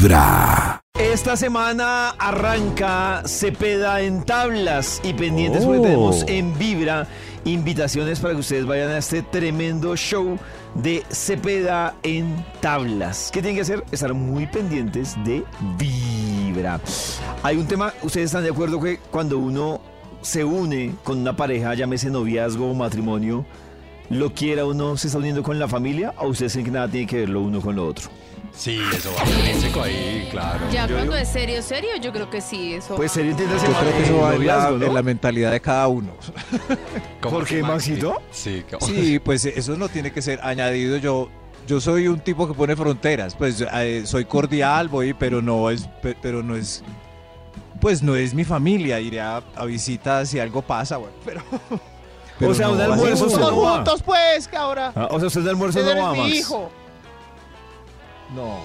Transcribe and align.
Vibra. 0.00 0.80
Esta 0.98 1.36
semana 1.36 2.10
arranca 2.18 3.22
Cepeda 3.26 4.00
en 4.00 4.24
tablas 4.24 4.98
y 5.04 5.12
pendientes 5.12 5.62
porque 5.62 5.82
tenemos 5.82 6.24
en 6.26 6.58
Vibra 6.58 7.06
invitaciones 7.44 8.18
para 8.18 8.32
que 8.32 8.40
ustedes 8.40 8.64
vayan 8.64 8.88
a 8.92 8.96
este 8.96 9.20
tremendo 9.20 9.94
show 9.96 10.38
de 10.74 11.02
Cepeda 11.10 11.96
en 12.02 12.42
tablas. 12.62 13.28
¿Qué 13.30 13.42
tienen 13.42 13.56
que 13.56 13.60
hacer? 13.60 13.84
Estar 13.92 14.14
muy 14.14 14.46
pendientes 14.46 15.22
de 15.22 15.44
Vibra. 15.76 16.80
Hay 17.42 17.58
un 17.58 17.66
tema, 17.66 17.92
¿ustedes 18.02 18.26
están 18.26 18.44
de 18.44 18.50
acuerdo 18.50 18.80
que 18.80 19.00
cuando 19.10 19.38
uno 19.38 19.82
se 20.22 20.44
une 20.44 20.94
con 21.04 21.18
una 21.18 21.36
pareja, 21.36 21.74
llámese 21.74 22.08
noviazgo 22.08 22.70
o 22.70 22.74
matrimonio, 22.74 23.44
lo 24.08 24.32
quiera 24.32 24.64
uno 24.64 24.96
se 24.96 25.08
está 25.08 25.18
uniendo 25.18 25.42
con 25.42 25.58
la 25.58 25.68
familia 25.68 26.14
o 26.16 26.28
ustedes 26.28 26.52
creen 26.52 26.64
que 26.64 26.72
nada 26.72 26.88
tiene 26.88 27.06
que 27.06 27.16
ver 27.18 27.28
lo 27.28 27.42
uno 27.42 27.60
con 27.60 27.76
lo 27.76 27.86
otro? 27.86 28.08
Sí, 28.52 28.80
eso 28.94 29.10
va 29.18 29.24
intrínseco 29.30 29.82
ahí, 29.82 30.28
claro. 30.30 30.60
Ya 30.70 30.86
Yo 30.86 30.94
cuando 30.96 31.12
digo- 31.12 31.22
es 31.22 31.28
serio, 31.28 31.62
serio, 31.62 31.90
yo 32.02 32.12
creo 32.12 32.28
que 32.28 32.40
sí, 32.40 32.74
eso. 32.74 32.94
Pues 32.96 33.12
serio, 33.12 33.30
entiéndase 33.30 33.66
Yo 33.66 33.72
creo 33.72 33.92
que 33.96 34.02
eso 34.02 34.16
va 34.18 34.34
en 34.34 34.46
la, 34.46 34.54
noviazgo, 34.54 34.78
¿no? 34.78 34.86
en 34.86 34.94
la 34.94 35.02
mentalidad 35.02 35.50
de 35.52 35.60
cada 35.60 35.88
uno. 35.88 36.12
¿Cómo 37.22 37.36
¿Por 37.38 37.46
qué, 37.46 37.62
Maxi? 37.62 37.92
Maxito? 37.92 38.22
Sí, 38.30 38.64
¿cómo? 38.70 38.86
Sí, 38.86 39.18
pues 39.18 39.44
eso 39.46 39.76
no 39.76 39.88
tiene 39.88 40.12
que 40.12 40.20
ser 40.20 40.40
añadido. 40.42 40.96
Yo, 40.98 41.28
yo 41.66 41.80
soy 41.80 42.08
un 42.08 42.20
tipo 42.20 42.46
que 42.46 42.54
pone 42.54 42.76
fronteras. 42.76 43.34
Pues 43.34 43.64
eh, 43.72 44.02
soy 44.04 44.24
cordial, 44.26 44.88
voy, 44.88 45.14
pero 45.14 45.40
no 45.40 45.70
es, 45.70 45.86
pe- 46.02 46.16
pero 46.20 46.42
no 46.42 46.54
es, 46.56 46.82
pues 47.80 48.02
no 48.02 48.14
es 48.16 48.34
mi 48.34 48.44
familia. 48.44 49.00
Iré 49.00 49.20
a, 49.20 49.42
a 49.56 49.64
visitas 49.64 50.28
si 50.28 50.38
algo 50.38 50.60
pasa, 50.60 50.96
bueno, 50.98 51.14
pero. 51.24 51.42
pero 52.38 52.50
O 52.50 52.54
sea, 52.54 52.68
un 52.68 52.80
así 52.80 52.90
almuerzo 52.92 53.24
como- 53.26 53.38
solo 53.38 53.56
juntos, 53.56 54.02
pues, 54.02 54.48
que 54.48 54.56
ahora. 54.56 54.92
Ah, 54.94 55.08
o 55.10 55.18
sea, 55.18 55.28
usted 55.28 55.42
de 55.42 55.50
almuerzo 55.50 55.78
Ese 55.78 55.86
no 55.86 55.92
eres 55.92 56.04
va, 56.04 56.12
mi 56.12 56.18
Max. 56.20 56.34
hijo. 56.34 56.70
No. 58.34 58.58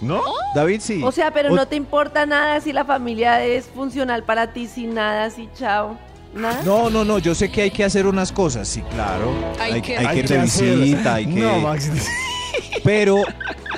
¿No? 0.00 0.22
David 0.54 0.80
sí. 0.80 1.02
O 1.04 1.12
sea, 1.12 1.30
pero 1.32 1.52
O- 1.52 1.56
no 1.56 1.66
te 1.66 1.76
importa 1.76 2.24
nada 2.26 2.60
si 2.60 2.72
la 2.72 2.84
familia 2.84 3.44
es 3.44 3.66
funcional 3.66 4.22
para 4.24 4.52
ti, 4.52 4.66
sin 4.66 4.94
nada, 4.94 5.24
así, 5.24 5.48
chao. 5.58 5.98
¿Nada? 6.32 6.62
No, 6.64 6.88
no, 6.90 7.04
no, 7.04 7.18
yo 7.18 7.34
sé 7.34 7.50
que 7.50 7.62
hay 7.62 7.70
que 7.70 7.84
hacer 7.84 8.06
unas 8.06 8.32
cosas, 8.32 8.66
sí, 8.68 8.82
claro. 8.82 9.32
Hay 9.58 9.72
Hay, 9.74 9.82
que- 9.82 9.98
hay 9.98 10.06
Hay 10.06 10.16
que 10.22 10.26
que 10.28 10.34
de 10.34 10.40
hacer. 10.40 10.78
visita, 10.78 11.14
hay 11.16 11.26
que... 11.26 11.40
No, 11.40 11.58
Max. 11.60 11.90
Pero, 12.84 13.22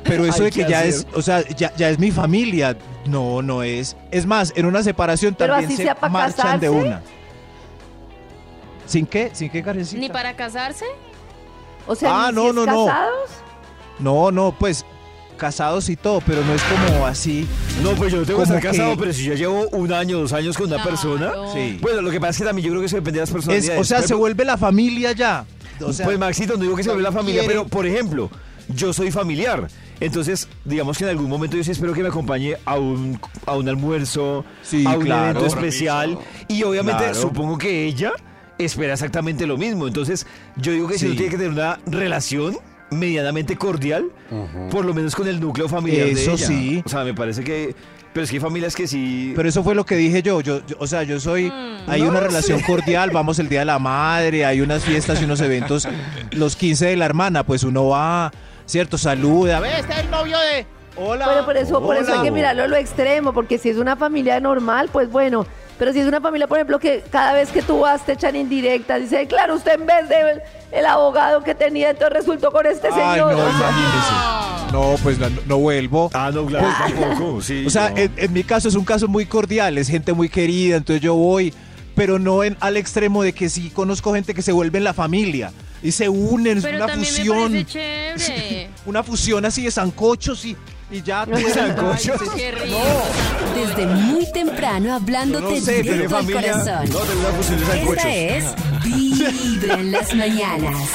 pero 0.05 0.25
eso 0.25 0.45
Hay 0.45 0.51
de 0.51 0.51
que, 0.53 0.65
que 0.65 0.71
ya 0.71 0.85
es, 0.85 1.07
o 1.15 1.23
sea, 1.23 1.43
ya, 1.57 1.75
ya 1.77 1.89
es 1.91 1.99
mi 1.99 2.11
familia, 2.11 2.77
no, 3.07 3.43
no 3.43 3.63
es. 3.63 3.97
Es 4.11 4.27
más, 4.27 4.53
en 4.57 4.67
una 4.67 4.83
separación 4.83 5.35
Pero 5.37 5.55
también 5.55 5.77
se 5.77 6.09
marchan 6.09 6.61
de 6.61 6.69
una. 6.71 7.03
¿Sin 8.87 9.07
qué? 9.07 9.31
¿Sin 9.33 9.51
qué, 9.51 9.63
Karencita? 9.63 10.01
Ni 10.01 10.09
para 10.09 10.35
casarse. 10.35 10.85
O 11.87 11.95
sea, 11.95 12.27
Ah, 12.27 12.31
ni 12.31 12.37
no, 12.37 12.43
si 12.43 12.49
es 12.49 12.55
no, 12.55 12.67
no. 12.67 12.87
casados. 12.87 13.31
No, 13.99 14.31
no, 14.31 14.53
pues 14.53 14.85
casados 15.43 15.89
y 15.91 15.97
todo, 15.97 16.23
pero 16.25 16.43
no 16.45 16.55
es 16.55 16.63
como 16.63 17.05
así. 17.07 17.47
No, 17.83 17.91
pues 17.93 18.13
yo 18.13 18.21
no 18.21 18.25
tengo 18.27 18.39
que 18.39 18.45
estar 18.45 18.63
casado, 18.63 18.93
que- 18.93 19.01
pero 19.01 19.13
si 19.13 19.25
yo 19.25 19.35
llevo 19.35 19.69
un 19.73 19.93
año, 19.93 20.19
dos 20.21 20.33
años 20.33 20.57
con 20.57 20.67
una 20.69 20.77
Claro. 20.77 20.91
persona. 20.91 21.33
Sí. 21.53 21.79
Bueno, 21.83 22.01
lo 22.01 22.11
que 22.11 22.21
pasa 22.21 22.31
es 22.31 22.39
que 22.39 22.45
también 22.45 22.65
yo 22.67 22.71
creo 22.73 22.81
que 22.81 22.87
eso 22.87 22.97
depende 22.97 23.19
de 23.19 23.23
las 23.23 23.29
Es, 23.29 23.35
personalidades. 23.35 23.81
o 23.81 23.85
sea, 23.85 23.97
Pero- 23.99 24.09
se 24.09 24.15
vuelve 24.15 24.45
la 24.45 24.57
familia 24.57 25.13
ya. 25.13 25.45
O 25.85 25.93
sea, 25.93 26.07
pues 26.07 26.17
Maxito, 26.19 26.55
no 26.57 26.63
digo 26.63 26.77
que 26.77 26.85
se 26.85 26.91
vuelve 26.91 27.03
la 27.03 27.11
familia, 27.13 27.41
quiere- 27.41 27.55
pero 27.55 27.67
por 27.69 27.87
ejemplo, 27.87 28.31
yo 28.69 28.93
soy 28.93 29.11
familiar. 29.11 29.67
Entonces, 29.99 30.49
digamos 30.65 30.97
que 30.99 31.05
en 31.05 31.11
algún 31.11 31.29
momento 31.29 31.57
yo 31.57 31.65
sí 31.65 31.71
espero 31.73 31.93
que 31.93 32.03
me 32.03 32.09
acompañe 32.09 32.57
a 32.65 32.77
un, 32.79 33.19
a 33.47 33.57
un 33.57 33.69
almuerzo, 33.69 34.45
Sí, 34.63 34.85
a 34.87 34.91
un 34.97 35.05
claro. 35.05 35.31
evento 35.41 35.47
especial. 35.47 36.19
Y 36.49 36.63
obviamente 36.63 37.03
Claro. 37.05 37.21
supongo 37.21 37.59
que 37.59 37.85
ella 37.85 38.13
espera 38.59 38.93
exactamente 38.95 39.47
lo 39.47 39.57
mismo. 39.57 39.87
Entonces, 39.89 40.27
yo 40.57 40.73
digo 40.73 40.87
que 40.89 40.99
si 40.99 41.07
uno 41.07 41.15
tiene 41.17 41.31
que 41.31 41.37
tener 41.37 41.53
una 41.53 41.79
relación 41.87 42.57
medianamente 42.99 43.57
cordial, 43.57 44.07
por 44.71 44.85
lo 44.85 44.95
menos 44.95 45.15
con 45.15 45.27
el 45.29 45.41
núcleo 45.41 45.69
familiar 45.69 46.07
de 46.07 46.13
Eso 46.13 46.33
ella. 46.33 46.47
sí. 46.47 46.83
O 46.85 46.89
sea, 46.89 47.05
me 47.05 47.15
parece 47.15 47.43
que... 47.45 47.75
Pero 48.13 48.25
es 48.25 48.31
que 48.31 48.37
hay 48.37 48.41
familias 48.41 48.77
que 48.77 48.87
sí... 48.87 49.33
Pero 49.35 49.49
eso 49.49 49.65
fue 49.65 49.75
lo 49.75 49.87
que 49.87 49.97
dije 49.97 50.23
yo. 50.23 50.43
yo, 50.43 50.61
yo- 50.67 50.77
o 50.79 50.87
sea, 50.87 51.03
yo 51.03 51.19
soy. 51.19 51.51
Mm. 51.51 51.89
Hay 51.91 52.03
No 52.03 52.11
una 52.11 52.19
sé. 52.21 52.27
relación 52.27 52.61
cordial. 52.61 53.11
Vamos 53.11 53.39
el 53.39 53.49
día 53.49 53.61
de 53.61 53.65
la 53.65 53.79
madre. 53.79 54.45
Hay 54.45 54.61
unas 54.61 54.85
fiestas 54.85 55.19
y 55.23 55.25
unos 55.25 55.41
eventos. 55.41 55.89
Los 56.33 56.55
15 56.55 56.89
de 56.89 56.97
la 56.97 57.07
hermana, 57.07 57.43
pues 57.47 57.63
uno 57.65 57.87
va, 57.89 58.31
¿cierto? 58.67 58.99
Saluda. 58.99 59.61
Ve, 59.61 59.71
está 59.79 59.99
el 60.01 60.11
novio 60.11 60.37
de. 60.39 60.67
Hola. 60.97 61.25
Bueno, 61.25 61.47
por 61.47 61.57
eso, 61.57 61.81
por 61.81 61.97
eso 61.97 62.13
hay 62.13 62.21
que 62.23 62.31
mirarlo 62.31 62.65
a 62.65 62.67
lo 62.67 62.77
extremo, 62.77 63.33
porque 63.33 63.57
si 63.57 63.71
es 63.71 63.79
una 63.79 63.97
familia 63.97 64.39
normal, 64.41 64.91
pues 64.93 65.11
bueno. 65.11 65.47
Pero 65.83 65.93
si 65.93 65.99
es 65.99 66.07
una 66.07 66.21
familia, 66.21 66.47
por 66.47 66.59
ejemplo, 66.59 66.79
que 66.79 67.03
cada 67.11 67.33
vez 67.33 67.49
que 67.51 67.61
tú 67.61 67.81
vas 67.81 68.07
te 68.07 68.13
echan 68.13 68.37
indirectas, 68.37 69.01
dice, 69.01 69.27
claro, 69.27 69.57
usted 69.57 69.81
en 69.81 69.85
vez 69.87 70.09
de 70.09 70.21
el, 70.31 70.41
el 70.71 70.87
abogado 70.87 71.43
que 71.43 71.57
tenía, 71.57 71.91
entonces 71.91 72.19
resultó 72.19 72.53
con 72.53 72.65
este 72.67 72.87
Ay, 72.87 72.93
señor. 73.15 73.33
no, 73.33 73.39
imagínese. 73.51 74.73
No, 74.73 74.95
pues 75.03 75.19
la- 75.19 75.29
no 75.47 75.59
vuelvo. 75.59 76.09
Ah, 76.15 76.31
no, 76.33 76.47
claro, 76.47 76.69
tampoco. 76.79 77.41
Sí, 77.43 77.65
O 77.67 77.71
sea, 77.71 77.91
no. 77.91 77.97
en, 77.97 78.13
en 78.17 78.33
mi 78.33 78.45
caso 78.45 78.69
es 78.69 78.77
un 78.77 78.85
caso 78.85 79.09
muy 79.09 79.27
cordial, 79.27 79.77
es 79.77 79.89
gente 79.89 80.13
muy 80.13 80.29
querida, 80.29 80.77
entonces 80.77 81.03
yo 81.03 81.17
voy, 81.17 81.53
pero 81.97 82.21
no 82.21 82.45
en, 82.45 82.57
al 82.61 82.77
extremo 82.77 83.25
de 83.25 83.33
que 83.33 83.49
sí 83.49 83.69
conozco 83.71 84.15
gente 84.15 84.35
que 84.35 84.43
se 84.43 84.53
vuelve 84.53 84.79
en 84.79 84.85
la 84.85 84.95
familia 84.95 85.51
y 85.83 85.91
se 85.91 86.09
unen, 86.09 86.59
es 86.59 86.63
Pero 86.65 86.77
una 86.77 86.87
también 86.87 87.13
me 87.13 87.17
fusión. 87.19 87.53
parece 87.53 87.65
chévere. 87.65 88.71
Una 88.87 89.03
fusión 89.03 89.45
así 89.45 89.65
de 89.65 89.73
sancochos 89.73 90.45
y, 90.45 90.57
y 90.93 91.03
ya. 91.03 91.27
tú- 91.27 91.33
¿Sancochos? 91.53 92.21
Ay, 92.23 92.29
Qué 92.37 92.51
rico. 92.53 92.79
Desde 93.55 93.87
muy 93.87 94.31
temprano 94.33 94.95
hablándote 94.95 95.59
no 95.59 95.65
sé, 95.65 95.83
directo 95.83 95.91
¿Tiene 95.91 96.05
al 96.05 96.11
familia? 96.11 96.53
corazón. 96.53 96.91
No, 96.93 96.99
tengo 97.01 97.21
una 97.21 97.31
fusión 97.31 97.61
de 97.61 97.67
sancochos. 97.67 97.97
Esta 97.97 98.15
es 98.15 98.45
Vibra 98.85 99.75
en 99.81 99.93
las 99.93 100.15
mañanas. 100.15 100.89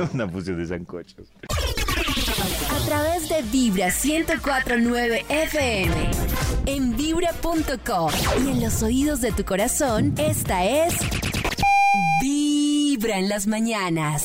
Una 0.14 0.28
fusión 0.28 0.56
de 0.58 0.66
sancochos. 0.66 1.26
A 2.70 2.86
través 2.86 3.28
de 3.28 3.42
Vibra 3.42 3.88
1049 3.88 5.24
FM. 5.28 6.10
En 6.66 6.96
vibra.com. 6.96 8.10
Y 8.44 8.50
en 8.50 8.60
los 8.62 8.82
oídos 8.82 9.20
de 9.20 9.32
tu 9.32 9.44
corazón, 9.44 10.14
esta 10.16 10.64
es 10.64 10.94
Vibra 12.22 13.18
en 13.18 13.28
las 13.28 13.46
mañanas. 13.46 14.24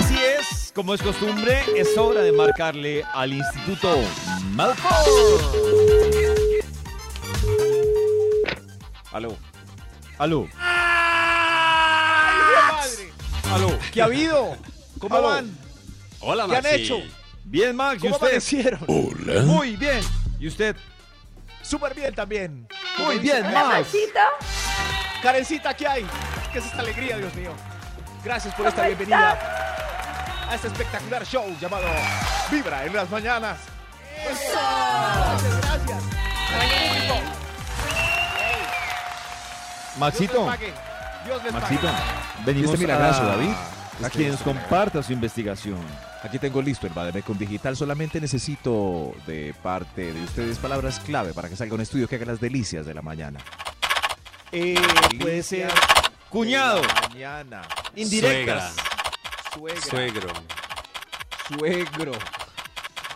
Así 0.00 0.16
es, 0.18 0.72
como 0.74 0.94
es 0.94 1.02
costumbre, 1.02 1.62
es 1.76 1.94
hora 1.98 2.22
de 2.22 2.32
marcarle 2.32 3.04
al 3.12 3.34
Instituto 3.34 3.98
Malfoy. 4.52 5.10
Aló. 9.12 9.36
Aló. 10.16 10.48
Aló, 13.52 13.78
¿qué 13.92 14.00
ha 14.00 14.06
habido? 14.06 14.56
¿Cómo 14.98 15.16
Aló. 15.16 15.28
van? 15.28 15.58
Hola, 16.20 16.46
¿Qué 16.48 16.56
han 16.56 16.62
Maxi. 16.62 16.82
hecho? 16.82 16.96
Bien, 17.44 17.76
Max, 17.76 17.96
¿y 17.96 18.00
¿Cómo 18.00 18.14
usted? 18.14 18.26
amanecieron? 18.28 18.80
Hola. 18.86 19.42
Muy 19.42 19.76
bien, 19.76 20.00
¿Y 20.38 20.48
usted? 20.48 20.74
súper 21.60 21.94
bien 21.94 22.14
también. 22.14 22.66
Muy 22.96 23.18
bien, 23.18 23.42
Max. 23.52 23.68
Maxito. 23.68 24.20
Karencita, 25.22 25.74
¿qué 25.76 25.86
hay? 25.86 26.06
¿Qué 26.54 26.58
es 26.60 26.64
esta 26.64 26.78
alegría, 26.80 27.18
Dios 27.18 27.34
mío? 27.34 27.52
Gracias 28.24 28.54
por 28.54 28.66
esta 28.66 28.82
¿Cómo 28.82 28.86
bienvenida 28.96 29.69
a 30.50 30.54
este 30.56 30.66
espectacular 30.68 31.24
show 31.24 31.44
llamado 31.60 31.86
Vibra 32.50 32.84
en 32.84 32.94
las 32.94 33.08
mañanas. 33.08 33.58
Gracias, 34.24 35.56
gracias. 35.60 36.02
Maxito, 39.98 40.50
Dios 41.24 41.44
les 41.44 41.52
Maxito, 41.52 41.82
pague. 41.86 42.44
venimos 42.46 42.72
Este 42.72 42.86
milagroso, 42.86 43.22
a, 43.22 43.26
David. 43.26 43.48
a 43.50 44.06
Este 44.06 44.10
quien 44.10 44.30
nos 44.30 44.40
es 44.40 44.44
comparta 44.44 45.02
su 45.02 45.12
investigación. 45.12 45.78
Aquí 46.22 46.38
tengo 46.38 46.60
listo 46.62 46.86
el 46.86 46.92
Bademecum 46.92 47.36
Digital. 47.38 47.76
Solamente 47.76 48.20
necesito 48.20 49.12
de 49.26 49.54
parte 49.62 50.12
de 50.12 50.22
ustedes 50.24 50.58
palabras 50.58 51.00
clave 51.00 51.32
para 51.32 51.48
que 51.48 51.56
salga 51.56 51.74
un 51.74 51.80
estudio 51.80 52.08
que 52.08 52.16
haga 52.16 52.26
las 52.26 52.40
delicias 52.40 52.84
de 52.86 52.94
la 52.94 53.02
mañana. 53.02 53.40
Eh, 54.52 54.74
puede 55.20 55.42
ser 55.42 55.70
cuñado, 56.28 56.82
Mañana. 57.10 57.62
indirectas. 57.94 58.74
Suegra. 58.74 58.89
Suegro. 59.54 60.28
Suegro. 61.48 62.12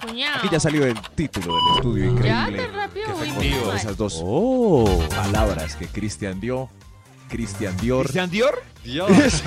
Cuñado. 0.03 0.39
Aquí 0.39 0.49
ya 0.51 0.61
salió 0.61 0.85
el 0.85 1.01
título 1.15 1.55
del 1.57 1.77
estudio 1.77 2.05
Ya, 2.23 2.49
increíble. 2.49 2.67
rápido. 2.77 3.07
Qué 3.07 3.13
efectivo. 3.29 3.67
mal. 3.67 3.77
Esas 3.77 3.97
dos 3.97 4.21
Oh. 4.23 5.05
palabras 5.15 5.77
que 5.77 5.87
Cristian 5.87 6.41
dio. 6.41 6.69
Cristian 7.29 7.77
Dior. 7.79 8.03
¿Cristian 8.05 8.31
Dior? 8.31 8.63
Dios. 8.83 9.11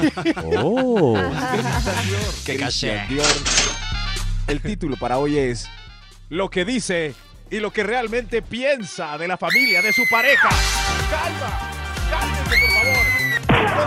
Oh. 0.64 1.14
Qué 2.46 2.58
caché. 2.58 3.04
Cristian 3.06 3.08
Dior. 3.10 3.26
El 4.48 4.62
título 4.62 4.96
para 4.98 5.18
hoy 5.20 5.38
es 5.38 5.68
Lo 6.30 6.50
que 6.50 6.66
dice 6.66 7.14
y 7.50 7.60
lo 7.60 7.72
que 7.72 7.84
realmente 7.84 8.42
piensa 8.42 9.18
de 9.18 9.28
la 9.28 9.38
familia 9.38 9.82
de 9.82 9.94
su 9.94 10.04
pareja. 10.10 10.50
¡Calma! 11.10 11.72
¡Cálmense, 12.10 12.44
por 12.50 12.70
favor! 12.72 13.17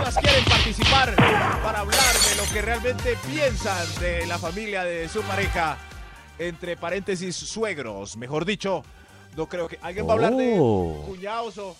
Todas 0.01 0.17
quieren 0.17 0.43
participar 0.45 1.15
para 1.63 1.79
hablar 1.79 2.13
de 2.29 2.35
lo 2.35 2.43
que 2.51 2.61
realmente 2.61 3.17
piensan 3.27 3.87
de 3.99 4.25
la 4.25 4.37
familia 4.39 4.83
de 4.83 5.07
su 5.07 5.21
pareja. 5.21 5.77
Entre 6.39 6.75
paréntesis, 6.75 7.35
suegros, 7.35 8.17
mejor 8.17 8.45
dicho. 8.45 8.83
No 9.37 9.47
creo 9.47 9.67
que 9.67 9.77
alguien 9.81 10.07
va 10.07 10.11
a 10.11 10.13
hablar 10.15 10.33
de 10.35 10.57
Oh. 10.59 11.03
cuñados 11.07 11.57
o... 11.59 11.75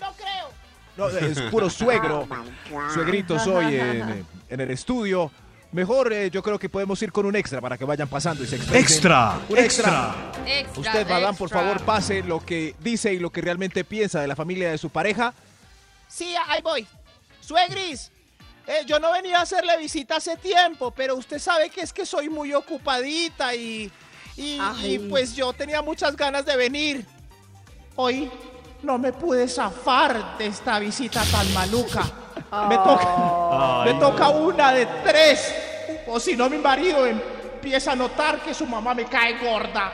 No 0.00 0.12
creo. 0.12 0.48
No, 0.96 1.08
es 1.08 1.40
puro 1.50 1.68
suegro. 1.70 2.26
Suegritos 2.94 3.46
hoy 3.46 3.76
en, 3.76 4.26
en 4.48 4.60
el 4.60 4.70
estudio. 4.70 5.30
Mejor 5.72 6.12
eh, 6.12 6.30
yo 6.30 6.42
creo 6.42 6.58
que 6.58 6.68
podemos 6.70 7.00
ir 7.02 7.12
con 7.12 7.26
un 7.26 7.36
extra 7.36 7.60
para 7.60 7.76
que 7.76 7.84
vayan 7.84 8.08
pasando 8.08 8.42
y 8.42 8.46
se 8.46 8.56
expresen. 8.56 8.82
Extra, 8.82 9.38
Un 9.48 9.58
extra. 9.58 10.14
Extra, 10.46 10.80
Usted, 10.80 11.06
Madame, 11.08 11.36
por 11.36 11.46
extra. 11.48 11.60
favor, 11.60 11.82
pase 11.82 12.22
lo 12.22 12.44
que 12.44 12.74
dice 12.80 13.12
y 13.12 13.18
lo 13.18 13.30
que 13.30 13.42
realmente 13.42 13.84
piensa 13.84 14.20
de 14.20 14.26
la 14.28 14.34
familia 14.36 14.70
de 14.70 14.78
su 14.78 14.88
pareja. 14.88 15.34
Sí, 16.08 16.34
ahí 16.48 16.62
voy. 16.62 16.86
Suegris, 17.46 18.10
eh, 18.66 18.82
yo 18.86 18.98
no 18.98 19.12
venía 19.12 19.38
a 19.38 19.42
hacerle 19.42 19.76
visita 19.76 20.16
hace 20.16 20.36
tiempo, 20.36 20.90
pero 20.90 21.14
usted 21.14 21.38
sabe 21.38 21.70
que 21.70 21.82
es 21.82 21.92
que 21.92 22.04
soy 22.04 22.28
muy 22.28 22.52
ocupadita 22.52 23.54
y, 23.54 23.88
y, 24.36 24.98
pues 25.08 25.36
yo 25.36 25.52
tenía 25.52 25.80
muchas 25.80 26.16
ganas 26.16 26.44
de 26.44 26.56
venir. 26.56 27.06
Hoy 27.94 28.28
no 28.82 28.98
me 28.98 29.12
pude 29.12 29.46
zafar 29.46 30.36
de 30.38 30.46
esta 30.46 30.80
visita 30.80 31.22
tan 31.30 31.54
maluca. 31.54 32.02
Me 32.68 32.76
toca, 32.76 33.84
me 33.84 33.94
toca 33.94 34.28
una 34.30 34.72
de 34.72 34.86
tres. 35.04 35.54
O 36.08 36.18
si 36.18 36.36
no, 36.36 36.50
mi 36.50 36.58
marido 36.58 37.06
empieza 37.06 37.92
a 37.92 37.96
notar 37.96 38.40
que 38.40 38.52
su 38.54 38.66
mamá 38.66 38.92
me 38.92 39.04
cae 39.04 39.38
gorda. 39.38 39.92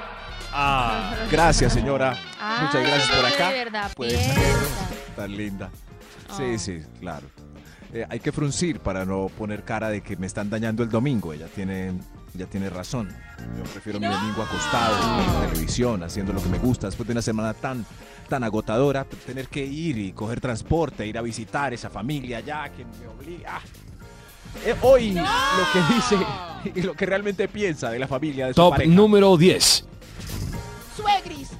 Gracias, 1.30 1.74
señora. 1.74 2.16
Ay, 2.40 2.64
Muchas 2.64 2.82
gracias 2.82 3.16
por 3.16 3.26
acá. 3.26 3.48
de 3.50 3.64
verdad 3.64 3.92
Pues. 3.94 4.14
Tan 5.14 5.36
linda. 5.36 5.70
Oh. 6.30 6.36
Sí, 6.36 6.58
sí, 6.58 6.82
claro. 6.98 7.26
Eh, 7.92 8.06
hay 8.08 8.20
que 8.20 8.32
fruncir 8.32 8.80
para 8.80 9.04
no 9.04 9.28
poner 9.36 9.64
cara 9.64 9.90
de 9.90 10.00
que 10.00 10.16
me 10.16 10.26
están 10.26 10.48
dañando 10.48 10.82
el 10.82 10.88
domingo. 10.88 11.32
Ella 11.32 11.46
tiene, 11.46 11.92
ella 12.34 12.46
tiene 12.46 12.70
razón. 12.70 13.14
Yo 13.56 13.64
prefiero 13.64 14.00
mi 14.00 14.06
domingo 14.06 14.42
acostado, 14.42 14.96
en 15.20 15.50
televisión, 15.50 16.02
haciendo 16.02 16.32
lo 16.32 16.42
que 16.42 16.48
me 16.48 16.58
gusta. 16.58 16.86
Después 16.86 17.06
de 17.06 17.12
una 17.12 17.22
semana 17.22 17.52
tan, 17.52 17.84
tan 18.28 18.44
agotadora, 18.44 19.04
tener 19.04 19.48
que 19.48 19.64
ir 19.64 19.98
y 19.98 20.12
coger 20.12 20.40
transporte, 20.40 21.06
ir 21.06 21.18
a 21.18 21.22
visitar 21.22 21.74
esa 21.74 21.90
familia 21.90 22.40
ya 22.40 22.70
que 22.70 22.84
me 22.84 23.06
obliga. 23.08 23.60
Eh, 24.64 24.74
hoy 24.82 25.12
lo 25.12 25.22
que 25.72 25.94
dice 25.94 26.18
y 26.78 26.82
lo 26.82 26.94
que 26.94 27.06
realmente 27.06 27.48
piensa 27.48 27.90
de 27.90 27.98
la 27.98 28.06
familia 28.08 28.46
de 28.46 28.52
su 28.52 28.56
Top 28.56 28.72
pareja. 28.72 28.90
número 28.90 29.36
10. 29.36 29.84
Suegris, 30.96 31.50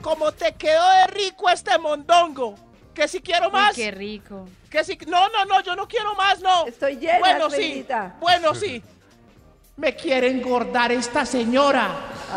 como 0.00 0.32
te 0.32 0.52
quedó 0.54 0.82
de 0.82 1.06
rico 1.08 1.48
este 1.50 1.78
mondongo. 1.78 2.54
Que 2.94 3.08
si 3.08 3.20
quiero 3.20 3.46
Uy, 3.46 3.52
más. 3.52 3.74
qué 3.74 3.90
rico. 3.90 4.46
Que 4.70 4.84
si. 4.84 4.96
No, 5.08 5.28
no, 5.28 5.44
no, 5.44 5.60
yo 5.62 5.74
no 5.74 5.86
quiero 5.88 6.14
más, 6.14 6.40
no. 6.40 6.66
Estoy 6.66 6.96
llena, 6.96 7.18
Bueno, 7.18 7.50
sí. 7.50 7.84
Bueno, 8.20 8.54
sí. 8.54 8.82
Me 9.76 9.96
quiere 9.96 10.28
engordar 10.30 10.92
esta 10.92 11.26
señora. 11.26 11.88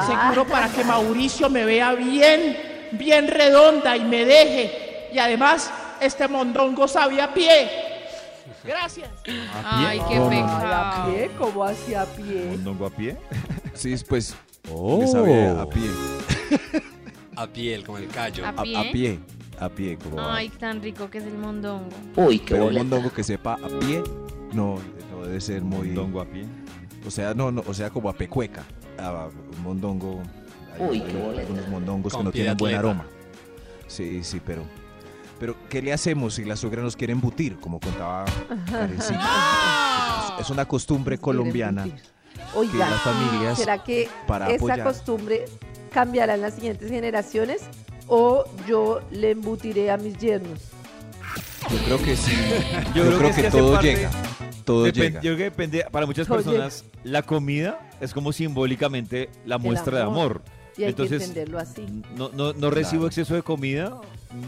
Seguro 0.07 0.45
para 0.47 0.69
que 0.69 0.83
Mauricio 0.83 1.49
me 1.49 1.63
vea 1.65 1.93
bien, 1.93 2.89
bien 2.93 3.27
redonda 3.27 3.95
y 3.95 4.03
me 4.05 4.25
deje. 4.25 5.09
Y 5.13 5.19
además, 5.19 5.71
este 6.01 6.27
mondongo 6.27 6.87
sabe 6.87 7.21
a 7.21 7.31
pie. 7.33 7.69
Gracias. 8.63 9.09
Ay, 9.63 9.99
qué 10.09 10.15
¿Cómo? 10.17 10.27
¿A 10.27 10.29
pecado. 10.29 11.11
pie? 11.11 11.31
¿Cómo 11.37 11.63
hacia 11.63 12.05
pie? 12.05 12.45
¿Mondongo 12.51 12.85
a 12.87 12.89
pie? 12.89 13.17
Sí, 13.75 13.95
pues 14.09 14.35
Oh. 14.71 14.97
le 14.99 15.07
sabe 15.07 15.47
a 15.49 15.65
pie. 15.67 15.83
A 17.35 17.45
piel, 17.45 17.85
como 17.85 17.99
el 17.99 18.07
callo. 18.07 18.43
A 18.45 18.49
A, 18.49 18.63
pie. 18.63 19.19
A 19.59 19.69
pie. 19.69 19.97
Como 19.97 20.17
va. 20.17 20.35
Ay, 20.37 20.49
tan 20.49 20.81
rico 20.81 21.09
que 21.09 21.17
es 21.19 21.23
el 21.25 21.37
mondongo. 21.37 21.89
Pero 22.47 22.67
un 22.67 22.73
mondongo 22.75 23.11
que 23.11 23.23
sepa 23.23 23.53
a 23.53 23.79
pie, 23.79 24.03
no, 24.53 24.75
no 25.11 25.25
debe 25.25 25.41
ser 25.41 25.61
muy. 25.61 25.87
¿Mondongo 25.89 26.21
a 26.21 26.25
pie? 26.25 26.45
O 27.05 27.11
sea, 27.11 27.33
no, 27.33 27.51
no, 27.51 27.63
o 27.65 27.73
sea, 27.73 27.89
como 27.89 28.09
a 28.09 28.13
pecueca. 28.13 28.63
A 28.99 29.27
un 29.55 29.63
mondongo. 29.63 30.21
Hay, 30.79 31.01
hay 31.01 31.39
algunos 31.39 31.67
mondongos 31.69 32.13
Con 32.13 32.21
que 32.21 32.25
no 32.25 32.31
tienen 32.31 32.57
buen 32.57 32.75
atleta. 32.75 32.89
aroma. 32.91 33.05
Sí, 33.87 34.23
sí, 34.23 34.41
pero. 34.45 34.63
Pero, 35.39 35.55
¿qué 35.69 35.81
le 35.83 35.93
hacemos 35.93 36.33
si 36.33 36.45
la 36.45 36.55
suegra 36.55 36.81
nos 36.81 36.95
quiere 36.95 37.13
embutir? 37.13 37.57
Como 37.59 37.79
contaba 37.79 38.25
Karencita. 38.71 39.13
Es- 39.19 40.39
Es 40.47 40.49
una 40.51 40.65
costumbre 40.65 41.17
colombiana 41.17 41.83
que 41.85 41.93
Oiga, 42.55 42.89
las 42.91 43.01
familias. 43.01 43.57
¿será 43.57 43.83
que 43.83 44.07
para 44.27 44.45
esa 44.47 44.55
apoyar. 44.55 44.83
costumbre 44.83 45.45
cambiará 45.91 46.35
en 46.35 46.41
las 46.41 46.53
siguientes 46.55 46.89
generaciones? 46.91 47.63
¿O 48.07 48.45
yo 48.67 49.01
le 49.11 49.31
embutiré 49.31 49.91
a 49.91 49.97
mis 49.97 50.17
yernos? 50.17 50.59
Yo 51.69 51.77
creo 51.85 51.97
que 52.03 52.15
sí. 52.15 52.31
Yo 52.95 53.03
Yo, 53.03 53.17
creo 53.17 53.31
creo, 53.31 53.35
que 53.35 53.51
todo 53.51 53.73
parte- 53.73 53.95
llega. 53.95 54.11
Todo 54.63 54.85
Depen- 54.85 54.93
llega. 54.93 55.21
Yo 55.21 55.21
creo 55.21 55.37
que 55.37 55.43
depende, 55.43 55.85
para 55.91 56.05
muchas 56.05 56.29
Oye. 56.29 56.43
personas, 56.43 56.85
la 57.03 57.21
comida 57.23 57.79
es 57.99 58.13
como 58.13 58.31
simbólicamente 58.33 59.29
la 59.45 59.57
muestra 59.57 59.97
de 59.97 60.03
amor. 60.03 60.41
Y 60.77 60.83
hay 60.83 60.89
Entonces, 60.89 61.19
que 61.19 61.25
entenderlo 61.25 61.59
así. 61.59 61.85
No, 62.15 62.29
no, 62.29 62.53
no 62.53 62.69
recibo 62.69 63.01
Claro. 63.01 63.07
exceso 63.07 63.33
de 63.35 63.41
comida, 63.41 63.99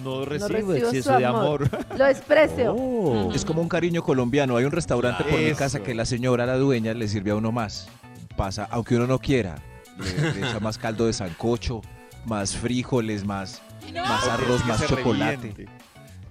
no 0.03 0.25
recibo, 0.25 0.47
recibo 0.49 0.73
exceso 0.75 1.17
de 1.17 1.25
amor. 1.25 1.69
Lo 1.97 2.05
desprecio. 2.05 2.75
Oh. 2.77 3.31
Es 3.33 3.43
como 3.45 3.61
un 3.61 3.67
cariño 3.69 4.03
colombiano. 4.03 4.55
Hay 4.57 4.65
un 4.65 4.71
restaurante 4.71 5.23
por 5.23 5.39
mi 5.39 5.51
casa 5.53 5.81
que 5.81 5.95
la 5.95 6.05
señora, 6.05 6.45
la 6.45 6.57
dueña, 6.57 6.93
le 6.93 7.07
sirve 7.07 7.31
a 7.31 7.35
uno 7.35 7.51
más. 7.51 7.87
Pasa, 8.37 8.67
aunque 8.71 8.95
uno 8.95 9.07
no 9.07 9.19
quiera. 9.19 9.55
Le, 9.97 10.33
le 10.33 10.39
echa 10.47 10.59
más 10.59 10.77
caldo 10.77 11.07
de 11.07 11.13
sancocho, 11.13 11.81
más 12.25 12.55
frijoles, 12.55 13.25
más, 13.25 13.61
más 13.93 14.27
arroz, 14.27 14.65
más 14.65 14.85
chocolate. 14.87 15.53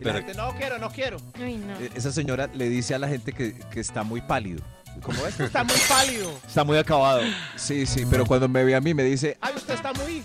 Y 0.01 0.05
la 0.05 0.13
Pero- 0.13 0.19
gente, 0.19 0.35
no 0.35 0.55
quiero, 0.55 0.79
no 0.79 0.91
quiero. 0.91 1.17
Ay, 1.43 1.57
no. 1.57 1.75
E- 1.81 1.91
Esa 1.95 2.13
señora 2.13 2.49
le 2.55 2.69
dice 2.69 2.95
a 2.95 2.99
la 2.99 3.09
gente 3.09 3.33
que, 3.33 3.55
que 3.55 3.81
está 3.81 4.03
muy 4.05 4.21
pálido. 4.21 4.63
Como 5.03 5.25
este 5.27 5.45
está 5.45 5.63
muy 5.65 5.77
pálido. 5.89 6.31
Está 6.47 6.65
muy 6.65 6.77
acabado. 6.77 7.21
Sí, 7.57 7.87
sí, 7.87 8.05
pero 8.11 8.25
cuando 8.27 8.49
me 8.49 8.65
ve 8.65 8.75
a 8.75 8.81
mí 8.81 8.95
me 8.95 9.03
dice, 9.05 9.37
Ay, 9.41 9.55
usted 9.57 9.75
está 9.75 9.93
muy. 9.93 10.05
muy, 10.05 10.23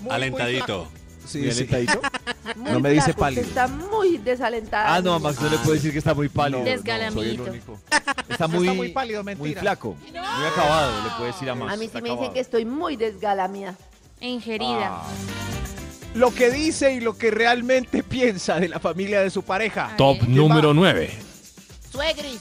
muy 0.00 0.10
Alentadito. 0.12 0.88
Muy 0.90 1.28
sí. 1.28 1.50
alentadito. 1.50 2.00
Muy 2.56 2.72
no 2.72 2.80
me 2.80 2.90
dice 2.90 3.14
pálido. 3.14 3.40
usted 3.42 3.50
Está 3.56 3.68
muy 3.68 4.18
desalentada. 4.18 4.96
Ah, 4.96 5.00
no. 5.00 5.18
Max 5.20 5.40
no 5.40 5.48
le 5.48 5.56
puedo 5.58 5.74
decir 5.74 5.92
que 5.92 5.98
está 5.98 6.12
muy 6.12 6.28
pálido. 6.28 6.58
No, 6.58 6.64
Desgalamito. 6.66 7.22
soy 7.22 7.30
el 7.34 7.40
único. 7.40 7.80
Está 8.28 8.48
muy, 8.48 8.66
Está 8.66 8.74
muy 8.76 8.88
pálido, 8.88 9.22
muy 9.22 9.34
mentira. 9.36 9.60
flaco, 9.60 9.96
muy 10.00 10.16
acabado, 10.46 11.04
le 11.04 11.10
puedo 11.10 11.24
decir 11.26 11.48
a 11.50 11.54
Max. 11.54 11.72
A 11.72 11.76
mí 11.76 11.80
sí 11.80 11.86
está 11.86 12.00
me 12.00 12.10
dicen 12.10 12.32
que 12.32 12.40
estoy 12.40 12.64
muy 12.64 12.96
desgalamia. 12.96 13.76
Ingerida. 14.26 15.02
Lo 16.14 16.32
que 16.34 16.50
dice 16.50 16.92
y 16.92 17.00
lo 17.00 17.16
que 17.16 17.30
realmente 17.30 18.02
piensa 18.08 18.58
de 18.60 18.68
la 18.68 18.78
familia 18.78 19.20
de 19.22 19.30
su 19.30 19.42
pareja. 19.42 19.94
Top 19.96 20.22
número 20.28 20.72
9. 20.74 21.10
Suegris. 21.90 22.40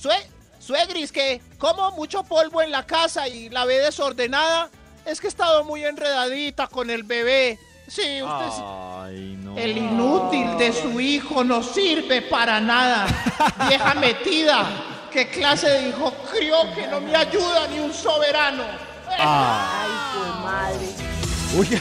Sue- 0.00 0.26
suegris, 0.58 1.10
que 1.10 1.40
como 1.58 1.90
mucho 1.92 2.22
polvo 2.22 2.62
en 2.62 2.70
la 2.70 2.84
casa 2.86 3.26
y 3.28 3.48
la 3.48 3.64
ve 3.64 3.78
desordenada. 3.78 4.70
Es 5.06 5.20
que 5.20 5.26
he 5.26 5.30
estado 5.30 5.64
muy 5.64 5.84
enredadita 5.84 6.66
con 6.66 6.90
el 6.90 7.02
bebé. 7.02 7.58
Sí, 7.86 8.20
usted. 8.22 8.46
es- 8.48 8.62
Ay, 8.62 9.38
no. 9.42 9.56
El 9.56 9.78
inútil 9.78 10.58
de 10.58 10.72
su 10.74 11.00
hijo 11.00 11.42
no 11.42 11.62
sirve 11.62 12.20
para 12.22 12.60
nada. 12.60 13.06
Vieja 13.68 13.94
metida. 13.94 14.66
¿Qué 15.10 15.28
clase 15.30 15.68
de 15.70 15.88
hijo 15.88 16.12
crió 16.30 16.56
que 16.74 16.86
no 16.86 17.00
me 17.00 17.16
ayuda 17.16 17.66
ni 17.68 17.78
un 17.80 17.94
soberano? 17.94 18.62
Ay, 19.18 19.90
pues 20.18 20.32
madre. 20.44 21.78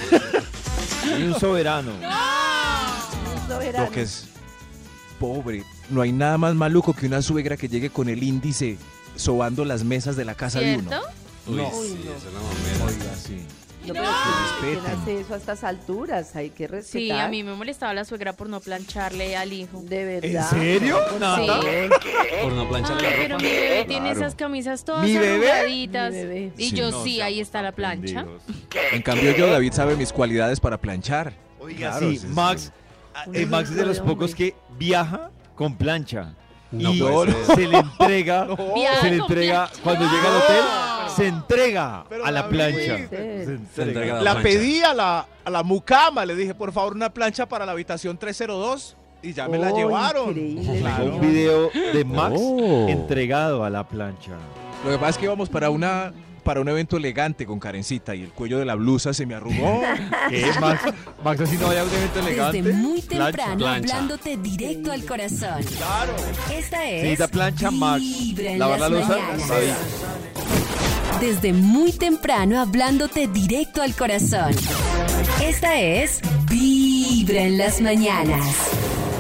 Y 1.20 1.24
un 1.24 1.40
soberano. 1.40 1.92
Un 1.94 3.48
soberano. 3.48 3.86
Lo 3.86 3.92
que 3.92 4.02
es 4.04 4.26
pobre. 5.20 5.64
No 5.90 6.02
hay 6.02 6.12
nada 6.12 6.38
más 6.38 6.54
maluco 6.56 6.94
que 6.94 7.06
una 7.08 7.22
suegra 7.22 7.58
que 7.58 7.68
llegue 7.70 7.90
con 7.90 8.10
el 8.10 8.24
índice 8.24 8.78
sobando 9.16 9.66
las 9.66 9.84
mesas 9.84 10.16
de 10.16 10.26
la 10.26 10.36
casa 10.36 10.60
de 10.60 10.78
uno. 10.78 10.90
¿Cierto? 10.90 11.08
Uy, 11.48 11.56
No. 11.58 11.70
sí, 11.72 11.78
Uy, 11.78 12.00
no. 12.06 12.12
es 12.14 12.24
mamera. 12.34 12.86
Oiga, 12.86 13.16
sí. 13.16 13.46
No, 13.88 13.94
pero 13.94 14.06
¿quién- 14.06 14.74
¿quién 14.74 14.76
respeten. 14.84 15.02
hace 15.02 15.20
eso 15.22 15.34
a 15.34 15.38
estas 15.38 15.64
alturas? 15.64 16.36
Hay 16.36 16.50
que 16.50 16.68
respetar. 16.68 17.02
Sí, 17.02 17.12
a 17.12 17.28
mí 17.28 17.44
me 17.44 17.54
molestaba 17.54 17.94
la 17.94 18.06
suegra 18.06 18.34
por 18.34 18.50
no 18.50 18.60
plancharle 18.60 19.36
al 19.38 19.54
hijo. 19.54 19.82
De 19.84 20.06
verdad. 20.22 20.50
serio? 20.50 21.00
Sí. 21.10 21.16
Por 22.44 22.54
no 22.54 22.68
planchar 22.70 22.98
Ay, 22.98 23.04
la 23.04 23.10
pero 23.18 23.36
ropa. 23.38 23.44
mi 23.44 23.50
bebé 23.52 23.86
tiene 23.86 24.12
Claro. 24.12 24.20
esas 24.20 24.36
camisas 24.36 24.84
todas 24.86 25.04
¿Mi 25.06 25.18
bebé? 25.18 25.52
arrugaditas. 25.52 26.12
Mi 26.14 26.18
bebé. 26.20 26.52
Y 26.58 26.70
Sí. 26.70 26.76
yo 26.76 26.92
No, 26.92 27.04
sí, 27.04 27.22
ahí 27.22 27.40
está 27.40 27.62
la 27.62 27.72
plancha. 27.72 28.26
En 28.92 29.02
cambio 29.02 29.36
yo, 29.36 29.48
David 29.48 29.74
sabe 29.74 29.96
mis 29.96 30.12
cualidades 30.14 30.60
para 30.60 30.78
planchar. 30.78 31.34
Oiga, 31.60 31.92
Claro, 31.92 32.12
sí. 32.12 32.22
Max, 32.28 32.72
ah, 33.14 33.26
eh, 33.34 33.46
Max 33.46 33.70
es 33.70 33.76
de 33.76 33.86
los 33.86 34.00
pocos 34.00 34.36
que 34.36 34.56
viaja 34.78 35.32
con 35.56 35.76
plancha. 35.76 36.34
No 36.72 36.92
y 36.94 37.00
se 37.56 37.68
le 37.68 37.78
entrega, 37.80 38.48
se 39.02 39.10
le 39.10 39.16
entrega, 39.18 39.70
cuando 39.84 40.06
llega 40.06 40.28
al 40.30 40.42
hotel, 40.42 40.64
se 41.18 41.28
entrega 41.28 42.06
Pero 42.10 42.26
a 42.26 42.32
la 42.32 42.42
David. 42.44 42.56
plancha. 42.58 42.98
Sí. 42.98 43.06
Se 43.10 43.46
Se 43.46 43.52
entrega 43.54 43.88
entrega. 43.88 44.22
la 44.22 44.34
La 44.34 44.42
pedí 44.42 44.82
a 44.82 44.94
la, 44.94 45.26
a 45.46 45.50
la 45.50 45.64
mucama, 45.64 46.26
le 46.26 46.36
dije, 46.36 46.54
por 46.56 46.72
favor, 46.72 46.94
una 46.94 47.10
plancha 47.14 47.46
para 47.48 47.66
la 47.66 47.72
habitación 47.74 48.18
302 48.18 48.96
y 49.24 49.34
ya 49.34 49.48
me 49.48 49.58
la 49.58 49.72
Oh, 49.74 49.78
llevaron. 49.78 50.34
Claro. 50.80 51.16
Un 51.16 51.22
video 51.22 51.70
de 51.94 52.06
Max 52.06 52.36
Oh. 52.40 52.88
entregado 52.88 53.64
a 53.64 53.70
la 53.70 53.88
plancha. 53.88 54.32
Lo 54.86 54.92
que 54.92 54.98
pasa 54.98 55.10
es 55.12 55.18
que 55.18 55.26
íbamos 55.26 55.50
para 55.50 55.70
una 55.70 56.14
para 56.44 56.62
un 56.62 56.70
evento 56.70 56.96
elegante 56.96 57.46
con 57.46 57.60
Karencita 57.60 58.16
y 58.16 58.24
el 58.24 58.30
cuello 58.30 58.58
de 58.58 58.64
la 58.64 58.76
blusa 58.76 59.14
se 59.14 59.26
me 59.26 59.36
arrugó. 59.36 59.82
¿Qué, 60.30 60.46
Max? 60.62 60.82
Max, 61.22 61.42
así 61.42 61.58
no 61.58 61.68
vaya 61.68 61.82
a 61.82 61.84
un 61.84 61.90
evento 61.94 62.20
elegante. 62.22 62.62
Desde 62.62 62.78
muy 62.78 63.02
temprano 63.02 63.58
plancha. 63.58 63.94
hablándote 63.96 64.38
directo 64.38 64.94
al 64.94 65.04
corazón. 65.06 65.60
Esta 66.54 66.88
es 66.90 67.02
Señorita 67.02 67.28
plancha, 67.28 67.70
Max. 67.70 68.02
Lavar 68.56 68.80
la 68.80 68.88
las 68.90 69.10
Desde 71.20 71.52
muy 71.52 71.92
temprano 71.94 72.60
hablándote 72.60 73.28
directo 73.28 73.82
al 73.82 73.96
corazón. 73.96 74.52
Esta 75.44 75.80
es 75.80 76.22
Vibra 76.48 77.42
en 77.42 77.58
las 77.58 77.82
mañanas. 77.82 78.70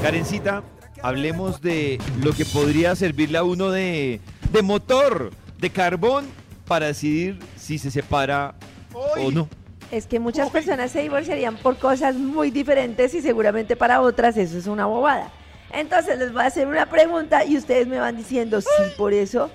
Karencita, 0.04 0.63
hablemos 1.01 1.60
de 1.60 2.00
lo 2.22 2.34
que 2.34 2.46
podría 2.46 2.96
servirle 2.96 3.39
a 3.39 3.44
uno 3.44 3.72
de, 3.72 4.22
de 4.51 4.62
motor, 4.62 5.32
de 5.58 5.72
carbón, 5.72 6.27
para 6.68 6.86
decidir 6.86 7.39
si 7.56 7.80
se 7.80 7.89
separa 7.89 8.54
o 8.94 9.32
no. 9.32 9.50
Es 9.89 10.06
que 10.06 10.20
muchas 10.20 10.51
personas 10.51 10.92
se 10.92 11.01
divorciarían 11.01 11.58
por 11.58 11.80
cosas 11.80 12.16
muy 12.16 12.51
diferentes 12.51 13.16
y 13.16 13.22
seguramente 13.22 13.75
para 13.75 14.01
otras 14.01 14.38
eso 14.38 14.60
es 14.60 14.68
una 14.68 14.86
bobada. 14.86 15.32
Entonces 15.72 16.20
les 16.20 16.32
voy 16.32 16.44
a 16.44 16.46
hacer 16.46 16.68
una 16.68 16.88
pregunta 16.88 17.44
y 17.44 17.58
ustedes 17.58 17.88
me 17.88 17.98
van 17.98 18.18
diciendo 18.18 18.62
si 18.62 18.68
por 18.98 19.13
eso 19.13 19.50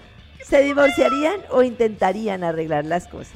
se 0.49 0.63
divorciarían 0.63 1.37
o 1.51 1.63
intentarían 1.63 2.45
arreglar 2.45 2.85
las 2.85 3.07
cosas. 3.09 3.35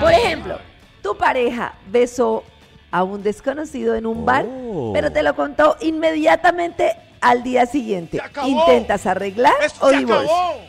Por 0.00 0.12
ejemplo, 0.12 0.58
tu 1.02 1.16
pareja 1.16 1.74
besó 1.90 2.44
a 2.90 3.02
un 3.02 3.22
desconocido 3.22 3.94
en 3.94 4.06
un 4.06 4.24
bar, 4.24 4.44
Oh. 4.48 4.92
pero 4.94 5.10
te 5.12 5.22
lo 5.22 5.34
contó 5.34 5.76
inmediatamente 5.80 6.92
al 7.20 7.42
día 7.42 7.66
siguiente. 7.66 8.18
¡Se 8.18 8.22
acabó! 8.22 8.48
¿Intentas 8.48 9.06
arreglar 9.06 9.54
¡Esto 9.64 9.86
o 9.86 9.90
se 9.90 9.96
divorcio? 9.98 10.24
acabó! 10.32 10.60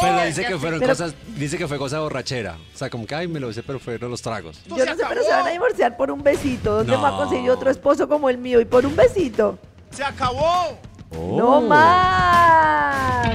Pero 0.00 0.24
dice 0.24 0.44
que 0.44 0.58
fueron 0.58 0.78
Pero- 0.80 0.92
cosas, 0.92 1.14
dice 1.36 1.58
que 1.58 1.66
fue 1.66 1.78
cosa 1.78 2.00
borrachera. 2.00 2.56
O 2.74 2.76
sea, 2.78 2.88
como 2.90 3.06
que 3.06 3.14
ay, 3.14 3.26
me 3.28 3.40
lo 3.40 3.50
hice, 3.50 3.62
pero 3.62 3.78
fueron 3.78 4.10
los 4.10 4.22
tragos. 4.22 4.60
Yo 4.66 4.84
no 4.84 4.94
sé, 4.94 5.02
pero 5.08 5.22
se 5.22 5.30
van 5.30 5.46
a 5.46 5.50
divorciar 5.50 5.96
por 5.96 6.10
un 6.10 6.22
besito. 6.22 6.76
¿Dónde 6.76 6.92
No. 6.92 7.02
va 7.02 7.08
a 7.08 7.16
conseguir 7.16 7.50
otro 7.50 7.70
esposo 7.70 8.08
como 8.08 8.28
el 8.30 8.38
mío? 8.38 8.60
Y 8.60 8.64
por 8.64 8.84
un 8.86 8.94
besito. 8.96 9.58
¡Se 9.90 10.04
acabó! 10.04 10.78
¡No 11.12 11.60
más! 11.62 13.30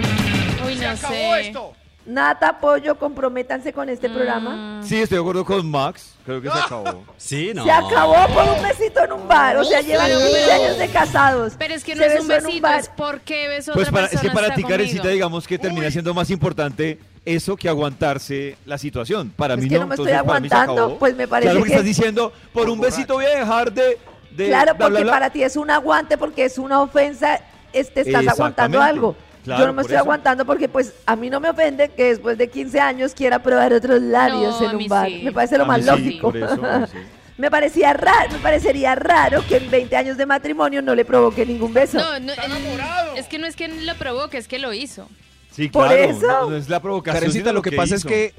¡Se 0.77 0.85
no 0.85 0.91
acabó 0.91 1.13
sé. 1.13 1.41
esto! 1.47 1.73
Nata, 2.07 2.59
Pollo, 2.59 2.99
comprométanse 2.99 3.73
con 3.73 3.89
este 3.89 4.07
Mm. 4.07 4.13
programa. 4.13 4.81
Sí, 4.83 5.01
estoy 5.01 5.15
de 5.17 5.21
acuerdo 5.21 5.43
con 5.43 5.67
Max. 5.71 6.13
Creo 6.23 6.39
que 6.39 6.51
se 6.51 6.59
acabó. 6.59 7.03
Sí, 7.17 7.51
no. 7.55 7.63
Se 7.63 7.71
acabó 7.71 8.27
por 8.31 8.43
un 8.43 8.61
besito 8.61 9.03
en 9.03 9.11
un 9.13 9.27
bar. 9.27 9.57
O 9.57 9.63
sea, 9.63 9.81
llevan 9.81 10.05
pero- 10.05 10.19
15 10.19 10.51
años 10.53 10.77
de 10.77 10.87
casados. 10.89 11.53
Pero 11.57 11.73
es 11.73 11.83
que 11.83 11.95
no 11.95 12.03
Se 12.03 12.13
es 12.13 12.21
un 12.21 12.27
besó 12.27 12.39
en 12.41 12.45
besito, 12.45 12.61
bar. 12.61 12.79
es 12.79 12.89
porque 12.95 13.47
besó 13.47 13.73
Pues 13.73 13.87
otra 13.89 14.01
para, 14.03 14.13
es 14.13 14.21
que 14.21 14.29
para 14.29 14.41
está 14.47 14.55
ti, 14.55 14.63
Karencita, 14.63 14.99
conmigo. 15.01 15.13
digamos 15.13 15.47
que 15.47 15.57
termina 15.57 15.89
siendo 15.89 16.13
más 16.13 16.29
importante 16.29 16.99
eso 17.25 17.55
que 17.57 17.69
aguantarse 17.69 18.55
la 18.67 18.77
situación. 18.77 19.31
Para 19.35 19.55
Es 19.55 19.61
mí 19.61 19.67
que 19.69 19.73
no. 19.75 19.81
no 19.81 19.87
me 19.87 19.95
estoy 19.95 20.09
entonces, 20.11 20.27
para 20.27 20.39
mí 20.41 20.47
se 20.49 20.53
aguantando, 20.53 20.83
acabó. 20.83 20.99
pues 20.99 21.15
me 21.15 21.27
parece 21.27 21.49
Claro 21.49 21.63
que 21.63 21.69
que- 21.69 21.73
estás 21.73 21.85
diciendo, 21.87 22.31
por 22.53 22.69
un 22.69 22.79
besito 22.79 23.15
voy 23.15 23.25
a 23.25 23.29
dejar 23.39 23.71
de... 23.73 23.97
de 24.29 24.47
Claro, 24.49 24.75
bla, 24.75 24.77
bla, 24.77 24.87
porque 24.89 25.03
bla. 25.05 25.11
para 25.11 25.29
ti 25.31 25.41
es 25.41 25.55
un 25.55 25.71
aguante, 25.71 26.19
porque 26.19 26.45
es 26.45 26.59
una 26.59 26.81
ofensa. 26.83 27.39
es- 27.73 27.91
te 27.93 28.01
estás 28.01 28.27
aguantando 28.27 28.77
Exactamente. 28.77 28.77
algo. 28.79 29.15
Claro, 29.45 29.61
Yo 29.61 29.67
no 29.67 29.73
me 29.73 29.77
por 29.77 29.81
estoy 29.83 29.95
eso. 29.95 30.03
aguantando 30.03 30.45
porque 30.45 30.67
pues 30.67 30.93
a 31.05 31.15
mí 31.15 31.29
no 31.29 31.39
me 31.39 31.49
ofende 31.49 31.89
que 31.89 32.05
después 32.05 32.37
de 32.37 32.49
15 32.49 32.79
años 32.79 33.13
quiera 33.13 33.39
probar 33.39 33.71
otros 33.73 34.01
labios 34.01 34.59
No, 34.59 34.69
en 34.71 34.75
un 34.75 34.87
bar. 34.87 35.07
sí. 35.07 35.21
Me 35.23 35.31
parece 35.31 35.57
lo 35.57 35.63
A 35.63 35.67
más 35.67 35.77
mí 35.77 35.83
sí, 35.83 35.89
lógico. 35.91 36.27
por 36.31 36.37
eso, 36.37 36.87
sí. 36.91 36.97
me 37.37 37.51
parecía 37.51 37.93
raro, 37.93 38.31
me 38.33 38.39
parecería 38.39 38.95
raro 38.95 39.43
que 39.47 39.57
en 39.57 39.69
20 39.69 39.95
años 39.95 40.17
de 40.17 40.25
matrimonio 40.25 40.81
no 40.81 40.95
le 40.95 41.05
provoque 41.05 41.45
ningún 41.45 41.73
beso. 41.73 41.99
No, 41.99 42.19
no, 42.19 42.33
el- 42.33 42.39
enamorado. 42.39 43.15
es 43.15 43.27
que 43.27 43.37
no 43.37 43.45
es 43.47 43.55
que 43.55 43.67
lo 43.67 43.95
provoque, 43.95 44.37
es 44.37 44.47
que 44.47 44.57
lo 44.59 44.73
hizo. 44.73 45.07
Sí, 45.51 45.69
Por 45.69 45.87
claro. 45.87 46.01
eso. 46.03 46.27
No, 46.27 46.49
no 46.49 46.55
es 46.57 46.67
la 46.67 46.81
provocación. 46.81 47.19
Karencita, 47.21 47.53
lo 47.53 47.61
que, 47.61 47.71
pasa 47.73 47.95
hizo. 47.95 48.07
es 48.09 48.13
que 48.13 48.33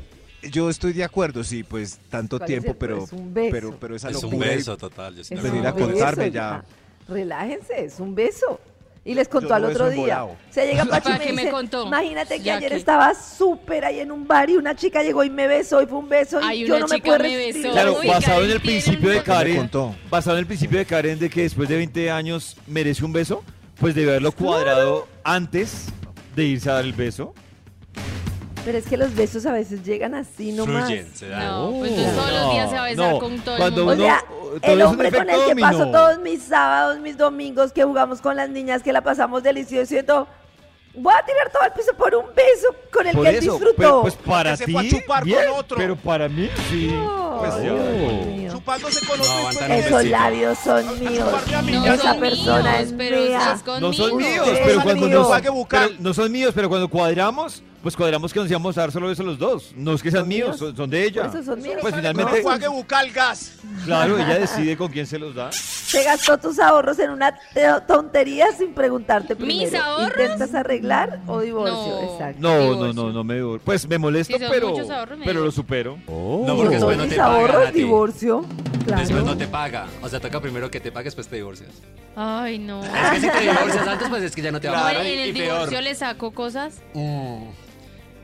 yo 0.51 0.69
estoy 0.69 0.93
de 0.93 1.05
acuerdo, 1.05 1.45
sí, 1.45 1.63
pues 1.63 1.99
tanto 2.11 2.39
¿Cuál 2.39 2.51
es 2.51 2.53
tiempo, 2.55 2.71
el- 2.73 2.77
pero, 2.77 3.05
es 3.05 3.13
un 3.13 3.33
beso? 3.33 3.49
pero, 3.53 3.77
pero 3.81 3.97
esa 3.97 4.11
Es 4.11 4.23
un 4.25 4.39
beso 4.39 4.77
total. 4.77 5.15
Yo 5.17 5.23
sí 5.25 5.35
Es 5.35 5.43
venir 5.43 5.67
a 5.67 5.71
un 5.73 5.77
beso, 5.77 5.89
contarme 5.91 6.31
ya. 6.33 6.65
Relájense, 7.09 7.85
es 7.85 8.01
un 8.01 8.15
beso. 8.15 8.61
Y 9.07 9.15
les 9.15 9.29
contó 9.29 9.51
Yo 9.51 9.55
al 9.55 9.65
otro 9.67 9.89
día. 9.89 10.01
volado. 10.23 10.37
Se 10.51 10.67
llega 10.67 10.85
Pacho 10.91 11.11
y 11.11 11.87
imagínate 11.87 12.39
que 12.39 12.43
Ya 12.43 12.57
ayer 12.57 12.73
que- 12.73 12.77
estaba 12.77 13.15
súper 13.15 13.85
ahí 13.85 14.01
en 14.01 14.11
un 14.11 14.27
bar 14.27 14.51
y 14.51 14.57
una 14.57 14.75
chica 14.75 15.03
llegó 15.05 15.23
y 15.23 15.31
me 15.31 15.47
besó 15.47 15.81
y 15.81 15.87
fue 15.87 15.99
un 15.99 16.09
beso 16.09 16.41
y 16.41 16.45
Ay, 16.45 16.67
yo 16.67 16.77
no 16.81 16.89
me 16.89 16.99
puedo 16.99 17.17
me 17.19 17.25
resistir. 17.25 17.63
besó. 17.63 17.73
Claro, 17.73 17.99
Uy, 18.01 18.09
basado 18.09 18.45
en 18.45 18.51
el 18.51 18.61
principio 18.61 19.11
de 19.11 19.23
Karen, 19.23 19.57
contó. 19.59 19.95
basado 20.11 20.37
en 20.37 20.41
el 20.41 20.47
principio 20.47 20.79
de 20.81 20.87
Karen 20.87 21.19
de 21.21 21.31
que 21.31 21.43
después 21.43 21.69
de 21.69 21.77
20 21.77 22.11
años 22.11 22.57
merece 22.67 23.05
un 23.05 23.13
beso, 23.13 23.45
pues 23.79 23.95
debe 23.95 24.11
haberlo 24.11 24.33
cuadrado 24.33 25.07
antes 25.23 25.85
de 26.35 26.45
irse 26.45 26.69
a 26.69 26.75
dar 26.75 26.85
el 26.85 26.93
beso. 26.93 27.33
Pero 28.65 28.79
es 28.79 28.87
que 28.87 28.97
los 28.97 29.15
besos 29.15 29.47
a 29.47 29.53
veces 29.53 29.85
llegan 29.85 30.17
así 30.17 30.51
nomás. 30.51 30.87
Fluyen, 30.87 31.07
se 31.15 31.29
da. 31.29 31.45
No, 31.51 31.71
pues 31.79 31.93
entonces 31.93 32.15
todos 32.17 32.33
los 32.33 32.51
días 32.53 32.69
se 32.71 32.75
va 32.77 32.83
a 32.85 32.89
besar 32.89 33.13
No, 33.13 33.19
con 33.21 33.39
todo 33.39 33.57
cuando 33.59 33.83
el 33.83 33.87
O 33.87 33.91
mundo. 33.93 34.05
uno- 34.05 34.13
sea, 34.13 34.25
el 34.63 34.83
hombre 34.83 35.11
con 35.13 35.29
el 35.31 35.45
que 35.47 35.57
paso 35.61 35.87
todos 35.91 36.19
mis 36.21 36.43
sábados, 36.43 36.99
mis 37.01 37.17
domingos, 37.17 37.73
que 37.73 37.85
jugamos 37.85 38.21
con 38.21 38.37
las 38.37 38.49
niñas, 38.49 38.83
que 38.83 38.93
la 38.93 39.01
pasamos 39.03 39.43
delicioso, 39.43 39.87
siento, 39.87 40.27
voy 40.95 41.13
a 41.15 41.25
tirar 41.25 41.51
todo 41.53 41.63
el 41.65 41.73
piso 41.73 41.93
por 41.95 42.15
un 42.15 42.27
beso 42.35 42.69
con 42.93 43.07
el 43.07 43.15
Por 43.15 43.25
que 43.25 43.31
él 43.31 43.37
eso, 43.37 43.53
disfrutó. 43.53 43.75
pero, 43.77 44.03
pues 44.03 44.15
para 44.17 44.57
ti, 44.57 45.03
pero 45.77 45.97
para 45.97 46.29
mí, 46.29 46.49
sí. 46.71 46.95
Pues, 47.39 47.53
Ay, 47.55 47.65
ya. 47.67 47.73
Dios 47.75 48.27
mío. 48.27 48.53
Chupándose 48.53 49.07
con 49.07 49.19
No, 49.19 49.25
otro 49.47 49.61
y 49.61 49.65
un 49.67 49.73
Esos 49.73 50.05
labios 50.07 50.59
son 50.59 50.99
míos. 51.01 51.27
No 51.31 51.95
Esa 51.95 52.03
son 52.13 52.21
persona 52.21 52.63
míos, 52.79 52.81
es 52.87 52.95
pero 52.97 53.21
mía. 53.21 53.53
es 53.55 53.63
conmigo. 53.63 53.87
No 53.89 53.93
son 53.93 54.17
míos, 54.17 54.49
pero 54.65 54.83
cuando 54.83 55.07
míos. 55.07 55.21
nos, 55.21 55.29
Pague 55.29 55.51
bucal. 55.51 55.89
pero 55.91 56.01
no 56.03 56.15
son 56.15 56.33
míos, 56.33 56.53
pero 56.55 56.69
cuando 56.71 56.89
cuadramos, 56.89 57.63
pues 57.87 57.95
cuadramos 57.95 58.33
que 58.33 58.41
nos 58.41 58.51
íbamos 58.51 58.77
a 58.77 58.81
dar 58.81 58.91
solo 58.91 59.07
besos 59.07 59.25
los 59.25 59.39
dos. 59.39 59.73
No 59.77 59.93
es 59.93 60.03
que 60.03 60.11
sean 60.11 60.23
¿Son 60.23 60.29
míos, 60.29 60.49
míos? 60.49 60.59
son, 60.59 60.77
son 60.77 60.91
de 60.91 61.05
ella. 61.05 61.23
Por 61.31 61.39
eso 61.41 61.45
son 61.53 61.63
míos. 61.63 61.77
Pues 61.81 61.93
No 61.95 61.99
finalmente, 61.99 62.43
juegue 62.43 62.67
bucal 62.67 63.13
gas. 63.13 63.53
claro, 63.85 64.19
ella 64.19 64.41
decide 64.41 64.77
con 64.77 64.91
quién 64.91 65.07
se 65.07 65.21
los 65.21 65.37
da. 65.37 65.53
Se 65.53 66.03
gastó 66.03 66.37
tus 66.37 66.59
ahorros 66.59 66.99
en 66.99 67.11
una 67.11 67.33
te- 67.55 67.65
tontería 67.87 68.47
sin 68.59 68.75
preguntarte 68.75 69.37
¿Mis 69.37 69.69
primero. 69.69 69.85
ahorros? 69.85 70.19
¿Intentas 70.19 70.53
arreglar 70.55 71.21
o 71.29 71.41
divorcio? 71.41 71.77
No. 71.77 72.13
Exacto. 72.13 72.39
No, 72.41 72.55
no, 72.57 72.63
Divorcio. 72.73 72.93
no, 73.05 73.13
no 73.13 73.23
me 73.25 73.35
divorcio. 73.37 73.63
Pues 73.65 73.87
me 73.89 73.99
molesto, 73.99 74.37
Si 74.37 74.45
pero, 74.51 74.71
muchos 74.71 74.91
ahorros, 74.91 75.19
me 75.21 75.25
pero 75.25 75.45
lo 75.45 75.53
supero. 75.53 75.97
No, 76.09 76.45
Con 76.45 76.57
porque 76.57 76.75
después 76.75 76.97
no 76.97 77.05
mis 77.05 77.15
te 77.15 77.21
ahorros, 77.21 77.67
a 77.69 77.71
divorcio. 77.71 78.45
Claro. 78.85 79.01
Después 79.03 79.25
no 79.25 79.37
te 79.37 79.47
paga. 79.47 79.87
O 80.03 80.09
sea, 80.09 80.19
toca 80.19 80.41
primero 80.41 80.69
que 80.73 80.81
te 80.81 80.91
pagues, 80.91 81.07
después 81.13 81.29
te 81.29 81.37
divorcias. 81.37 81.71
Ay, 82.17 82.59
no. 82.59 82.83
Es 82.83 82.91
que 83.13 83.21
si 83.21 83.29
te 83.31 83.41
divorcias 83.43 83.87
antes, 83.87 84.09
pues 84.09 84.23
es 84.25 84.35
que 84.35 84.43
ya 84.43 84.51
no 84.51 84.61
te 84.61 84.69
va 84.69 84.75
a 84.75 84.81
No, 84.81 84.87
pagar. 84.89 85.07
en 85.07 85.19
y 85.19 85.23
el 85.23 85.33
peor. 85.35 85.53
divorcio 85.55 85.81
le 85.83 85.95
saco 85.95 86.31
cosas. 86.33 86.81
Mm. 86.95 87.45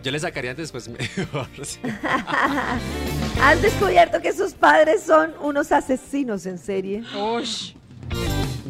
Yo 0.02 0.11
le 0.11 0.18
sacaría 0.18 0.50
antes, 0.50 0.73
después 0.73 0.88
me 0.88 0.99
divorcio. 1.16 1.80
¿Has 3.42 3.62
descubierto 3.62 4.21
que 4.21 4.32
sus 4.32 4.52
padres 4.52 5.02
son 5.02 5.32
unos 5.40 5.71
asesinos 5.73 6.44
en 6.47 6.59
serie? 6.59 7.02
Ush. 7.16 7.73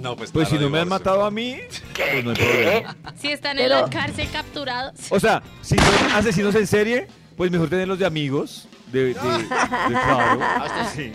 No, 0.01 0.17
pues 0.17 0.31
Pues 0.31 0.49
claro, 0.49 0.61
si 0.61 0.65
no 0.65 0.71
me 0.71 0.79
han 0.81 0.89
matado 0.89 1.25
a 1.25 1.31
mí, 1.31 1.57
pues 1.95 2.25
no 2.25 2.31
hay 2.31 2.37
problema. 2.37 2.97
Si 3.21 3.29
están 3.33 3.57
Pero- 3.57 3.77
en 3.77 3.83
la 3.83 3.91
cárcel 3.91 4.29
capturados. 4.33 4.95
O 5.11 5.19
sea, 5.21 5.43
si 5.63 5.77
son 5.77 6.13
asesinos 6.15 6.55
en 6.55 6.67
serie, 6.67 7.09
pues 7.37 7.51
mejor 7.51 7.69
tenerlos 7.69 7.99
de 7.99 8.07
amigos. 8.07 8.69
De, 8.93 9.01
de, 9.01 9.07
de- 9.09 9.15
claro. 9.49 10.41
Hasta 10.43 10.91
sí. 10.95 11.13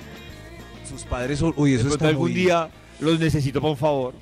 Sus 0.89 1.03
padres 1.03 1.39
son. 1.39 1.53
Uy, 1.57 1.74
eso 1.75 1.88
está 1.89 2.07
algún 2.07 2.31
muy- 2.31 2.41
día 2.41 2.69
los 3.00 3.19
necesito 3.19 3.62
para 3.62 3.71
un 3.71 3.77
favor. 3.77 4.15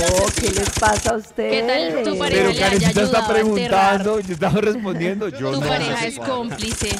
No, 0.00 0.26
¿qué 0.40 0.50
les 0.50 0.70
pasa 0.70 1.10
a 1.10 1.16
ustedes? 1.16 1.62
¿Qué 1.62 1.92
tal 1.94 2.02
tu 2.04 2.18
pareja 2.18 2.36
Pero 2.42 2.48
le 2.50 2.56
haya 2.56 2.64
Karencita 2.66 2.88
está 3.02 3.18
ayudado 3.18 3.34
a 3.34 3.38
enterrar? 3.40 4.02
preguntando, 4.02 4.20
yo 4.20 4.32
estaba 4.34 4.60
respondiendo. 4.60 5.28
Yo 5.28 5.50
Tu 5.52 5.60
no 5.60 5.66
pareja 5.66 5.96
sé 6.00 6.08
es 6.08 6.18
cómplice. 6.18 6.96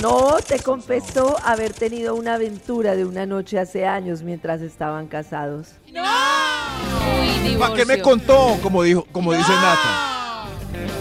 No, 0.00 0.36
te 0.46 0.60
confesó 0.60 1.36
haber 1.44 1.72
tenido 1.72 2.14
una 2.14 2.34
aventura 2.34 2.94
de 2.94 3.04
una 3.04 3.26
noche 3.26 3.58
hace 3.58 3.84
años 3.86 4.22
mientras 4.22 4.60
estaban 4.60 5.08
casados. 5.08 5.68
Uy. 5.88 7.56
¿Para 7.56 7.74
qué 7.74 7.84
me 7.84 8.00
contó? 8.00 8.56
Como 8.62 8.82
dijo, 8.84 9.06
como 9.12 9.32
dice 9.32 9.50
Nata. 9.50 10.48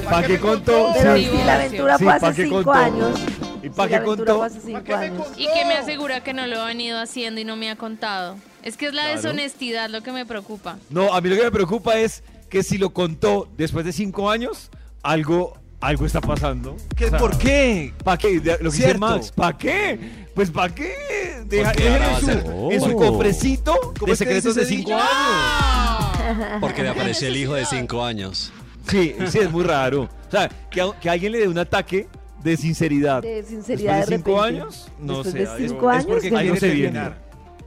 ¿Para 0.10 0.26
qué 0.26 0.40
contó? 0.40 0.90
Pero 0.96 1.16
Sí. 1.16 1.30
si 1.32 1.44
la 1.44 1.56
aventura 1.56 1.98
Sí, 1.98 2.04
fue 2.06 2.20
¿pa' 2.20 2.28
hace 2.28 2.36
qué 2.36 2.44
cinco 2.48 2.56
contó? 2.64 2.72
años. 2.74 3.20
¿Y 3.64 3.70
para 3.70 3.88
si 3.88 3.94
la 3.94 4.00
qué 4.00 4.06
contó? 4.06 4.48
cinco 4.50 4.84
qué 4.84 4.98
me 4.98 5.10
contó? 5.10 5.32
Y 5.40 5.46
que 5.48 5.66
me 5.66 5.74
asegura 5.76 6.24
que 6.24 6.34
no 6.34 6.48
lo 6.48 6.62
ha 6.62 6.66
venido 6.66 7.00
haciendo 7.00 7.42
y 7.42 7.46
no 7.46 7.56
me 7.56 7.70
ha 7.70 7.76
contado. 7.76 8.38
Es 8.64 8.78
que 8.78 8.88
es 8.88 8.94
la 8.94 9.04
Claro. 9.04 9.22
deshonestidad 9.22 9.90
lo 9.90 10.02
que 10.02 10.12
me 10.12 10.26
preocupa. 10.26 10.78
No, 10.90 11.14
a 11.14 11.22
mí 11.22 11.30
lo 11.30 11.36
que 11.38 11.44
me 11.44 11.52
preocupa 11.52 11.98
es 11.98 12.24
que 12.50 12.64
si 12.64 12.78
lo 12.78 12.92
contó 12.92 13.48
después 13.58 13.86
de 13.86 13.92
cinco 13.94 14.30
años, 14.30 14.70
algo, 15.04 15.58
algo 15.80 16.06
está 16.06 16.22
pasando. 16.22 16.76
¿Qué, 16.96 17.08
¿Por 17.12 17.38
qué? 17.38 17.94
¿Para 18.04 18.18
qué? 18.18 18.40
De- 18.40 18.52
Lo 18.54 18.58
que 18.58 18.64
dice 18.66 18.78
Cierto. 18.84 19.00
Max, 19.00 19.32
¿para 19.32 19.58
qué? 19.58 20.28
Pues 20.36 20.52
¿para 20.52 20.74
qué? 20.74 20.94
Deja, 21.46 21.72
Porque 21.72 21.84
déjenlo 21.84 22.06
ahora 22.06 22.08
va 22.08 22.16
a 22.16 22.20
en, 22.20 22.26
ser- 22.26 22.44
su, 22.46 22.72
en 22.72 22.82
su 22.82 22.92
Oh. 22.92 22.98
cofrecito 22.98 23.76
¿Cómo 23.98 24.06
de 24.08 24.12
es 24.14 24.20
que 24.20 24.26
secretos 24.26 24.56
dice 24.56 24.60
de 24.60 24.66
ese 24.66 24.76
cinco 24.76 24.90
dicho? 24.92 25.02
años. 25.02 26.58
Porque 26.62 26.84
le 26.84 26.90
apareció 26.90 27.28
el 27.28 27.38
hijo 27.38 27.54
de 27.54 27.66
cinco 27.66 28.04
años. 28.04 28.52
Sí, 28.88 29.16
sí, 29.30 29.40
es 29.40 29.52
muy 29.52 29.64
raro. 29.64 30.04
O 30.28 30.32
sea, 30.32 30.50
que, 30.70 30.82
a- 30.82 30.98
que 31.00 31.10
alguien 31.10 31.32
le 31.32 31.40
dé 31.40 31.48
un 31.48 31.58
ataque 31.58 32.08
de 32.44 32.58
sinceridad. 32.58 33.22
De 33.22 33.44
sinceridad 33.44 33.98
Después 33.98 34.10
de 34.10 34.18
de 34.18 34.24
cinco 34.24 34.42
repente. 34.42 34.62
años, 34.62 34.88
no 35.00 35.24
Después 35.24 35.32
sé. 35.34 35.38
de 35.40 35.46
algo- 35.48 35.68
cinco 35.68 35.90
es 35.92 35.96
años, 35.98 36.06
porque 36.08 36.30
ya 36.32 36.40
algo 36.40 36.56
se 36.56 36.70
viene. 36.70 37.12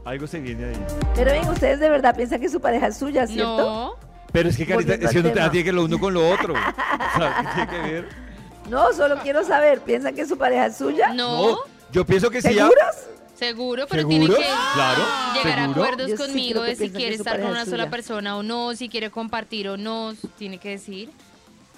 Algo 0.04 0.26
se 0.26 0.40
viene 0.40 0.64
ahí. 0.66 0.76
Pero 1.14 1.30
ven, 1.32 1.48
ustedes 1.48 1.80
de 1.80 1.90
verdad 1.90 2.16
piensan 2.16 2.40
que 2.40 2.48
su 2.48 2.60
pareja 2.60 2.86
es 2.86 2.96
suya, 2.96 3.26
¿cierto? 3.26 3.56
No. 3.58 3.94
Pero 4.32 4.48
es 4.48 4.56
que, 4.56 4.64
Carita, 4.66 4.94
es 4.94 5.10
que 5.10 5.22
no 5.22 5.30
tema. 5.32 5.50
tiene 5.50 5.64
que 5.64 5.72
lo 5.72 5.84
uno 5.84 5.98
con 5.98 6.14
lo 6.14 6.28
otro. 6.30 6.54
O 6.54 7.18
sea, 7.18 7.36
¿qué 7.40 7.48
tiene 7.54 7.70
que 7.88 7.92
ver? 7.92 8.08
No, 8.70 8.92
solo 8.92 9.16
quiero 9.20 9.44
saber, 9.44 9.80
¿piensan 9.80 10.14
que 10.14 10.24
su 10.28 10.38
pareja 10.38 10.66
es 10.66 10.76
suya? 10.76 11.12
No, 11.12 11.58
Yo 11.90 12.06
pienso 12.06 12.30
que 12.30 12.40
sí. 12.40 12.54
ya- 12.54 12.68
¿Seguros? 12.68 12.96
seguro, 13.34 13.86
pero 13.88 14.02
¿Seguro? 14.02 14.16
tiene 14.34 14.44
que 14.46 14.50
Claro, 14.74 15.02
llegar 15.34 15.58
a 15.58 15.62
¿seguro? 15.62 15.82
acuerdos 15.82 16.10
Yo 16.10 16.16
sí 16.18 16.22
conmigo 16.22 16.62
que 16.62 16.68
de 16.68 16.76
si 16.76 16.90
quiere 16.90 17.14
estar 17.16 17.40
con 17.40 17.50
una 17.50 17.62
es 17.62 17.68
sola 17.70 17.90
persona 17.90 18.36
o 18.36 18.42
no, 18.44 18.74
si 18.76 18.88
quiere 18.88 19.10
compartir 19.10 19.68
o 19.68 19.76
no, 19.76 20.14
tiene 20.38 20.58
que 20.58 20.68
decir. 20.70 21.10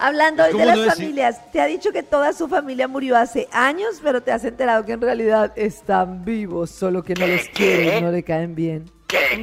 Hablando 0.04 0.42
hoy 0.42 0.48
de 0.48 0.52
¿Cómo 0.54 0.64
las 0.64 0.76
no 0.76 0.82
decir? 0.82 0.96
familias, 0.96 1.52
te 1.52 1.60
ha 1.60 1.66
dicho 1.66 1.92
que 1.92 2.02
toda 2.02 2.32
su 2.32 2.48
familia 2.48 2.88
murió 2.88 3.16
hace 3.16 3.46
años, 3.52 4.00
pero 4.02 4.20
te 4.20 4.32
has 4.32 4.44
enterado 4.44 4.84
que 4.84 4.92
en 4.92 5.00
realidad 5.00 5.52
están 5.54 6.24
vivos, 6.24 6.70
solo 6.70 7.04
que 7.04 7.14
no 7.14 7.24
los 7.26 7.42
quieren, 7.54 8.04
no 8.04 8.10
le 8.10 8.22
caen 8.24 8.54
bien. 8.56 8.90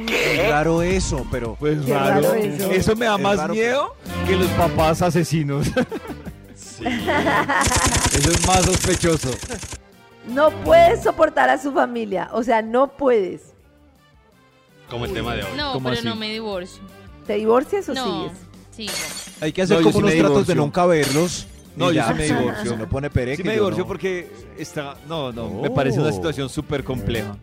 Es 0.08 0.48
raro 0.50 0.82
eso, 0.82 1.26
pero 1.30 1.54
Pues 1.58 1.78
Qué 1.86 1.94
raro. 1.94 2.20
raro 2.22 2.34
Eso. 2.34 2.70
eso. 2.72 2.96
me 2.96 3.06
da 3.06 3.14
Es 3.16 3.20
más 3.22 3.48
miedo 3.48 3.94
que 4.26 4.36
los 4.36 4.48
papás 4.48 5.00
asesinos. 5.00 5.66
Eso 6.80 8.30
es 8.30 8.46
más 8.46 8.64
sospechoso. 8.64 9.30
No 10.28 10.50
puedes 10.64 11.02
soportar 11.02 11.48
a 11.50 11.58
su 11.58 11.72
familia, 11.72 12.28
o 12.32 12.42
sea, 12.42 12.60
no 12.62 12.88
puedes. 12.88 13.54
Como 14.90 15.04
el 15.06 15.12
tema 15.12 15.34
de 15.36 15.42
hoy. 15.44 15.50
No, 15.56 15.72
¿Cómo 15.74 15.88
pero 15.88 15.98
así? 16.00 16.06
no 16.08 16.16
me 16.16 16.30
divorcio. 16.32 16.82
¿Te 17.26 17.34
divorcias 17.34 17.88
o 17.88 17.94
No, 17.94 18.04
sigues? 18.28 18.38
Sigo. 18.70 18.92
hay 19.40 19.52
que 19.52 19.62
hacer 19.62 19.78
No, 19.78 19.82
como 19.84 19.92
sí 19.92 20.14
unos 20.14 20.14
tratos 20.16 20.46
de 20.46 20.54
nunca 20.54 20.86
verlos. 20.86 21.46
No, 21.76 21.86
y 21.90 21.94
yo 21.94 22.00
ya. 22.02 22.08
sí 22.08 22.14
me 22.14 22.24
divorcio. 22.24 22.70
Se 22.70 22.76
me 22.76 22.86
pone 22.86 23.10
pereque. 23.10 23.36
Sí 23.42 23.44
me 23.44 23.54
divorcio 23.54 23.84
no. 23.84 23.88
porque 23.88 24.30
está... 24.58 24.96
No, 25.08 25.32
no, 25.32 25.48
me 25.50 25.70
parece 25.70 26.00
una 26.00 26.12
situación 26.12 26.48
súper 26.48 26.82
compleja. 26.84 27.36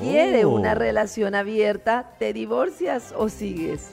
¿Quiere 0.00 0.44
Oh. 0.44 0.50
una 0.50 0.74
relación 0.74 1.34
abierta? 1.34 2.12
¿Te 2.18 2.32
divorcias 2.32 3.12
o 3.16 3.28
sigues? 3.28 3.88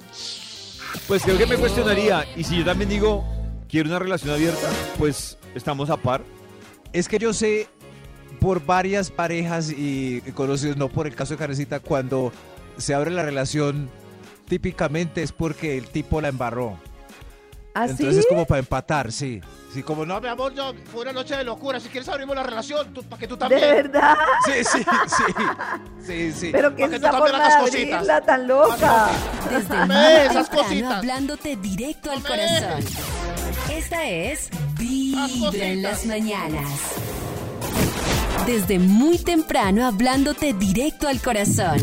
Pues 1.08 1.24
creo 1.24 1.38
que 1.38 1.46
me 1.48 1.56
cuestionaría. 1.58 2.26
Y 2.36 2.44
si 2.44 2.58
yo 2.60 2.66
también 2.66 2.90
digo, 2.90 3.24
quiero 3.70 3.90
una 3.90 4.00
relación 4.00 4.32
abierta, 4.32 4.68
pues 4.98 5.38
estamos 5.56 5.90
a 5.90 5.98
par. 5.98 6.22
Es 6.94 7.08
que 7.08 7.18
yo 7.18 7.34
sé 7.34 7.68
por 8.40 8.64
varias 8.66 9.10
parejas 9.10 9.72
y 9.72 10.22
conocidos, 10.34 10.78
no 10.78 10.90
por 10.90 11.08
el 11.08 11.16
caso 11.16 11.34
de 11.34 11.38
Carecita, 11.40 11.80
cuando 11.80 12.32
se 12.78 12.94
abre 12.94 13.12
la 13.12 13.24
relación, 13.24 13.90
típicamente 14.50 15.24
es 15.24 15.32
porque 15.32 15.78
el 15.78 15.88
tipo 15.88 16.20
la 16.20 16.28
embarró. 16.28 16.78
¿Así? 17.74 17.92
Entonces 17.92 18.18
es 18.18 18.26
como 18.28 18.46
para 18.46 18.60
empatar, 18.60 19.12
sí. 19.12 19.40
Sí, 19.74 19.84
como 19.84 20.04
no. 20.04 20.20
Mi 20.20 20.28
amor, 20.28 20.54
yo, 20.56 20.74
fue 20.92 21.04
una 21.04 21.14
noche 21.14 21.38
de 21.38 21.44
locura. 21.44 21.80
Si 21.80 21.88
quieres 21.90 22.10
abrimos 22.10 22.36
la 22.36 22.42
relación, 22.42 22.92
tú- 22.92 23.04
para 23.04 23.20
que 23.20 23.28
tú 23.28 23.36
¿De 23.36 23.40
también. 23.42 23.62
verdad? 23.62 24.16
Sí, 24.46 24.52
sí, 24.64 24.80
sí. 25.08 25.34
Sí, 26.06 26.32
sí. 26.34 26.50
¿Pero 26.52 26.76
que 26.76 26.90
tú 26.90 27.00
también 27.00 27.26
de 27.26 27.38
hagas 27.38 27.56
cositas. 27.62 27.94
abrirla 27.94 28.22
tan 28.22 28.48
loca? 28.48 29.10
Desde 29.52 29.86
muy 29.86 29.96
esas 30.28 30.50
cositas. 30.50 30.92
hablándote 30.94 31.56
directo 31.58 32.10
al 32.12 32.24
corazón. 32.24 32.84
Esta 33.72 34.10
es 34.10 34.50
Vibra 34.80 35.66
en 35.66 35.84
las 35.84 36.06
mañanas. 36.08 36.68
Desde 38.48 38.80
muy 38.80 39.20
temprano, 39.20 39.86
hablándote 39.86 40.54
directo 40.54 41.08
al 41.08 41.22
corazón. 41.22 41.80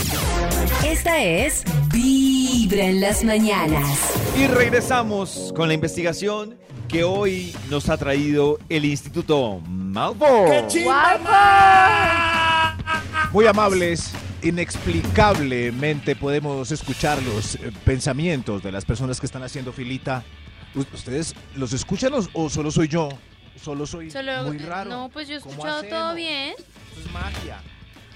Esta 0.84 1.22
es 1.22 1.62
Vibra 1.92 2.35
en 2.72 3.00
las 3.00 3.22
mañanas. 3.24 4.12
Y 4.36 4.46
regresamos 4.46 5.52
con 5.54 5.68
la 5.68 5.74
investigación 5.74 6.56
que 6.88 7.04
hoy 7.04 7.54
nos 7.70 7.88
ha 7.88 7.96
traído 7.96 8.58
el 8.68 8.84
Instituto 8.84 9.60
Malfoy. 9.68 10.64
Muy 13.32 13.46
amables, 13.46 14.10
inexplicablemente 14.42 16.16
podemos 16.16 16.70
escuchar 16.70 17.22
los 17.22 17.56
eh, 17.56 17.72
pensamientos 17.84 18.62
de 18.62 18.72
las 18.72 18.84
personas 18.84 19.20
que 19.20 19.26
están 19.26 19.42
haciendo 19.42 19.72
filita. 19.72 20.24
¿Ustedes 20.74 21.34
los 21.54 21.72
escuchan 21.72 22.12
o, 22.14 22.26
o 22.34 22.50
solo 22.50 22.70
soy 22.70 22.88
yo? 22.88 23.08
Solo 23.62 23.86
soy 23.86 24.10
Solo, 24.10 24.44
muy 24.44 24.58
raro. 24.58 24.90
No, 24.90 25.08
pues 25.08 25.28
yo 25.28 25.36
he 25.36 25.40
¿Cómo 25.40 25.52
escuchado 25.54 25.82
todo 25.84 25.94
hacemos? 26.10 26.16
bien. 26.16 26.50
Esto 26.58 27.00
es 27.00 27.12
magia. 27.12 27.60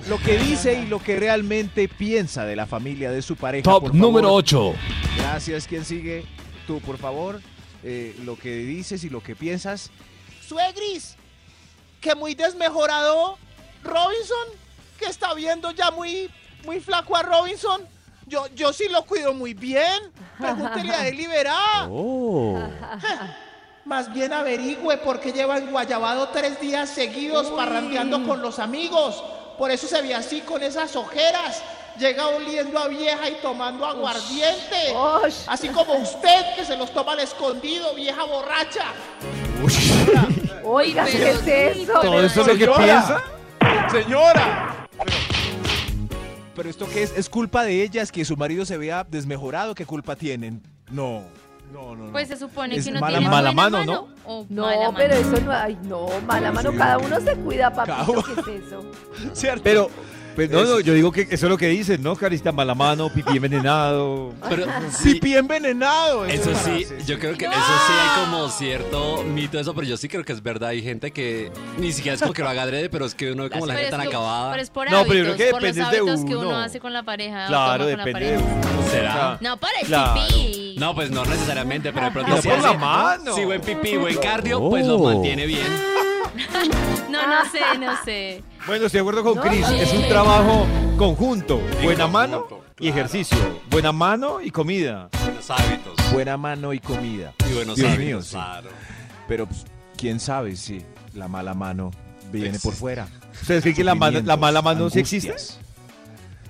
Lo 0.09 0.19
que 0.19 0.39
dice 0.39 0.75
y 0.81 0.87
lo 0.87 1.03
que 1.03 1.19
realmente 1.19 1.89
piensa 1.89 2.45
de 2.45 2.57
la 2.57 2.67
familia 2.67 3.11
de 3.11 3.23
su 3.23 3.37
pareja. 3.37 3.63
Top 3.65 3.85
por 3.85 3.95
número 3.95 4.29
favor. 4.29 4.43
8. 4.45 4.75
Gracias. 5.19 5.67
¿Quién 5.67 5.85
sigue? 5.85 6.25
Tú, 6.67 6.81
por 6.81 6.99
favor. 6.99 7.41
Eh, 7.83 8.17
lo 8.25 8.37
que 8.37 8.57
dices 8.57 9.05
y 9.05 9.11
lo 9.11 9.23
que 9.23 9.37
piensas. 9.37 9.91
Suegris, 10.47 11.17
que 12.01 12.15
muy 12.15 12.35
desmejorado 12.35 13.39
Robinson, 13.83 14.49
que 14.99 15.07
está 15.07 15.33
viendo 15.35 15.71
ya 15.71 15.91
muy, 15.91 16.31
muy 16.65 16.81
flaco 16.81 17.17
a 17.17 17.23
Robinson. 17.23 17.83
Yo, 18.27 18.47
yo 18.55 18.73
sí 18.73 18.89
lo 18.91 19.05
cuido 19.05 19.35
muy 19.35 19.55
bien. 19.55 20.03
Pregúntele 20.39 20.95
a 20.95 21.03
verá. 21.29 21.89
Más 23.85 24.13
bien 24.13 24.33
averigüe 24.33 24.99
por 24.99 25.21
qué 25.21 25.33
lleva 25.33 25.59
en 25.59 25.71
Guayabado 25.71 26.29
tres 26.29 26.61
días 26.61 26.91
seguidos 26.91 27.49
parrandeando 27.49 28.25
con 28.27 28.43
los 28.43 28.59
amigos. 28.59 29.23
Por 29.59 29.71
eso 29.71 29.87
se 29.87 30.01
ve 30.03 30.15
así 30.15 30.41
con 30.41 30.63
esas 30.63 30.95
ojeras. 30.97 31.63
Llega 31.99 32.29
oliendo 32.29 32.79
a 32.79 32.89
vieja 32.89 33.29
y 33.29 33.35
tomando 33.43 33.85
aguardiente. 33.85 34.95
Así 35.47 35.69
como 35.69 35.95
usted 35.95 36.55
que 36.57 36.65
se 36.65 36.77
los 36.77 36.93
toma 36.93 37.13
al 37.13 37.21
escondido, 37.21 37.95
vieja 37.95 38.25
borracha. 38.25 38.85
Oiga, 40.65 41.05
¿qué 41.05 41.31
es 41.31 41.47
eso? 41.47 42.01
¿Todo 42.01 42.23
eso 42.23 42.41
es 42.41 42.47
lo 42.47 42.53
que 42.55 42.59
Señora. 42.61 42.85
piensa? 42.85 43.23
¡Señora! 43.91 44.89
Pero 46.55 46.69
esto 46.69 46.87
qué 46.93 47.03
es? 47.03 47.17
¿Es 47.17 47.29
culpa 47.29 47.65
de 47.65 47.83
ellas 47.83 48.13
que 48.13 48.25
su 48.25 48.37
marido 48.37 48.65
se 48.65 48.77
vea 48.77 49.05
desmejorado? 49.09 49.75
¿Qué 49.75 49.87
culpa 49.87 50.17
tienen? 50.17 50.63
No, 50.91 51.23
no, 51.73 51.95
no. 51.97 52.07
no. 52.07 52.13
Pues 52.13 52.29
se 52.29 52.37
supone 52.37 52.77
Es 52.77 52.85
que 52.85 52.91
uno 52.91 53.01
mala 53.01 53.19
tiene 53.19 53.31
mano. 53.31 53.43
buena 53.43 53.53
Mala 53.71 53.85
mano, 53.85 54.09
o 54.25 54.47
No, 54.49 54.63
mala 54.67 54.77
mano. 54.79 54.95
pero 54.97 55.15
eso 55.15 55.41
no, 55.45 55.53
ay, 55.53 55.79
no, 55.85 56.07
mala 56.27 56.53
mano, 56.53 56.71
Sí. 56.73 56.77
cada 56.77 56.99
uno 56.99 57.21
se 57.21 57.35
cuida, 57.37 57.73
papito, 57.73 58.23
Cada 58.23 58.45
¿qué 58.45 58.53
es 58.57 58.67
eso? 58.67 58.85
¿Cierto? 59.35 59.63
Pero, 59.65 59.91
pues, 60.37 60.49
no, 60.49 60.63
no, 60.65 60.81
yo 60.81 60.95
digo 60.95 61.11
que 61.11 61.23
eso 61.23 61.35
es 61.47 61.51
lo 61.51 61.59
que 61.59 61.67
dicen, 61.69 62.03
¿no? 62.03 62.15
Carista 62.17 62.53
mala 62.53 62.75
mano, 62.75 63.09
pipí 63.13 63.37
envenenado. 63.37 64.33
Pero 64.49 64.65
sí, 64.91 65.15
Pipí 65.15 65.35
envenenado. 65.37 66.25
eso 66.25 66.53
es 66.53 66.59
sí, 66.59 66.87
yo 67.05 67.19
creo 67.19 67.37
que 67.37 67.47
eso 67.47 67.55
sí 67.55 67.93
hay 67.93 68.25
como 68.25 68.49
cierto 68.49 69.25
mito 69.25 69.57
de 69.57 69.63
eso, 69.63 69.75
pero 69.75 69.87
yo 69.87 69.97
sí 69.97 70.09
creo 70.09 70.25
que 70.25 70.33
es 70.33 70.43
verdad. 70.43 70.71
Hay 70.71 70.83
gente 70.83 71.11
que 71.11 71.51
ni 71.79 71.93
siquiera 71.93 72.15
es 72.15 72.21
como 72.23 72.33
que 72.33 72.43
lo 72.43 72.49
haga 72.49 72.63
adrede, 72.63 72.89
pero 72.89 73.05
es 73.07 73.15
que 73.15 73.33
uno 73.33 73.43
ve 73.43 73.51
como 73.51 73.67
la 73.67 73.75
gente 73.75 73.91
tan 73.91 74.01
acabada. 74.03 74.51
Pero 74.53 74.63
es 74.63 74.71
por 74.71 74.89
No, 74.91 75.03
pero 75.03 75.15
yo 75.15 75.21
hábitos, 75.33 75.37
creo 75.37 75.47
que 75.49 75.51
por 75.53 75.63
los 75.63 75.75
depende 75.75 75.97
de 75.97 76.01
hábitos 76.11 76.25
que 76.31 76.37
uno 76.37 76.49
uno. 76.49 76.59
hace 76.59 76.81
con 76.81 76.93
la 76.93 77.03
pareja. 77.03 77.45
o 77.45 77.49
Claro, 77.49 77.85
toma 77.85 77.91
con 77.91 77.99
la 77.99 78.05
depende 78.05 78.31
de 78.31 78.39
uno. 78.39 78.91
¿Será? 78.91 79.39
No, 79.41 79.57
por 79.57 79.71
el 79.81 79.87
Claro. 79.89 80.15
pipí. 80.29 80.70
No, 80.81 80.95
pues 80.95 81.11
no 81.11 81.25
necesariamente, 81.25 81.93
pero 81.93 82.07
de 82.07 82.13
pronto 82.13 82.31
No 82.33 82.43
si 82.43 82.49
por 82.49 82.59
hace- 82.59 82.67
la 82.69 82.75
mano. 82.75 83.35
Si 83.35 83.45
buen 83.45 83.61
pipí, 83.61 83.97
buen 83.97 84.17
cardio, 84.19 84.59
pues 84.69 84.87
lo 84.87 84.97
Oh. 84.97 85.13
mantiene 85.13 85.47
bien. 85.47 85.67
No, 87.11 87.27
no 87.27 87.51
sé, 87.51 87.79
no 87.79 87.93
sé. 88.05 88.43
Bueno, 88.67 88.87
estoy 88.87 88.99
de 88.99 89.01
acuerdo 89.01 89.25
con 89.25 89.39
Chris. 89.43 89.61
no. 89.69 89.75
Es 89.77 89.93
un 89.93 90.09
trabajo 90.09 90.67
conjunto. 90.97 91.61
Buena 91.83 92.07
mano 92.07 92.47
y 92.79 92.85
claro. 92.91 92.99
ejercicio. 92.99 93.37
Buena 93.69 93.93
mano 93.93 94.41
y 94.41 94.51
comida. 94.51 95.09
Buenos 95.25 95.51
hábitos. 95.51 96.13
Buena 96.13 96.37
mano 96.37 96.73
y 96.73 96.79
comida. 96.79 97.35
Y 97.51 97.55
buenos 97.55 97.77
Dios 97.77 97.89
hábitos, 97.89 98.05
mío, 98.07 98.23
sí. 98.23 98.31
claro. 98.33 98.69
Pero 99.29 99.47
pues, 99.47 99.65
quién 99.97 100.21
sabe 100.21 100.55
si 100.57 100.83
la 101.15 101.27
mala 101.29 101.53
mano 101.55 101.91
viene 102.33 102.59
por 102.61 102.75
fuera. 102.75 103.09
¿Ustedes 103.43 103.63
creen 103.63 103.77
que 103.77 103.85
la, 103.85 103.95
mala- 103.97 104.21
la 104.25 104.37
mala 104.37 104.63
mano 104.63 104.89
sí 104.89 105.01
existe? 105.01 105.35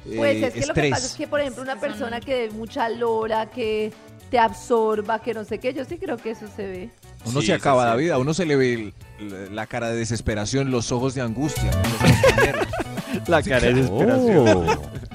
Pues 0.04 0.36
eh, 0.42 0.46
es 0.46 0.52
que 0.54 0.66
lo 0.66 0.74
que 0.74 0.90
pasa 0.90 0.96
es 0.98 1.04
estrés. 1.04 1.14
que, 1.16 1.26
por 1.26 1.40
ejemplo, 1.40 1.62
una 1.62 1.76
persona 1.80 2.20
que 2.20 2.34
dé 2.34 2.50
mucha 2.50 2.88
lora, 2.90 3.46
que 3.50 3.92
te 4.30 4.38
absorba, 4.38 5.20
que 5.20 5.34
no 5.34 5.44
sé 5.44 5.58
qué, 5.58 5.74
yo 5.74 5.84
sí 5.84 5.98
creo 5.98 6.16
que 6.16 6.30
eso 6.30 6.46
se 6.54 6.66
ve. 6.66 6.90
Uno 7.26 7.40
Sí, 7.40 7.48
se 7.48 7.52
acaba 7.54 7.84
la 7.86 7.96
vida, 7.96 8.14
a 8.14 8.18
uno 8.18 8.32
se 8.32 8.46
le 8.46 8.56
ve 8.56 8.92
el- 9.18 9.54
la 9.54 9.66
cara 9.66 9.90
de 9.90 9.96
desesperación, 9.96 10.70
los 10.70 10.92
ojos 10.92 11.14
de 11.14 11.20
angustia. 11.22 11.70
La 13.26 13.42
cara 13.42 13.66
de 13.66 13.74
desesperación. 13.74 14.66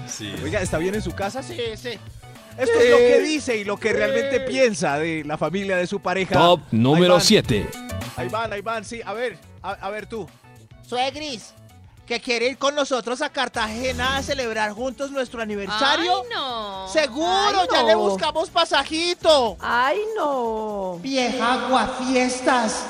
Sí. 0.07 0.33
Oiga, 0.43 0.61
¿está 0.61 0.77
bien 0.77 0.95
en 0.95 1.01
su 1.01 1.11
casa? 1.13 1.41
Sí, 1.41 1.57
sí. 1.75 1.89
Esto 2.57 2.79
es 2.79 2.89
lo 2.91 2.97
que 2.97 3.19
dice 3.21 3.57
y 3.57 3.63
lo 3.63 3.77
que 3.77 3.91
realmente 3.93 4.41
piensa 4.41 4.97
de 4.99 5.23
la 5.25 5.37
familia 5.37 5.77
de 5.77 5.87
su 5.87 5.99
pareja. 5.99 6.33
Top 6.35 6.61
número 6.71 7.13
van, 7.13 7.21
7. 7.21 7.67
Ahí 8.15 8.29
van, 8.29 8.51
ahí 8.53 8.61
van, 8.61 8.85
sí. 8.85 9.01
A 9.05 9.13
ver, 9.13 9.37
a, 9.61 9.71
a 9.71 9.89
ver 9.89 10.05
tú. 10.05 10.27
Suegris, 10.87 11.53
que 12.05 12.21
quiere 12.21 12.47
ir 12.49 12.57
con 12.57 12.75
nosotros 12.75 13.21
a 13.21 13.29
Cartagena 13.29 14.17
a 14.17 14.23
celebrar 14.23 14.71
juntos 14.71 15.09
nuestro 15.11 15.41
aniversario. 15.41 16.21
Ay, 16.21 16.29
no. 16.31 16.87
Seguro, 16.87 17.61
Ay, 17.61 17.67
ya 17.71 17.83
le 17.83 17.95
buscamos 17.95 18.49
pasajito. 18.49 19.57
Ay, 19.59 19.99
no. 20.15 20.99
Vieja 21.01 21.53
aguafiestas. 21.53 22.85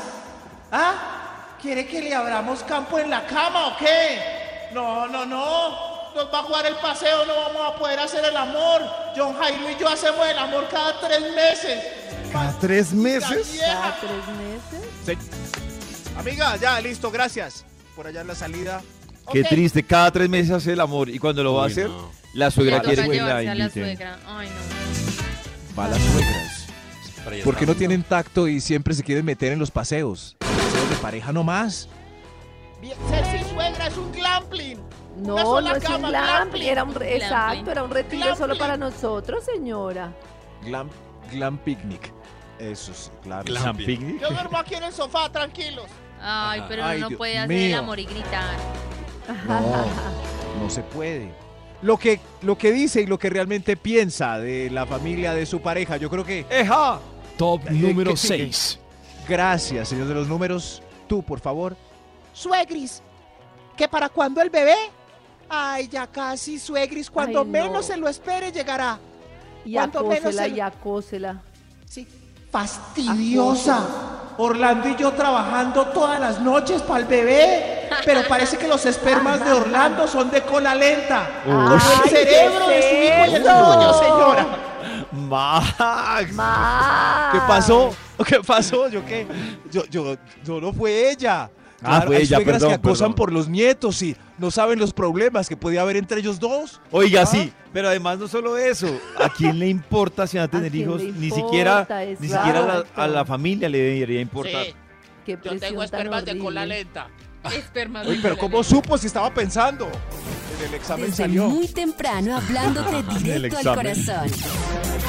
¿Ah? 0.71 1.56
¿Quiere 1.62 1.88
que 1.88 2.01
le 2.01 2.13
abramos 2.13 2.62
campo 2.63 2.99
en 2.99 3.10
la 3.10 3.25
cama 3.25 3.67
o 3.67 3.78
qué? 3.78 4.69
No, 4.73 5.08
no, 5.08 5.25
no. 5.25 5.95
Nos 6.13 6.34
va 6.34 6.39
a 6.39 6.43
jugar 6.43 6.65
el 6.65 6.75
paseo, 6.75 7.25
no 7.25 7.36
vamos 7.36 7.73
a 7.73 7.75
poder 7.78 7.99
hacer 7.99 8.23
el 8.23 8.36
amor. 8.36 8.82
John 9.15 9.36
Jairo 9.38 9.69
y 9.69 9.78
yo 9.78 9.88
hacemos 9.89 10.25
el 10.28 10.38
amor 10.38 10.67
cada 10.69 10.99
tres 10.99 11.21
meses. 11.34 11.84
¿Cada 12.32 12.54
tres 12.60 12.93
meses? 12.93 13.60
¿Cada 13.60 13.95
tres 13.99 14.28
meses? 15.08 15.25
Amiga, 16.17 16.56
ya, 16.58 16.80
listo, 16.80 17.12
gracias. 17.12 17.65
Por 17.95 18.08
allá 18.08 18.21
en 18.21 18.28
la 18.28 18.36
salida. 18.36 18.82
Qué 19.31 19.41
Ok. 19.41 19.47
triste. 19.49 19.83
Cada 19.83 20.11
tres 20.11 20.29
meses 20.29 20.51
hace 20.51 20.73
el 20.73 20.79
amor. 20.79 21.09
Y 21.09 21.19
cuando 21.19 21.43
lo 21.43 21.53
va 21.55 21.63
a 21.63 21.65
Uy, 21.65 21.71
hacer, 21.71 21.89
no. 21.89 22.11
la 22.33 22.51
suegra 22.51 22.81
quiere 22.81 23.03
que 23.03 23.07
la 23.07 23.13
llevarse 23.13 23.49
a 23.49 23.55
la 23.55 23.63
invite. 23.65 23.85
suegra. 23.85 24.19
Ay, 24.27 24.47
no. 24.47 25.75
Va 25.81 25.88
las 25.89 26.01
suegras. 26.01 26.65
Pero 27.23 27.35
ya 27.38 27.43
¿Por 27.43 27.55
qué 27.55 27.63
está. 27.63 27.73
no 27.73 27.77
tienen 27.77 28.03
tacto 28.03 28.47
y 28.47 28.61
siempre 28.61 28.93
se 28.93 29.03
quieren 29.03 29.25
meter 29.25 29.51
en 29.51 29.59
los 29.59 29.71
paseos? 29.71 30.35
Paseo 30.39 30.57
cuidados 30.61 30.89
de 30.89 30.95
pareja 30.97 31.31
no 31.33 31.43
más. 31.43 31.89
Bien, 32.81 32.95
Ser 33.09 33.25
sin 33.25 33.49
suegra 33.49 33.88
es 33.88 33.97
un 33.97 34.11
glampling. 34.11 34.79
Una 35.17 35.27
No, 35.27 35.38
sola 35.39 35.69
no 35.71 35.75
es 35.77 35.83
un 35.85 35.91
cama, 35.91 36.09
glamping, 36.09 36.29
glamping. 36.38 36.61
era 36.63 36.83
un 36.83 36.93
re- 36.93 37.05
Glamping. 37.17 37.23
exacto, 37.23 37.71
era 37.71 37.83
un 37.83 37.91
retiro 37.91 38.23
solo 38.35 38.38
Glamping. 38.55 38.59
para 38.59 38.77
nosotros, 38.77 39.43
señora. 39.45 40.13
Glam, 40.63 40.89
glam 41.31 41.57
picnic. 41.57 42.13
Eso 42.59 42.93
sí, 42.93 43.09
claro. 43.23 43.53
San 43.55 43.75
Picnic. 43.75 44.21
Yo 44.21 44.29
duermo 44.29 44.57
aquí 44.57 44.75
en 44.75 44.83
el 44.83 44.93
sofá, 44.93 45.29
tranquilos. 45.29 45.85
Ay, 46.21 46.59
Ajá. 46.59 46.67
pero 46.69 46.85
Ay, 46.85 46.97
uno 46.97 47.05
no 47.05 47.09
Dios 47.09 47.17
puede 47.17 47.38
hacer 47.38 47.51
el 47.51 47.67
mío. 47.69 47.79
amor 47.79 47.99
y 47.99 48.05
gritar. 48.05 48.55
No, 49.27 49.85
no 50.63 50.69
se 50.69 50.81
puede. 50.81 51.31
Lo 51.81 51.97
que, 51.97 52.19
lo 52.41 52.57
que 52.57 52.71
dice 52.71 53.01
y 53.01 53.05
lo 53.05 53.19
que 53.19 53.29
realmente 53.29 53.75
piensa 53.77 54.39
de 54.39 54.69
la 54.71 54.85
familia 54.85 55.33
de 55.33 55.45
su 55.45 55.61
pareja, 55.61 55.97
yo 55.97 56.09
creo 56.09 56.23
que... 56.23 56.45
¡Eja! 56.49 56.99
Top 57.38 57.61
Eh, 57.67 57.71
número 57.71 58.11
¿qué 58.11 58.17
sigue? 58.17 58.38
6. 58.45 58.79
Gracias, 59.27 59.89
señor 59.89 60.07
de 60.07 60.13
los 60.15 60.27
números. 60.27 60.81
Tú, 61.07 61.21
por 61.21 61.39
favor. 61.39 61.75
Suegris. 62.33 63.01
¿Que 63.75 63.88
para 63.88 64.07
cuándo 64.09 64.41
el 64.41 64.49
bebé? 64.49 64.75
Ay, 65.49 65.88
ya 65.88 66.07
casi, 66.07 66.57
suegris. 66.57 67.09
Cuando 67.11 67.39
Ay, 67.41 67.45
no. 67.45 67.51
menos 67.51 67.85
se 67.85 67.97
lo 67.97 68.07
espere, 68.07 68.51
llegará. 68.51 68.99
Y 69.65 69.73
¿Cuánto 69.73 70.03
menos 70.05 70.19
acósela, 70.25 70.45
el- 70.45 70.55
y 70.57 70.59
acósela. 70.61 71.41
Sí. 71.85 72.07
Fastidiosa. 72.55 73.81
Orlando 74.37 74.87
y 74.87 74.95
yo 74.95 75.11
trabajando 75.11 75.87
todas 75.87 76.21
las 76.21 76.39
noches 76.39 76.81
para 76.81 77.01
el 77.01 77.05
bebé. 77.05 77.89
Pero 78.05 78.25
parece 78.29 78.57
que 78.57 78.65
los 78.65 78.85
espermas 78.85 79.43
de 79.43 79.51
Orlando 79.51 80.07
son 80.07 80.31
de 80.31 80.41
cola 80.41 80.73
lenta. 80.73 81.27
El 81.45 82.09
cerebro 82.09 82.67
¿qué 82.67 82.73
de 82.75 82.81
su 82.81 82.87
es 82.87 83.03
hijo 83.03 83.31
y 83.31 83.35
el 83.35 83.43
suyo, 83.43 83.93
señora. 83.93 84.47
Max. 85.11 86.31
Max. 86.31 87.33
¿Qué 87.33 87.39
pasó? 87.45 87.95
¿Qué 88.25 88.39
pasó? 88.39 88.87
¿Yo 88.87 89.05
qué? 89.05 89.27
Yo, 89.69 89.83
yo, 89.87 90.15
yo 90.41 90.61
no 90.61 90.71
fue 90.71 91.11
ella. 91.11 91.49
Ah, 91.88 92.06
ella, 92.12 92.38
suegras 92.38 92.43
perdón, 92.62 92.69
que 92.69 92.76
acosan 92.76 92.98
perdón. 93.08 93.15
por 93.15 93.32
los 93.34 93.48
nietos 93.50 94.02
y 94.02 94.15
no 94.38 94.52
saben 94.52 94.80
los 94.80 94.93
problemas 94.93 95.48
que 95.50 95.56
podía 95.58 95.82
haber 95.82 95.98
entre 95.98 96.19
ellos 96.19 96.39
dos. 96.39 96.82
Oiga, 96.91 97.21
¿Ah? 97.21 97.26
sí, 97.26 97.52
pero 97.74 97.88
además 97.89 98.17
no 98.19 98.28
solo 98.28 98.58
eso. 98.58 98.88
¿A 99.24 99.30
quién 99.30 99.60
le 99.60 99.67
importa 99.67 100.28
si 100.28 100.38
van 100.38 100.45
a 100.48 100.52
tener 100.52 100.74
hijos? 100.76 101.02
Ni 101.04 101.30
siquiera, 101.32 101.88
ni 102.19 102.28
siquiera 102.28 102.60
a 102.60 102.65
la, 102.67 102.74
exacto. 102.80 103.02
a 103.02 103.08
la 103.08 103.26
familia 103.26 103.69
le 103.69 103.78
debería 103.78 104.21
importar. 104.21 104.65
Qué 105.26 105.38
yo 105.43 105.60
tengo 105.60 105.84
espermas 105.84 106.24
de 106.26 106.38
cola 106.38 106.65
lenta. 106.65 107.08
Espermas 107.56 108.08
Uy, 108.08 108.19
pero 108.24 108.38
¿cómo 108.38 108.58
lenta. 108.58 108.69
supo 108.69 108.98
si 108.98 109.06
estaba 109.08 109.32
pensando? 109.34 109.88
En 110.60 110.67
el 110.69 110.74
examen 110.74 111.06
Desde 111.12 111.24
salió. 111.24 111.48
muy 111.48 111.67
temprano 111.67 112.38
hablándote 112.38 113.04
directo 113.24 113.58
al 113.69 113.76
corazón. 113.76 114.32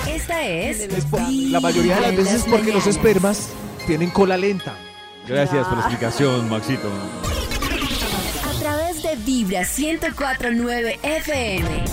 Esta 0.09 0.47
es 0.47 1.05
por- 1.07 1.21
la 1.31 1.61
mayoría 1.61 1.97
de 1.97 2.01
las 2.03 2.17
veces 2.17 2.35
es 2.35 2.45
porque 2.45 2.73
los 2.73 2.87
espermas 2.87 3.51
tienen 3.87 4.11
cola 4.11 4.37
lenta. 4.37 4.75
Gracias 5.27 5.67
por 5.67 5.77
la 5.79 5.85
explicación, 5.85 6.49
Maxito. 6.49 6.89
A 8.45 8.61
través 8.61 9.03
de 9.03 9.17
Vibra 9.17 9.63
1049 9.63 11.01
FM. 11.03 11.85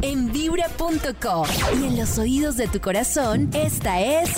En 0.00 0.32
vibra.com. 0.32 1.46
Y 1.78 1.86
en 1.86 1.98
los 1.98 2.18
oídos 2.18 2.56
de 2.56 2.66
tu 2.66 2.80
corazón, 2.80 3.50
esta 3.52 4.00
es. 4.00 4.30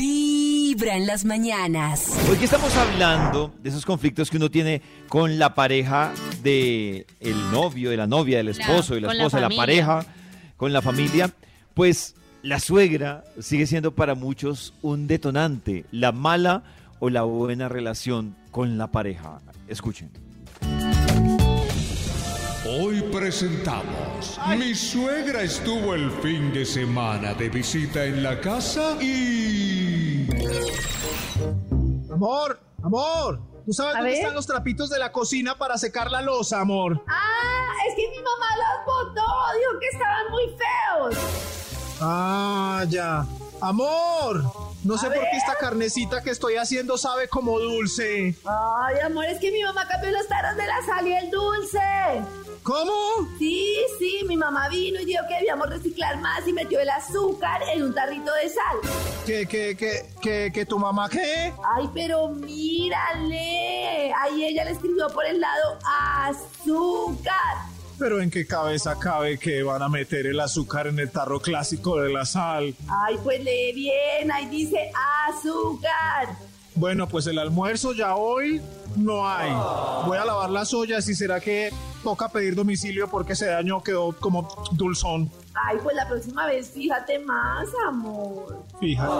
Vibra 0.00 0.96
en 0.96 1.06
las 1.06 1.24
mañanas. 1.24 2.18
Hoy 2.28 2.36
que 2.36 2.46
estamos 2.46 2.74
hablando 2.76 3.54
de 3.62 3.68
esos 3.68 3.86
conflictos 3.86 4.28
que 4.28 4.36
uno 4.36 4.50
tiene 4.50 4.82
con 5.08 5.38
la 5.38 5.54
pareja 5.54 6.12
de 6.42 7.06
el 7.20 7.52
novio, 7.52 7.90
de 7.90 7.96
la 7.96 8.08
novia, 8.08 8.38
del 8.38 8.48
esposo, 8.48 8.94
de 8.94 9.02
la 9.02 9.08
la 9.08 9.14
esposa, 9.14 9.36
de 9.36 9.42
la 9.42 9.50
familia. 9.50 9.86
pareja, 9.86 10.14
con 10.56 10.72
la 10.72 10.82
familia, 10.82 11.30
pues 11.74 12.16
la 12.42 12.58
suegra 12.58 13.22
sigue 13.38 13.66
siendo 13.66 13.94
para 13.94 14.16
muchos 14.16 14.74
un 14.82 15.06
detonante, 15.06 15.84
la 15.92 16.10
mala 16.10 16.64
o 17.00 17.10
la 17.10 17.22
buena 17.22 17.68
relación 17.68 18.36
con 18.50 18.78
la 18.78 18.86
pareja. 18.92 19.40
Escuchen. 19.66 20.10
Hoy 22.68 23.00
presentamos. 23.12 24.38
Mi 24.56 24.74
suegra 24.74 25.42
estuvo 25.42 25.94
el 25.94 26.10
fin 26.22 26.52
de 26.52 26.64
semana 26.64 27.34
de 27.34 27.48
visita 27.48 28.04
en 28.04 28.22
la 28.22 28.40
casa 28.40 28.96
y... 29.02 30.28
Amor, 32.12 32.60
amor, 32.82 33.40
¿tú 33.64 33.72
sabes 33.72 33.94
A 33.94 33.98
dónde 33.98 34.10
ver. 34.10 34.18
están 34.20 34.34
los 34.34 34.46
trapitos 34.46 34.90
de 34.90 34.98
la 34.98 35.10
cocina 35.10 35.56
para 35.56 35.78
secar 35.78 36.10
la 36.10 36.20
losa, 36.20 36.60
amor? 36.60 37.02
Ah, 37.08 37.72
es 37.88 37.94
que 37.96 38.10
mi 38.10 38.18
mamá 38.18 38.46
los 38.56 38.84
botó, 38.86 39.22
dijo 39.58 39.80
que 39.80 39.86
estaban 39.86 40.30
muy 40.30 40.44
feos. 40.48 41.96
Ah, 42.02 42.84
ya. 42.88 43.26
Amor, 43.62 44.44
no 44.84 44.96
sé 44.98 45.06
por 45.06 45.20
qué 45.20 45.36
esta 45.36 45.54
carnecita 45.56 46.22
que 46.22 46.30
estoy 46.30 46.56
haciendo 46.56 46.96
sabe 46.96 47.28
como 47.28 47.58
dulce. 47.58 48.34
Ay, 48.44 49.00
amor, 49.04 49.26
es 49.26 49.38
que 49.38 49.50
mi 49.50 49.62
mamá 49.62 49.86
cambió 49.86 50.10
los 50.10 50.26
taros 50.26 50.56
de 50.56 50.66
la 50.66 50.82
sal 50.84 51.06
y 51.06 51.12
el 51.12 51.30
dulce. 51.30 51.78
¿Cómo? 52.62 52.92
Sí, 53.38 53.76
sí, 53.98 54.20
mi 54.26 54.36
mamá 54.36 54.68
vino 54.68 55.00
y 55.00 55.04
dijo 55.06 55.22
que 55.28 55.34
debíamos 55.34 55.68
reciclar 55.70 56.18
más 56.18 56.46
y 56.46 56.52
metió 56.52 56.78
el 56.78 56.90
azúcar 56.90 57.62
en 57.74 57.82
un 57.82 57.94
tarrito 57.94 58.32
de 58.34 58.48
sal. 58.48 58.76
¿Que, 59.24 59.46
que, 59.46 59.76
que, 59.76 60.10
que, 60.20 60.50
que 60.52 60.66
tu 60.66 60.78
mamá 60.78 61.08
qué? 61.08 61.52
Ay, 61.74 61.88
pero 61.94 62.28
mírale. 62.28 64.12
Ahí 64.14 64.44
ella 64.44 64.64
le 64.64 64.72
escribió 64.72 65.08
por 65.08 65.24
el 65.24 65.40
lado 65.40 65.78
azúcar. 65.84 67.34
Pero 68.00 68.22
en 68.22 68.30
qué 68.30 68.46
cabeza 68.46 68.98
cabe 68.98 69.38
que 69.38 69.62
van 69.62 69.82
a 69.82 69.88
meter 69.90 70.26
el 70.26 70.40
azúcar 70.40 70.86
en 70.86 70.98
el 70.98 71.10
tarro 71.10 71.38
clásico 71.38 72.00
de 72.00 72.10
la 72.10 72.24
sal. 72.24 72.74
Ay, 72.88 73.18
pues 73.22 73.44
lee 73.44 73.74
bien, 73.74 74.32
ahí 74.32 74.46
dice 74.46 74.90
azúcar. 75.28 76.34
Bueno, 76.74 77.06
pues 77.06 77.26
el 77.26 77.38
almuerzo 77.38 77.92
ya 77.92 78.16
hoy 78.16 78.62
no 78.96 79.28
hay. 79.28 79.52
Voy 80.06 80.16
a 80.16 80.24
lavar 80.24 80.48
las 80.48 80.72
ollas 80.72 81.06
y 81.10 81.14
será 81.14 81.40
que 81.40 81.68
toca 82.02 82.30
pedir 82.30 82.54
domicilio 82.54 83.06
porque 83.06 83.34
ese 83.34 83.48
daño 83.48 83.82
quedó 83.82 84.16
como 84.18 84.48
dulzón. 84.72 85.30
Ay, 85.52 85.76
pues 85.82 85.94
la 85.94 86.08
próxima 86.08 86.46
vez 86.46 86.70
fíjate 86.70 87.18
más, 87.18 87.68
amor. 87.86 88.64
Fíjate. 88.80 89.10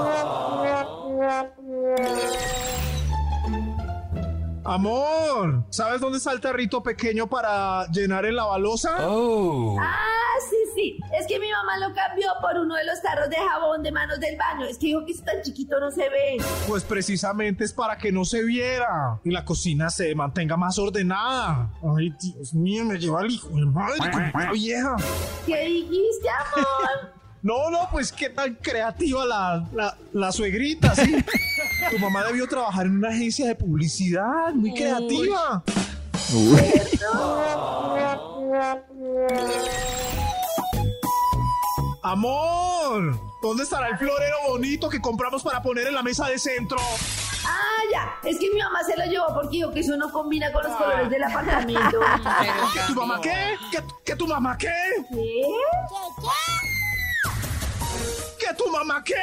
Amor, 4.65 5.65
¿sabes 5.71 6.01
dónde 6.01 6.19
está 6.19 6.33
el 6.33 6.41
tarrito 6.41 6.83
pequeño 6.83 7.27
para 7.29 7.87
llenar 7.89 8.27
el 8.27 8.37
lavalosa? 8.37 8.91
Ah, 8.99 10.35
sí, 10.51 10.57
sí. 10.75 11.01
Es 11.19 11.27
que 11.27 11.39
mi 11.41 11.51
mamá 11.51 11.79
lo 11.79 11.95
cambió 11.95 12.29
por 12.43 12.59
uno 12.59 12.75
de 12.75 12.85
los 12.85 13.01
tarros 13.01 13.31
de 13.31 13.37
jabón 13.37 13.83
de 13.83 13.91
manos 13.91 14.21
del 14.21 14.37
baño. 14.37 14.67
Es 14.67 14.77
que 14.77 14.89
dijo 14.89 15.05
que 15.07 15.13
es 15.13 15.25
tan 15.25 15.41
chiquito 15.43 15.81
no 15.81 15.91
se 15.91 16.09
ve. 16.11 16.37
Pues 16.69 16.85
precisamente 16.85 17.65
es 17.65 17.73
para 17.73 17.97
que 17.97 18.13
no 18.13 18.25
se 18.25 18.43
viera 18.43 19.19
y 19.25 19.31
la 19.31 19.45
cocina 19.45 19.89
se 19.89 20.15
mantenga 20.15 20.57
más 20.57 20.79
ordenada. 20.79 21.71
Ay, 21.97 22.15
Dios 22.21 22.53
mío, 22.53 22.85
me 22.85 22.99
lleva 22.99 23.23
el 23.23 23.31
hijo 23.31 23.49
de 23.49 23.65
madre 23.67 24.11
con 24.33 24.53
vieja. 24.53 24.97
¿Qué 25.47 25.65
dijiste, 25.65 26.29
amor? 26.29 27.21
No, 27.43 27.71
no, 27.71 27.89
pues 27.91 28.13
qué 28.13 28.29
tan 28.29 28.55
creativa 28.57 29.25
la, 29.25 29.67
la, 29.73 29.97
la 30.13 30.31
suegrita, 30.31 30.95
sí. 30.95 31.25
Tu 31.89 31.99
mamá 31.99 32.25
debió 32.25 32.47
trabajar 32.47 32.87
en 32.87 32.99
una 32.99 33.09
agencia 33.09 33.47
de 33.47 33.55
publicidad, 33.55 34.53
muy 34.55 34.75
creativa. 34.75 35.63
Amor, 42.03 43.19
¿dónde 43.43 43.63
estará 43.63 43.89
el 43.89 43.99
florero 43.99 44.37
bonito 44.49 44.89
que 44.89 45.01
compramos 45.01 45.43
para 45.43 45.63
poner 45.63 45.87
en 45.87 45.95
la 45.95 46.03
mesa 46.03 46.29
de 46.29 46.39
centro? 46.39 46.79
Ah, 47.47 47.83
ya. 47.93 48.29
Es 48.29 48.39
que 48.39 48.51
mi 48.51 48.61
mamá 48.61 48.83
se 48.85 48.97
lo 48.97 49.05
llevó 49.05 49.27
porque 49.35 49.59
dijo 49.59 49.73
que 49.73 49.81
eso 49.81 49.97
no 49.97 50.11
combina 50.11 50.53
con 50.53 50.63
los 50.63 50.77
colores 50.77 51.11
del 51.11 51.25
apartamento. 51.25 52.01
¿Que 52.75 52.81
tu 52.87 52.95
mamá 52.95 53.21
qué? 53.21 53.57
¿Que, 53.71 53.83
que 54.05 54.17
tu 54.17 54.27
mamá 54.27 54.57
qué? 54.59 54.69
¿Qué? 55.11 55.43
¿Que 58.51 58.57
tu 58.57 58.69
mamá 58.71 59.03
qué? 59.05 59.15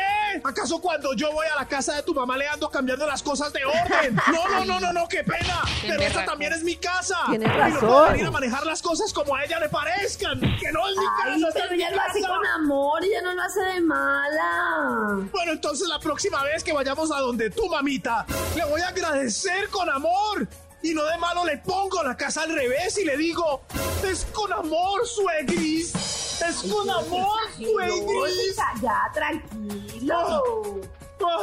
¿Acaso 0.44 0.80
cuando 0.80 1.14
yo 1.14 1.32
voy 1.34 1.46
a 1.48 1.56
la 1.56 1.68
casa 1.68 1.96
de 1.96 2.04
tu 2.04 2.14
mamá 2.14 2.38
le 2.38 2.48
ando 2.48 2.70
cambiando 2.70 3.06
las 3.06 3.22
cosas 3.22 3.52
de 3.52 3.66
orden? 3.66 4.16
No, 4.32 4.48
no, 4.48 4.66
no, 4.66 4.80
no, 4.80 4.94
no, 4.94 5.08
qué 5.08 5.24
pena. 5.24 5.62
Pero 5.82 6.02
esta 6.02 6.26
también 6.26 6.54
es 6.54 6.64
mi 6.64 6.76
casa. 6.78 7.18
Tienes 7.30 7.50
Y 7.50 7.52
no 7.74 7.80
puedo 7.80 8.00
razón. 8.00 8.12
venir 8.14 8.28
a 8.28 8.32
manejar 8.32 8.66
las 8.66 8.82
cosas 8.82 9.12
como 9.12 9.36
a 9.36 9.44
ella 9.44 9.60
le 9.60 9.68
parezcan. 9.70 10.40
Que 10.40 10.72
no 10.72 10.88
es 10.88 10.96
mi 10.98 11.06
Ay, 11.24 11.42
casa, 11.42 11.48
pero 11.54 11.74
ella 11.76 11.92
lo 11.92 12.02
hace 12.02 12.22
con 12.22 12.46
amor, 12.46 13.04
ella 13.04 13.22
no 13.22 13.34
lo 13.34 13.42
hace 13.42 13.60
de 13.62 13.82
mala. 13.82 15.28
Bueno, 15.32 15.52
entonces 15.52 15.88
la 15.88 16.00
próxima 16.00 16.44
vez 16.44 16.64
que 16.64 16.72
vayamos 16.74 17.12
a 17.12 17.20
donde 17.20 17.50
tu 17.50 17.68
mamita, 17.68 18.26
le 18.56 18.64
voy 18.66 18.82
a 18.82 18.90
agradecer 18.90 19.68
con 19.70 19.90
amor. 19.90 20.48
Y 20.84 20.94
no 20.94 21.04
de 21.06 21.18
malo 21.18 21.44
le 21.46 21.58
pongo 21.58 22.02
la 22.04 22.16
casa 22.16 22.44
al 22.44 22.54
revés 22.54 22.98
y 22.98 23.06
le 23.06 23.18
digo, 23.18 23.62
es 24.10 24.26
con 24.26 24.54
amor, 24.54 25.06
suegris. 25.08 25.94
Es 26.42 26.72
con 26.72 26.90
amor, 26.90 27.28
suegris. 27.58 28.56
Ya, 28.82 29.02
tranquilo. 29.14 30.44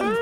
Ay. 0.00 0.14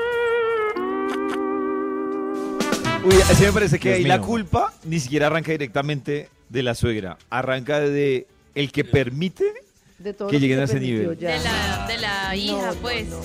Uy, 3.05 3.15
así 3.29 3.43
me 3.43 3.51
parece 3.51 3.79
que 3.79 3.89
Dios 3.89 3.97
ahí 3.99 4.05
la 4.05 4.21
culpa 4.21 4.73
ni 4.85 4.99
siquiera 4.99 5.27
arranca 5.27 5.51
directamente 5.51 6.29
de 6.49 6.63
la 6.63 6.73
suegra, 6.73 7.17
arranca 7.29 7.79
de 7.81 8.27
el 8.55 8.71
que 8.71 8.83
permite 8.85 9.53
De 9.99 10.13
todo 10.13 10.29
Que 10.29 10.39
lleguen 10.39 10.59
a 10.59 10.63
ese 10.63 10.79
nivel. 10.79 11.17
ya. 11.19 11.31
De 11.33 11.39
la, 11.43 11.87
de 11.87 11.97
la 11.97 12.35
hija, 12.35 12.53
No, 12.55 12.73
no, 12.73 12.81
pues. 12.81 13.07
no. 13.07 13.19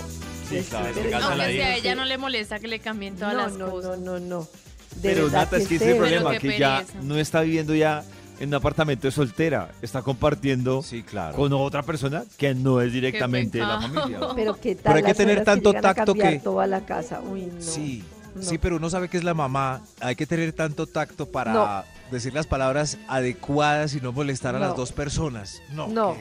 claro. 0.68 0.90
pero 0.94 1.16
Aunque 1.16 1.16
Aunque 1.16 1.34
imagínese. 1.34 1.52
si 1.54 1.60
a 1.60 1.76
ella 1.76 1.94
no 1.94 2.04
le 2.04 2.18
molesta 2.18 2.58
que 2.58 2.68
le 2.68 2.78
cambien 2.80 3.16
todas 3.16 3.34
no, 3.34 3.40
las 3.42 3.52
no, 3.52 3.70
cosas. 3.70 3.98
no, 4.00 4.18
no, 4.18 4.26
no. 4.40 4.48
De 5.00 5.14
Pero 5.14 5.30
Nata, 5.30 5.56
es 5.56 5.68
que 5.68 5.76
ese 5.76 5.84
es 5.84 5.90
el 5.92 5.96
problema, 5.98 6.38
que 6.38 6.58
ya 6.58 6.84
no 7.02 7.16
está 7.16 7.42
viviendo 7.42 7.74
ya 7.74 8.02
en 8.40 8.48
un 8.48 8.54
apartamento 8.54 9.06
de 9.08 9.10
soltera, 9.12 9.70
está 9.82 10.02
compartiendo 10.02 10.82
Sí, 10.82 11.02
claro. 11.02 11.36
con 11.36 11.52
otra 11.52 11.82
persona 11.82 12.24
que 12.36 12.54
no 12.54 12.80
es 12.80 12.92
directamente 12.92 13.58
de 13.58 13.66
la 13.66 13.80
familia. 13.80 14.20
Pero 14.36 14.54
qué 14.60 14.74
tal 14.74 14.82
Pero 14.94 14.96
hay 14.96 15.02
que 15.12 15.14
tener 15.14 15.44
tanto 15.44 15.72
tacto 15.72 16.14
que- 16.14 16.38
toda 16.38 16.66
la 16.66 16.80
casa. 16.82 17.20
Uy, 17.20 17.46
no. 17.46 17.60
Sí, 17.60 18.04
No. 18.34 18.42
sí, 18.42 18.58
pero 18.58 18.76
uno 18.76 18.88
sabe 18.90 19.08
que 19.08 19.16
es 19.16 19.24
la 19.24 19.34
mamá. 19.34 19.80
Hay 20.00 20.14
que 20.14 20.24
tener 20.26 20.52
tanto 20.52 20.86
tacto 20.86 21.26
para 21.26 21.52
No. 21.52 21.84
decir 22.12 22.32
las 22.32 22.46
palabras 22.46 22.98
adecuadas 23.08 23.94
y 23.94 24.00
no 24.00 24.12
molestar 24.12 24.54
a 24.54 24.58
No. 24.60 24.66
las 24.68 24.76
dos 24.76 24.92
personas. 24.92 25.60
No. 25.72 25.88
No, 25.88 26.16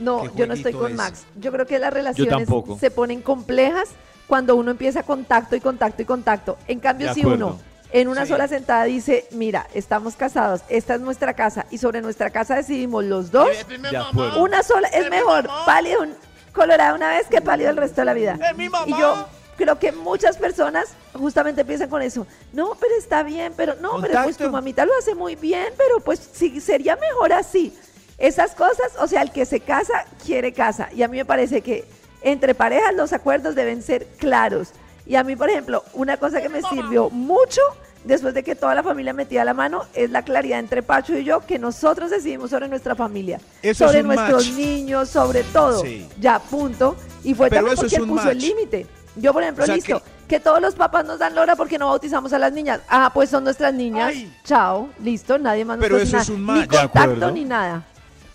no, 0.00 0.22
qué 0.22 0.30
yo 0.36 0.46
no 0.46 0.54
estoy 0.54 0.72
con 0.72 0.92
es. 0.92 0.96
Max. 0.96 1.24
Yo 1.40 1.52
creo 1.52 1.66
que 1.66 1.78
las 1.78 1.92
relaciones 1.92 2.48
se 2.80 2.90
ponen 2.90 3.20
complejas 3.20 3.88
cuando 4.26 4.56
uno 4.56 4.70
empieza 4.70 5.02
contacto 5.02 5.56
y 5.56 5.60
contacto 5.60 6.00
y 6.02 6.04
contacto. 6.06 6.56
En 6.66 6.80
cambio, 6.80 7.08
De 7.08 7.14
si 7.14 7.20
acuerdo. 7.20 7.46
uno 7.48 7.60
en 7.92 8.08
una 8.08 8.24
Sí. 8.24 8.32
sola 8.32 8.48
sentada 8.48 8.84
dice, 8.84 9.26
mira, 9.30 9.66
estamos 9.74 10.14
casados, 10.16 10.60
esta 10.68 10.94
es 10.94 11.00
nuestra 11.00 11.34
casa 11.34 11.66
y 11.70 11.78
sobre 11.78 12.00
nuestra 12.02 12.30
casa 12.30 12.56
decidimos 12.56 13.04
los 13.04 13.30
dos, 13.30 13.48
De 13.68 14.40
una 14.40 14.62
sola 14.62 14.88
es 14.88 15.08
mejor 15.10 15.48
pálido 15.64 16.02
un 16.02 16.14
colorado 16.52 16.96
una 16.96 17.08
vez 17.10 17.26
que 17.28 17.40
pálido 17.40 17.70
el 17.70 17.76
resto 17.76 18.00
de 18.00 18.04
la 18.04 18.14
vida. 18.14 18.38
¡Es 18.50 18.56
mi 18.56 18.68
mamá! 18.68 18.84
Y 18.86 18.90
yo 19.00 19.26
creo 19.56 19.78
que 19.78 19.92
muchas 19.92 20.36
personas 20.36 20.88
justamente 21.14 21.62
empiezan 21.62 21.88
con 21.88 22.02
eso. 22.02 22.26
No, 22.52 22.74
pero 22.78 22.94
está 22.98 23.22
bien, 23.22 23.52
pero 23.56 23.74
no, 23.80 24.00
pero 24.00 24.22
pues 24.22 24.36
tu 24.36 24.50
mamita 24.50 24.84
lo 24.84 24.92
hace 24.98 25.14
muy 25.14 25.34
bien, 25.36 25.72
pero 25.76 26.00
pues 26.00 26.20
sí, 26.32 26.60
sería 26.60 26.96
mejor 26.96 27.32
así. 27.32 27.76
Esas 28.18 28.54
cosas, 28.54 28.92
o 28.98 29.06
sea, 29.06 29.22
el 29.22 29.30
que 29.30 29.46
se 29.46 29.60
casa, 29.60 30.04
quiere 30.24 30.52
casa. 30.52 30.88
Y 30.92 31.02
a 31.02 31.08
mí 31.08 31.16
me 31.18 31.24
parece 31.24 31.60
que 31.62 31.84
entre 32.20 32.54
parejas 32.54 32.92
los 32.94 33.12
acuerdos 33.12 33.54
deben 33.54 33.80
ser 33.82 34.06
claros. 34.18 34.70
Y 35.08 35.16
a 35.16 35.24
mí, 35.24 35.34
por 35.36 35.48
ejemplo, 35.48 35.82
una 35.94 36.18
cosa 36.18 36.42
que 36.42 36.50
me 36.50 36.60
sirvió 36.62 37.08
mucho 37.08 37.62
después 38.04 38.34
de 38.34 38.42
que 38.42 38.54
toda 38.54 38.74
la 38.74 38.82
familia 38.82 39.14
metía 39.14 39.42
la 39.44 39.54
mano 39.54 39.86
es 39.94 40.10
la 40.10 40.22
claridad 40.22 40.58
entre 40.58 40.82
Pacho 40.82 41.16
y 41.16 41.24
yo 41.24 41.40
que 41.40 41.58
nosotros 41.58 42.10
decidimos 42.10 42.50
sobre 42.50 42.68
nuestra 42.68 42.94
familia, 42.94 43.40
Eso 43.62 43.86
sobre 43.86 44.02
nuestros 44.02 44.46
match. 44.48 44.56
niños, 44.56 45.08
sobre 45.08 45.42
todo. 45.44 45.80
Sí. 45.82 46.06
Ya, 46.20 46.38
punto. 46.38 46.94
Y 47.24 47.34
fue 47.34 47.48
Pero 47.48 47.62
también 47.66 47.76
porque 47.76 47.96
él 47.96 48.06
puso 48.06 48.30
el 48.30 48.38
límite. 48.38 48.86
Yo, 49.16 49.32
por 49.32 49.42
ejemplo, 49.42 49.64
O 49.64 49.66
sea 49.66 49.74
listo, 49.74 50.02
que... 50.28 50.38
todos 50.40 50.60
los 50.60 50.74
papás 50.74 51.06
nos 51.06 51.18
dan 51.18 51.34
lora 51.34 51.56
porque 51.56 51.78
no 51.78 51.88
bautizamos 51.88 52.32
a 52.34 52.38
las 52.38 52.52
niñas. 52.52 52.80
Ah, 52.88 53.10
pues 53.12 53.30
son 53.30 53.44
nuestras 53.44 53.72
niñas. 53.72 54.10
Ay. 54.10 54.32
Chao, 54.44 54.90
listo, 55.02 55.38
nadie 55.38 55.64
más 55.64 55.78
nos 55.78 55.86
Pero 55.86 55.98
eso 55.98 56.18
es 56.18 56.28
un 56.28 56.36
Ni 56.36 56.42
match. 56.42 56.68
Contacto 56.68 57.30
ni 57.30 57.44
nada. 57.46 57.82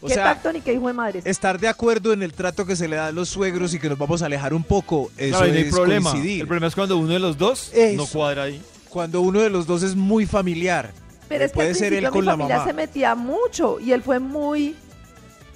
O 0.04 0.08
qué 0.08 0.14
sea, 0.16 0.24
tacto 0.26 0.52
ni 0.52 0.60
qué 0.62 0.74
hijo 0.74 0.88
de 0.88 0.94
madre. 0.94 1.22
Estar 1.24 1.60
de 1.60 1.68
acuerdo 1.70 2.12
en 2.14 2.22
el 2.24 2.34
trato 2.34 2.66
que 2.66 2.76
se 2.76 2.88
le 2.88 2.98
da 2.98 3.08
a 3.08 3.12
los 3.12 3.30
suegros 3.30 3.74
y 3.74 3.80
que 3.80 3.88
nos 3.90 3.98
vamos 3.98 4.22
a 4.22 4.26
alejar 4.26 4.54
un 4.54 4.64
poco, 4.64 5.10
eso 5.18 5.38
Claro, 5.38 5.48
y 5.48 5.52
no 5.52 5.58
hay 5.58 5.64
es 5.64 5.72
problema. 5.74 6.12
coincidir. 6.12 6.42
El 6.42 6.48
problema 6.48 6.68
es 6.68 6.76
cuando 6.76 6.98
uno 6.98 7.14
de 7.14 7.20
los 7.20 7.38
dos 7.38 7.72
Eso. 7.74 7.98
no 7.98 8.06
cuadra 8.06 8.44
ahí. 8.44 8.62
Cuando 8.90 9.22
uno 9.22 9.40
de 9.42 9.50
los 9.50 9.66
dos 9.66 9.82
es 9.82 9.96
muy 9.96 10.26
familiar. 10.26 10.92
Pero 11.30 11.44
Eh, 11.44 11.46
es 11.46 11.52
que 11.52 11.56
puede 11.56 11.70
al 11.70 11.76
ser 11.76 11.94
él 11.94 12.10
con 12.10 12.20
mi 12.22 12.26
la 12.28 12.32
familia 12.34 12.56
mamá. 12.58 12.68
se 12.68 12.74
metía 12.74 13.16
mucho 13.16 13.80
y 13.80 13.92
él 13.94 14.04
fue 14.04 14.20
muy 14.20 14.76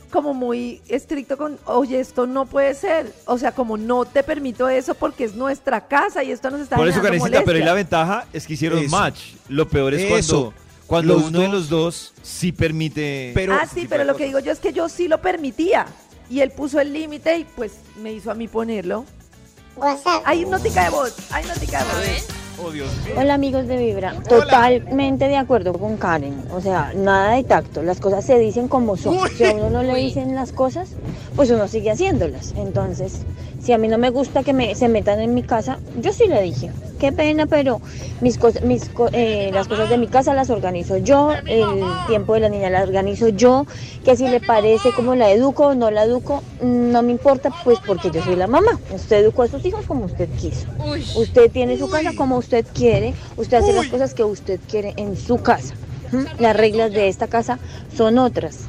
como 0.10 0.33
muy 0.33 0.81
estricto 0.88 1.36
con, 1.38 1.60
oye, 1.65 1.99
esto 1.99 2.25
no 2.25 2.45
puede 2.45 2.73
ser. 2.75 3.12
O 3.25 3.38
sea, 3.38 3.51
como 3.51 3.75
no 3.77 4.05
te 4.05 4.23
permito 4.23 4.69
eso 4.69 4.93
porque 4.95 5.25
es 5.25 5.36
nuestra 5.36 5.86
casa 5.89 6.23
y 6.23 6.31
esto 6.31 6.49
nos 6.49 6.62
está 6.62 6.77
Por 6.77 6.88
eso, 6.88 7.01
Karencita, 7.01 7.43
pero 7.43 7.57
ahí 7.60 7.65
la 7.65 7.73
ventaja 7.73 8.25
es 8.31 8.47
que 8.47 8.53
hicieron 8.53 8.79
Eso. 8.79 8.95
match. 8.95 9.19
Lo 9.49 9.67
peor 9.67 9.93
es 9.93 10.03
Eso. 10.03 10.53
cuando, 10.53 10.53
cuando 10.88 11.15
Los 11.15 11.26
uno 11.26 11.39
de 11.41 11.47
los 11.50 11.69
dos 11.69 12.13
sí 12.23 12.52
permite. 12.52 13.32
Pero- 13.36 13.54
ah, 13.54 13.67
sí, 13.71 13.86
pero 13.89 14.04
lo 14.06 14.15
que 14.15 14.26
digo 14.26 14.39
yo 14.39 14.52
es 14.52 14.60
que 14.60 14.73
yo 14.73 14.89
sí 14.89 15.08
lo 15.08 15.21
permitía. 15.21 15.86
Y 16.30 16.39
él 16.41 16.52
puso 16.52 16.80
el 16.80 16.91
límite 16.91 17.38
y 17.38 17.43
pues 17.43 17.73
me 18.02 18.12
hizo 18.13 18.32
a 18.32 18.34
mí 18.34 18.47
ponerlo. 18.47 19.06
Hay 20.26 20.45
notica 20.45 20.86
de 20.86 20.89
voz, 20.89 21.13
hay 21.32 21.45
notica 21.45 21.80
de 21.80 21.86
voz. 21.86 22.28
Oh, 22.60 22.71
Dios 22.71 22.89
mío. 23.06 23.13
Hola 23.17 23.36
amigos 23.36 23.67
de 23.67 23.78
Vibra, 23.78 24.15
totalmente 24.28 25.28
de 25.28 25.36
acuerdo 25.38 25.73
con 25.73 25.95
Karen, 25.97 26.43
o 26.52 26.60
sea, 26.60 26.91
nada 26.95 27.36
de 27.36 27.43
tacto, 27.43 27.84
las 27.84 28.00
cosas 28.00 28.26
se 28.26 28.39
dicen 28.39 28.67
como 28.67 28.97
son, 28.97 29.15
si 29.38 29.43
a 29.45 29.52
uno 29.52 29.69
no 29.69 29.84
le 29.84 29.93
dicen 29.93 30.34
las 30.34 30.54
cosas, 30.54 30.89
pues 31.36 31.52
uno 31.52 31.67
sigue 31.67 31.91
haciéndolas, 31.91 32.56
entonces, 32.58 33.19
si 33.62 33.73
a 33.73 33.78
mí 33.78 33.88
no 33.88 34.00
me 34.00 34.10
gusta 34.10 34.41
que 34.41 34.54
me, 34.54 34.73
se 34.73 34.88
metan 34.88 35.19
en 35.19 35.36
mi 35.36 35.43
casa, 35.43 35.78
yo 36.02 36.12
sí 36.12 36.26
le 36.28 36.41
dije, 36.41 36.71
qué 36.97 37.12
pena, 37.12 37.45
pero 37.45 37.79
mis 38.21 38.38
cosas, 38.38 38.63
mis, 38.63 38.89
co- 38.89 39.10
eh, 39.13 39.51
las 39.53 39.67
cosas 39.67 39.89
de 39.89 39.97
mi 39.97 40.07
casa 40.07 40.33
las 40.33 40.49
organizo 40.49 40.97
yo, 40.97 41.33
el 41.47 41.83
tiempo 42.07 42.33
de 42.33 42.41
la 42.41 42.49
niña 42.49 42.69
la 42.69 42.83
organizo 42.83 43.29
yo, 43.29 43.65
que 44.03 44.15
si 44.15 44.27
le 44.27 44.39
parece 44.39 44.91
como 44.91 45.15
la 45.15 45.31
educo 45.31 45.67
o 45.67 45.75
no 45.75 45.91
la 45.91 46.03
educo, 46.03 46.43
no 46.62 47.01
me 47.03 47.12
importa, 47.12 47.51
pues 47.63 47.79
porque 47.86 48.12
yo 48.12 48.21
soy 48.23 48.36
la 48.36 48.47
mamá, 48.47 48.71
usted 48.89 49.17
educó 49.17 49.43
a 49.43 49.47
sus 49.47 49.63
hijos 49.65 49.86
como 49.86 50.05
usted 50.05 50.29
quiso. 50.38 50.67
Usted 51.15 51.51
tiene 51.51 51.77
su 51.77 51.89
casa 51.89 52.13
como 52.13 52.38
usted 52.38 52.65
quiere, 52.73 53.13
usted 53.38 53.57
hace 53.57 53.73
las 53.73 53.88
cosas 53.88 54.13
que 54.13 54.23
usted 54.23 54.60
quiere 54.69 54.93
en 54.97 55.15
su 55.15 55.38
casa. 55.38 55.75
Las 56.39 56.55
reglas 56.55 56.93
de 56.93 57.07
esta 57.10 57.27
casa 57.27 57.60
son 57.95 58.17
otras. 58.17 58.60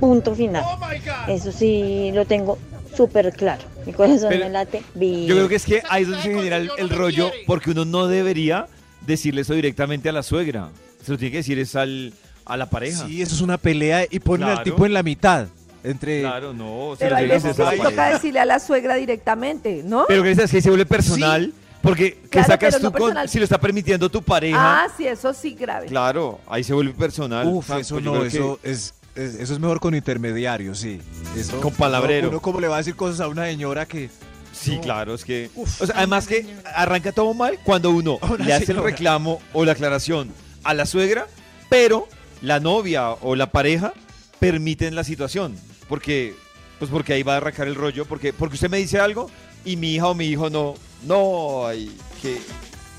Punto 0.00 0.34
final. 0.34 0.64
Oh. 0.64 1.30
Eso 1.30 1.50
sí 1.52 2.10
lo 2.14 2.24
tengo 2.24 2.58
súper 2.98 3.32
claro. 3.32 3.62
Mi 3.86 3.92
corazón 3.92 4.28
Pero 4.28 4.44
me 4.46 4.50
late 4.50 4.80
Yo 4.94 5.00
bien. 5.00 5.26
creo 5.28 5.48
que 5.48 5.54
es 5.54 5.64
que 5.64 5.82
ahí 5.88 6.02
es 6.02 6.08
donde 6.08 6.22
se 6.24 6.34
genera 6.34 6.56
el, 6.56 6.70
el 6.76 6.90
rollo, 6.90 7.30
porque 7.46 7.70
uno 7.70 7.84
no 7.84 8.06
debería 8.08 8.66
decirle 9.06 9.42
eso 9.42 9.54
directamente 9.54 10.08
a 10.08 10.12
la 10.12 10.22
suegra. 10.24 10.70
Se 11.04 11.12
lo 11.12 11.16
tiene 11.18 11.30
que 11.32 11.36
decir 11.38 11.58
es 11.60 11.76
al, 11.76 12.12
a 12.44 12.56
la 12.56 12.68
pareja. 12.68 13.06
Sí, 13.06 13.22
eso 13.22 13.34
es 13.36 13.40
una 13.40 13.56
pelea 13.56 14.04
y 14.10 14.18
ponen 14.18 14.48
al 14.48 14.62
tipo 14.64 14.84
en 14.84 14.92
la 14.92 15.02
mitad. 15.02 15.46
Entre. 15.84 16.20
Claro, 16.22 16.52
no. 16.52 16.94
se 16.98 17.04
Pero 17.04 17.10
lo 17.10 17.16
hay 17.16 17.24
tiene 17.26 17.40
que 17.40 17.46
veces 17.48 17.56
decir 17.56 17.64
que 17.64 17.68
a 17.68 17.70
sí 17.70 17.78
la 17.78 17.90
toca 17.90 18.08
decirle 18.10 18.40
a 18.40 18.44
la 18.44 18.58
suegra 18.58 18.94
directamente, 18.96 19.82
¿no? 19.84 20.04
Pero 20.08 20.22
que 20.24 20.32
es 20.32 20.50
que 20.50 20.60
se 20.60 20.68
vuelve 20.68 20.86
personal, 20.86 21.52
porque 21.80 22.14
¿qué 22.24 22.28
Claro, 22.30 22.48
sacas 22.48 22.76
tú 22.78 22.82
no 22.82 22.92
con- 22.92 23.28
si 23.28 23.38
lo 23.38 23.44
está 23.44 23.60
permitiendo 23.60 24.10
tu 24.10 24.20
pareja? 24.20 24.58
Ah, 24.84 24.88
sí, 24.96 25.06
eso 25.06 25.32
sí 25.32 25.54
grave. 25.54 25.86
Claro, 25.86 26.40
ahí 26.48 26.64
se 26.64 26.74
vuelve 26.74 26.92
personal. 26.94 27.46
Uf, 27.46 27.70
eso 27.70 28.00
yo 28.00 28.12
no, 28.12 28.20
que- 28.22 28.26
eso 28.26 28.58
es, 28.64 28.92
es- 29.18 29.34
eso 29.36 29.52
es 29.54 29.58
mejor 29.58 29.80
con 29.80 29.94
intermediario, 29.94 30.74
sí. 30.74 31.00
Eso- 31.36 31.60
Con 31.60 31.72
palabrero. 31.74 32.28
Uno, 32.28 32.36
uno 32.36 32.42
como 32.42 32.60
le 32.60 32.68
va 32.68 32.76
a 32.76 32.78
decir 32.78 32.94
cosas 32.96 33.20
a 33.20 33.28
una 33.28 33.44
señora 33.46 33.86
que. 33.86 34.10
Sí, 34.52 34.76
No. 34.76 34.80
claro, 34.80 35.14
es 35.14 35.24
que... 35.24 35.50
Uf. 35.54 35.82
o 35.82 35.86
sea, 35.86 35.94
además 35.98 36.26
que 36.26 36.44
arranca 36.74 37.12
todo 37.12 37.32
mal 37.32 37.58
cuando 37.64 37.90
uno 37.90 38.18
Una 38.22 38.44
le 38.44 38.52
hace 38.54 38.72
el 38.72 38.82
reclamo 38.82 39.40
o 39.52 39.64
la 39.64 39.72
aclaración 39.72 40.32
a 40.64 40.74
la 40.74 40.84
suegra, 40.84 41.28
pero 41.68 42.08
la 42.42 42.58
novia 42.58 43.10
o 43.10 43.36
la 43.36 43.50
pareja 43.52 43.92
permiten 44.40 44.94
la 44.96 45.04
situación. 45.04 45.54
Porque, 45.88 46.34
pues 46.80 46.90
porque 46.90 47.12
ahí 47.12 47.22
va 47.22 47.34
a 47.34 47.36
arrancar 47.36 47.68
el 47.68 47.76
rollo, 47.76 48.04
porque, 48.06 48.32
porque 48.32 48.54
usted 48.54 48.68
me 48.70 48.78
dice 48.78 48.98
algo 48.98 49.30
y 49.64 49.76
mi 49.76 49.94
hija 49.94 50.08
o 50.08 50.14
mi 50.14 50.26
hijo 50.26 50.50
no. 50.50 50.74
No, 51.04 51.66
ay, 51.66 51.96
qué, 52.20 52.38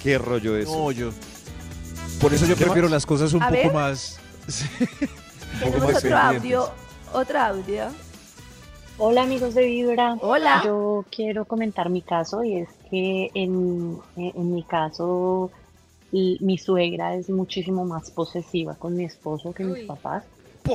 qué 0.02 0.18
rollo 0.18 0.56
eso. 0.56 0.72
No, 0.72 0.92
yo. 0.92 1.12
Por 2.22 2.34
eso 2.34 2.46
yo 2.46 2.56
¿Qué 2.56 2.64
prefiero 2.64 2.88
más? 2.88 2.92
las 2.94 3.06
cosas 3.06 3.34
un 3.34 3.44
A 3.44 3.50
poco 3.50 3.58
ver. 3.64 3.74
más. 3.74 4.18
sí, 4.48 4.66
Tenemos 5.58 5.96
otro 5.96 6.18
audio, 6.18 6.70
otro 7.14 7.40
audio. 7.40 7.84
Hola 8.98 9.24
amigos 9.24 9.56
de 9.56 9.66
Vibra. 9.66 10.18
Hola. 10.22 10.62
Yo 10.64 11.06
quiero 11.10 11.46
comentar 11.46 11.90
mi 11.90 12.02
caso 12.02 12.44
y 12.44 12.58
es 12.58 12.70
que 12.90 13.32
en, 13.34 13.98
en 14.16 14.54
mi 14.54 14.64
caso 14.64 15.52
y 16.12 16.38
mi 16.42 16.58
suegra 16.58 17.16
es 17.16 17.30
muchísimo 17.30 17.86
más 17.86 18.12
posesiva 18.12 18.76
con 18.76 18.96
mi 18.96 19.06
esposo 19.06 19.54
que 19.54 19.64
mis 19.64 19.80
Uy. 19.80 19.86
papás. 19.86 20.24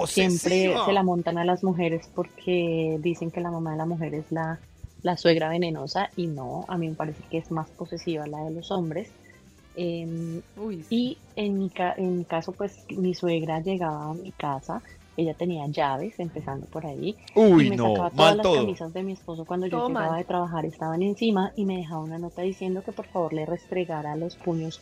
Siempre 0.06 0.68
¡Posesiva! 0.68 0.86
se 0.86 0.92
la 0.92 1.02
montan 1.02 1.38
a 1.38 1.44
las 1.44 1.62
mujeres 1.62 2.08
porque 2.14 2.98
dicen 3.00 3.30
que 3.30 3.40
la 3.40 3.50
mamá 3.50 3.72
de 3.72 3.76
la 3.76 3.86
mujer 3.86 4.14
es 4.14 4.32
la, 4.32 4.58
la 5.02 5.16
suegra 5.16 5.48
venenosa 5.48 6.10
y 6.16 6.26
no, 6.26 6.64
a 6.68 6.76
mí 6.78 6.88
me 6.88 6.94
parece 6.94 7.22
que 7.30 7.38
es 7.38 7.50
más 7.50 7.68
posesiva 7.70 8.26
la 8.26 8.42
de 8.44 8.50
los 8.50 8.70
hombres. 8.70 9.10
Uy, 10.56 10.84
y 10.90 11.18
en 11.36 11.58
mi, 11.58 11.70
ca- 11.70 11.94
en 11.96 12.18
mi 12.18 12.24
caso, 12.24 12.52
pues 12.52 12.84
mi 12.90 13.14
suegra 13.14 13.60
llegaba 13.60 14.10
a 14.10 14.14
mi 14.14 14.30
casa, 14.32 14.82
ella 15.16 15.34
tenía 15.34 15.66
llaves, 15.68 16.18
empezando 16.18 16.66
por 16.66 16.86
ahí, 16.86 17.16
Uy, 17.34 17.66
y 17.66 17.70
me 17.70 17.76
no, 17.76 17.88
sacaba 17.90 18.10
todas 18.10 18.14
mal 18.28 18.36
las 18.38 18.42
todo. 18.44 18.54
camisas 18.56 18.92
de 18.92 19.02
mi 19.02 19.12
esposo 19.12 19.44
cuando 19.44 19.66
yo 19.66 19.86
llegaba 19.88 20.10
mal. 20.10 20.18
de 20.18 20.24
trabajar, 20.24 20.64
estaban 20.66 21.02
encima 21.02 21.52
y 21.56 21.64
me 21.64 21.76
dejaba 21.76 22.02
una 22.02 22.18
nota 22.18 22.42
diciendo 22.42 22.82
que 22.84 22.92
por 22.92 23.06
favor 23.06 23.32
le 23.32 23.46
restregara 23.46 24.16
los 24.16 24.36
puños 24.36 24.80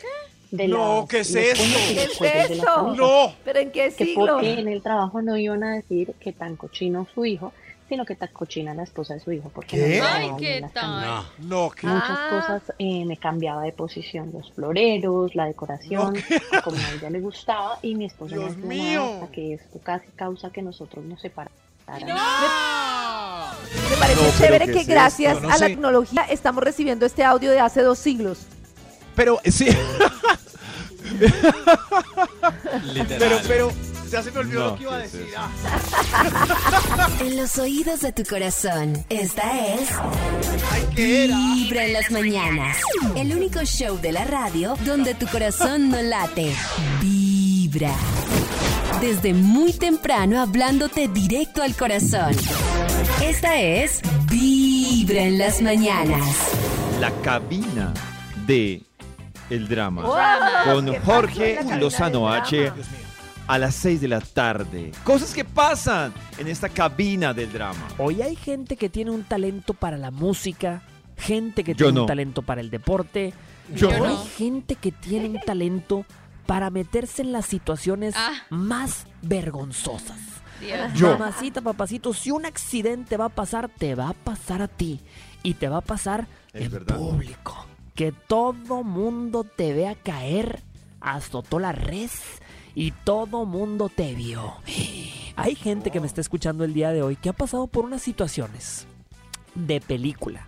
de 0.51 0.69
No, 0.69 1.01
las- 1.01 1.09
¿qué 1.09 1.19
es 1.21 1.35
los 1.35 2.19
¿Qué 2.19 2.41
es 2.41 2.51
eso? 2.51 2.95
No. 2.95 3.33
¿Pero 3.45 3.59
en 3.61 3.71
qué 3.73 3.93
que 3.97 4.05
siglo? 4.07 4.27
porque 4.35 4.53
en 4.61 4.69
el 4.69 4.83
trabajo 4.83 5.21
no 5.23 5.37
iban 5.37 5.65
a 5.65 5.75
decir 5.77 6.15
que 6.21 6.33
tan 6.33 6.57
cochino 6.57 7.07
su 7.15 7.25
hijo, 7.25 7.53
sino 7.93 8.07
que 8.07 8.15
tan 8.15 8.31
cochina 8.33 8.73
la 8.73 8.85
esposa 8.85 9.13
de 9.13 9.21
su 9.21 9.31
hijo, 9.33 9.51
porque 9.55 9.77
no 9.77 9.83
¿Qué? 9.85 9.91
le 9.91 10.01
Ay, 10.01 10.31
¿qué 10.39 10.65
tal? 10.73 11.25
No, 11.41 11.65
Muchas 11.67 11.83
Ah. 11.85 12.29
cosas 12.31 12.63
eh, 12.79 13.05
me 13.05 13.19
cambiaba 13.19 13.61
de 13.65 13.73
posición, 13.73 14.31
los 14.33 14.51
floreros, 14.53 15.35
la 15.35 15.45
decoración, 15.45 16.15
como 16.65 16.79
a 16.79 16.91
ella 16.93 17.11
le 17.11 17.21
gustaba, 17.21 17.79
y 17.83 17.95
mi 17.95 18.07
esposo 18.07 18.35
Dios 18.35 18.57
no 18.57 18.67
mío. 18.67 19.05
hasta 19.21 19.27
que 19.33 19.53
esto 19.53 19.79
casi 19.83 20.07
causa 20.17 20.49
que 20.49 20.63
nosotros 20.63 21.05
nos 21.05 21.21
separáramos. 21.21 21.53
Me 23.91 23.97
parece 23.99 24.23
No, 24.25 24.39
chévere 24.39 24.67
¿qué 24.67 24.73
que 24.73 24.81
es 24.81 24.87
gracias 24.87 25.35
esto? 25.35 25.47
No 25.49 25.53
a 25.55 25.59
la 25.59 25.67
tecnología 25.67 26.23
estamos 26.31 26.65
recibiendo 26.65 27.05
este 27.05 27.23
audio 27.25 27.51
de 27.51 27.61
hace 27.61 27.83
dos 27.83 27.99
siglos. 27.99 28.47
Pero 29.15 29.39
sí. 29.45 29.67
Literal. 32.95 33.19
Pero, 33.19 33.39
pero, 33.47 33.71
Ya 34.13 34.23
se 34.23 34.31
me 34.31 34.41
olvidó 34.41 34.61
No, 34.61 34.67
lo 34.67 34.77
que 34.77 34.83
iba 34.83 34.95
a 34.95 34.99
¿qué 34.99 35.05
es 35.07 35.13
decir. 35.13 35.35
Ah, 35.39 35.49
En 37.21 37.37
los 37.39 37.57
oídos 37.57 38.01
de 38.01 38.13
tu 38.13 38.25
corazón, 38.25 39.03
esta 39.09 39.75
es 39.75 39.89
ay, 40.71 40.83
¿qué 40.95 41.25
era? 41.25 41.35
Vibra 41.35 41.87
en 41.87 41.93
las 41.95 42.11
mañanas. 42.11 42.77
El 43.17 43.35
único 43.35 43.65
show 43.65 43.99
de 43.99 44.13
la 44.13 44.25
radio 44.25 44.75
donde 44.85 45.15
tu 45.15 45.27
corazón 45.29 45.89
no 45.89 46.03
late. 46.03 46.55
Vibra. 47.01 47.95
Desde 49.01 49.33
muy 49.33 49.73
temprano 49.73 50.43
hablándote 50.43 51.09
directo 51.09 51.63
al 51.63 51.75
corazón. 51.75 52.37
Esta 53.23 53.59
es 53.63 54.03
Vibra 54.31 55.23
en 55.23 55.39
las 55.39 55.63
mañanas. 55.63 56.37
La 57.01 57.11
cabina 57.23 57.95
de 58.47 58.83
El 59.49 59.69
Drama. 59.69 60.03
¡Wow! 60.03 60.75
Con 60.75 60.91
¿Qué 60.93 61.01
Jorge 61.01 61.59
Lozano 61.81 62.31
H 62.31 62.61
drama? 62.61 62.83
A 63.47 63.59
las 63.59 63.75
6 63.77 64.01
de 64.01 64.09
la 64.09 64.21
tarde. 64.21 64.93
Cosas 65.05 65.35
que 65.35 65.45
pasan 65.45 66.13
en 66.39 66.49
esta 66.49 66.69
cabina 66.69 67.35
del 67.35 67.53
drama. 67.53 67.87
Hoy 67.99 68.23
hay 68.23 68.37
gente 68.37 68.77
que 68.77 68.89
tiene 68.89 69.11
un 69.11 69.25
talento 69.25 69.75
para 69.75 69.97
la 69.97 70.11
música, 70.11 70.83
gente 71.17 71.65
que 71.65 71.73
Yo 71.75 71.87
tiene 71.87 71.93
no. 71.93 72.01
un 72.03 72.07
talento 72.07 72.43
para 72.43 72.61
el 72.61 72.71
deporte, 72.71 73.33
Yo 73.75 73.89
pero 73.91 74.07
no. 74.07 74.11
hay 74.21 74.27
gente 74.37 74.77
que 74.77 74.93
tiene 74.93 75.29
un 75.29 75.41
talento 75.41 76.05
para 76.47 76.71
meterse 76.71 77.23
en 77.23 77.33
las 77.33 77.47
situaciones 77.47 78.15
Ah. 78.17 78.33
más 78.51 79.07
vergonzosas. 79.23 80.19
Dios. 80.61 80.93
Yo. 80.95 81.19
Mamacita, 81.19 81.61
papacito, 81.61 82.15
si 82.15 82.31
un 82.31 82.47
accidente 82.47 83.17
va 83.17 83.25
a 83.27 83.29
pasar, 83.31 83.69
te 83.69 83.95
va 83.97 84.11
a 84.11 84.15
pasar 84.15 84.63
a 84.63 84.69
ti. 84.69 85.01
Y 85.43 85.55
te 85.55 85.69
va 85.69 85.79
a 85.79 85.83
pasar 85.83 86.29
Es 86.53 86.67
en 86.67 86.71
verdad. 86.73 86.97
público. 86.97 87.67
Que 87.97 88.13
todo 88.13 88.85
mundo 88.85 89.43
te 89.45 89.73
vea 89.75 89.97
caer, 89.97 90.63
azotó 91.01 91.59
la 91.59 91.73
res 91.73 92.13
y 92.75 92.91
todo 92.91 93.45
mundo 93.45 93.89
te 93.89 94.15
vio. 94.15 94.55
Hay 95.37 95.55
gente 95.55 95.91
que 95.91 96.01
me 96.01 96.07
está 96.07 96.21
escuchando 96.21 96.65
el 96.65 96.75
día 96.75 96.91
de 96.93 97.03
hoy 97.03 97.17
que 97.17 97.29
ha 97.29 97.33
pasado 97.33 97.67
por 97.67 97.85
unas 97.85 98.03
situaciones 98.03 98.87
de 99.55 99.81
película 99.81 100.47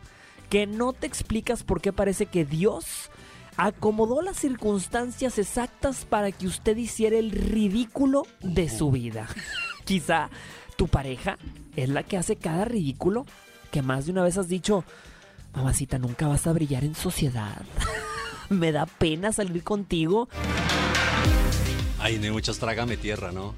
que 0.48 0.66
no 0.66 0.92
te 0.92 1.06
explicas 1.06 1.64
por 1.64 1.80
qué 1.80 1.92
parece 1.92 2.26
que 2.26 2.44
Dios 2.44 3.10
acomodó 3.56 4.22
las 4.22 4.36
circunstancias 4.36 5.38
exactas 5.38 6.04
para 6.04 6.32
que 6.32 6.46
usted 6.46 6.76
hiciera 6.76 7.16
el 7.16 7.30
ridículo 7.30 8.26
de 8.40 8.68
su 8.68 8.90
vida. 8.90 9.26
Quizá 9.84 10.30
tu 10.76 10.88
pareja 10.88 11.38
es 11.76 11.88
la 11.88 12.02
que 12.02 12.16
hace 12.16 12.36
cada 12.36 12.64
ridículo 12.64 13.26
que 13.70 13.82
más 13.82 14.06
de 14.06 14.12
una 14.12 14.22
vez 14.22 14.38
has 14.38 14.48
dicho, 14.48 14.84
mamacita, 15.54 15.98
nunca 15.98 16.28
vas 16.28 16.46
a 16.46 16.52
brillar 16.52 16.84
en 16.84 16.94
sociedad. 16.94 17.62
Me 18.48 18.70
da 18.70 18.86
pena 18.86 19.32
salir 19.32 19.64
contigo. 19.64 20.28
Ay, 22.04 22.18
no 22.18 22.24
hay 22.24 22.30
muchos 22.32 22.58
trágame 22.58 22.98
tierra, 22.98 23.32
¿no? 23.32 23.54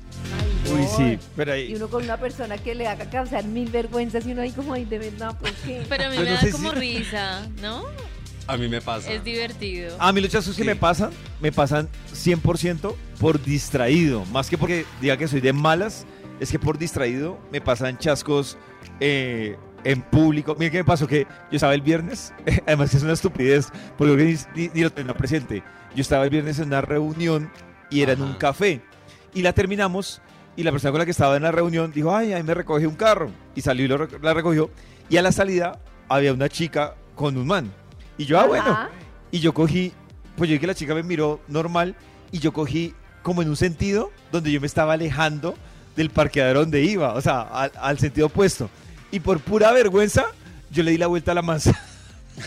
Uy, 0.73 0.85
sí. 0.97 1.19
Pero 1.35 1.57
Y 1.57 1.61
ahí. 1.67 1.75
uno 1.75 1.89
con 1.89 2.05
una 2.05 2.17
persona 2.17 2.57
que 2.59 2.77
le 2.77 2.87
haga 2.87 3.11
causar 3.11 3.45
mil 3.45 3.69
vergüenzas 3.71 4.25
y 4.25 4.31
uno 4.33 4.43
ahí 4.43 4.53
como, 4.53 4.73
ay, 4.75 4.85
de 4.85 4.99
verdad, 5.01 5.37
¿por 5.39 5.51
qué? 5.53 5.83
Pero 5.89 6.05
a 6.05 6.11
mí 6.11 6.17
me 6.19 6.25
no 6.25 6.31
da 6.31 6.51
como 6.53 6.71
si- 6.73 6.77
risa, 6.79 7.49
¿no? 7.61 7.83
A 8.47 8.57
mí 8.57 8.69
me 8.69 8.81
pasa. 8.81 9.11
Es 9.13 9.25
divertido. 9.25 9.97
A 9.99 10.13
mí 10.13 10.21
los 10.21 10.31
chascos 10.31 10.55
que 10.57 10.63
me 10.63 10.77
pasan, 10.77 11.11
me 11.41 11.51
pasan 11.51 11.89
100% 12.15 12.95
por 13.19 13.43
distraído. 13.43 14.25
Más 14.27 14.49
que 14.49 14.57
porque 14.57 14.87
diga 15.01 15.17
que 15.17 15.27
soy 15.27 15.41
de 15.41 15.53
malas, 15.53 16.07
es 16.39 16.53
que 16.53 16.61
por 16.61 16.79
distraído 16.79 17.41
me 17.51 17.61
pasan 17.61 17.99
chascos 17.99 18.57
eh, 19.01 19.57
en 19.83 20.01
público. 20.03 20.55
Mira 20.57 20.71
qué 20.71 20.79
me 20.79 20.85
pasó 20.85 21.09
que 21.09 21.25
yo 21.51 21.57
estaba 21.57 21.75
el 21.75 21.83
viernes, 21.83 22.33
además 22.69 22.93
que 22.93 22.99
es 22.99 23.03
una 23.03 23.15
estupidez, 23.15 23.67
porque 23.99 24.15
ni, 24.55 24.63
ni- 24.63 24.71
ni 24.73 24.83
lo 24.83 24.93
tengo 24.93 25.13
presente. 25.15 25.65
Yo 25.97 26.03
estaba 26.03 26.23
el 26.23 26.31
viernes 26.31 26.61
en 26.61 26.67
una 26.69 26.83
reunión 26.83 27.51
y 27.91 28.03
era 28.03 28.13
en 28.13 28.23
un 28.23 28.35
café. 28.35 28.81
Y 29.35 29.43
la 29.43 29.53
terminamos 29.53 30.21
y 30.57 30.63
la 30.63 30.73
persona 30.73 30.93
con 30.93 31.01
la 31.01 31.05
que 31.05 31.11
estaba 31.11 31.37
en 31.37 31.43
la 31.43 31.53
reunión 31.53 31.93
dijo, 31.93 32.15
ay, 32.15 32.33
ahí 32.33 32.43
me 32.43 32.55
recoge 32.55 32.87
un 32.87 32.95
carro. 32.95 33.31
Y 33.55 33.61
salió 33.61 33.85
y 33.85 33.89
lo 33.89 34.09
la 34.23 34.35
recogió. 34.35 34.71
Y 35.09 35.19
a 35.19 35.23
la 35.23 35.33
salida 35.33 35.79
había 36.09 36.33
una 36.33 36.49
chica 36.49 36.95
con 37.15 37.37
un 37.37 37.47
man. 37.47 37.71
Y 38.17 38.25
yo, 38.25 38.41
ah, 38.41 38.47
bueno. 38.47 38.89
Y 39.31 39.41
yo 39.41 39.53
cogí, 39.53 39.93
pues 40.37 40.49
yo 40.49 40.55
vi 40.55 40.61
que 40.61 40.67
la 40.67 40.75
chica 40.75 40.95
me 40.95 41.03
miró 41.03 41.41
normal 41.49 41.95
y 42.33 42.39
yo 42.39 42.53
cogí 42.53 42.95
como 43.23 43.43
en 43.43 43.51
un 43.51 43.57
sentido 43.57 44.11
donde 44.33 44.51
yo 44.51 44.61
me 44.61 44.67
estaba 44.67 44.95
alejando 44.95 45.55
del 45.95 46.11
parqueadero 46.11 46.61
donde 46.61 46.83
iba, 46.83 47.15
o 47.15 47.21
sea, 47.21 47.43
al, 47.43 47.73
al 47.79 47.99
sentido 47.99 48.29
opuesto. 48.29 48.71
Y 49.11 49.21
por 49.21 49.41
pura 49.41 49.73
vergüenza, 49.73 50.27
yo 50.71 50.83
le 50.83 50.93
di 50.93 50.99
la 50.99 51.07
vuelta 51.07 51.33
a 51.33 51.35
la 51.35 51.43
manzana. 51.43 51.79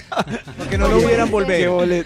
Para 0.09 0.69
que 0.69 0.77
no 0.77 0.87
lo 0.87 0.97
hubieran 0.97 1.31
volver. 1.31 2.05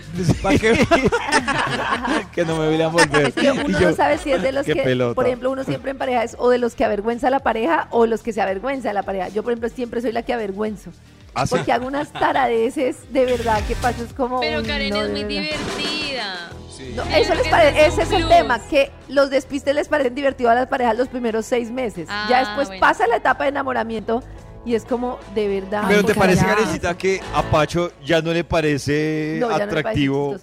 Que 0.59 0.87
que 2.33 2.45
no 2.45 2.57
me 2.57 2.67
hubieran 2.67 2.91
volver. 2.91 3.27
Es 3.27 3.33
que 3.33 3.51
uno 3.51 3.63
Y 3.67 3.73
yo, 3.73 3.89
no 3.91 3.95
sabe 3.95 4.17
si 4.17 4.31
es 4.31 4.41
de 4.41 4.51
los 4.51 4.65
que, 4.65 4.75
pelota. 4.75 5.15
por 5.15 5.25
ejemplo, 5.25 5.51
uno 5.51 5.63
siempre 5.63 5.91
en 5.91 5.97
pareja 5.97 6.23
es 6.23 6.35
o 6.39 6.49
de 6.49 6.57
los 6.57 6.75
que 6.75 6.85
avergüenza 6.85 7.27
a 7.27 7.31
la 7.31 7.39
pareja 7.39 7.87
o 7.91 8.05
los 8.05 8.21
que 8.21 8.33
se 8.33 8.41
avergüenza 8.41 8.89
de 8.89 8.93
la 8.93 9.03
pareja. 9.03 9.29
Yo, 9.29 9.43
por 9.43 9.53
ejemplo, 9.53 9.69
siempre 9.69 10.01
soy 10.01 10.11
la 10.11 10.23
que 10.23 10.33
avergüenzo. 10.33 10.91
¿Ah, 11.35 11.47
sí? 11.47 11.55
Porque 11.55 11.71
hago 11.71 11.87
unas 11.87 12.11
taradeces 12.13 13.11
de 13.11 13.25
verdad 13.25 13.59
que 13.67 13.75
pasa, 13.75 14.03
es 14.03 14.13
como... 14.13 14.39
Pero 14.39 14.61
Karen 14.63 14.91
no, 14.91 15.03
es 15.03 15.09
muy 15.09 15.23
verdad. 15.23 15.41
divertida. 15.41 16.49
No, 16.95 17.09
Yo 17.09 17.17
eso 17.17 17.33
les 17.33 17.47
parece, 17.47 17.85
ese 17.85 18.01
es 18.03 18.11
el 18.11 18.27
tema, 18.27 18.59
que 18.67 18.91
los 19.07 19.29
despistes 19.29 19.73
les 19.73 19.87
parecen 19.87 20.15
divertidos 20.15 20.51
a 20.51 20.55
las 20.55 20.67
parejas 20.67 20.97
los 20.97 21.07
primeros 21.07 21.45
seis 21.45 21.71
meses. 21.71 22.07
Ah, 22.09 22.27
ya 22.29 22.39
después 22.39 22.67
bueno. 22.67 22.81
pasa 22.81 23.07
la 23.07 23.15
etapa 23.15 23.45
de 23.45 23.51
enamoramiento 23.51 24.21
y 24.65 24.75
es 24.75 24.85
como, 24.85 25.19
de 25.35 25.47
verdad. 25.47 25.83
Pero 25.87 26.03
te 26.03 26.15
parece. 26.15 26.45
Karencita, 26.45 26.97
que 26.97 27.21
a 27.33 27.41
Pacho 27.43 27.91
ya 28.05 28.21
no 28.21 28.31
le 28.33 28.43
parece 28.43 29.37
No, 29.39 29.49
atractivo. 29.49 30.37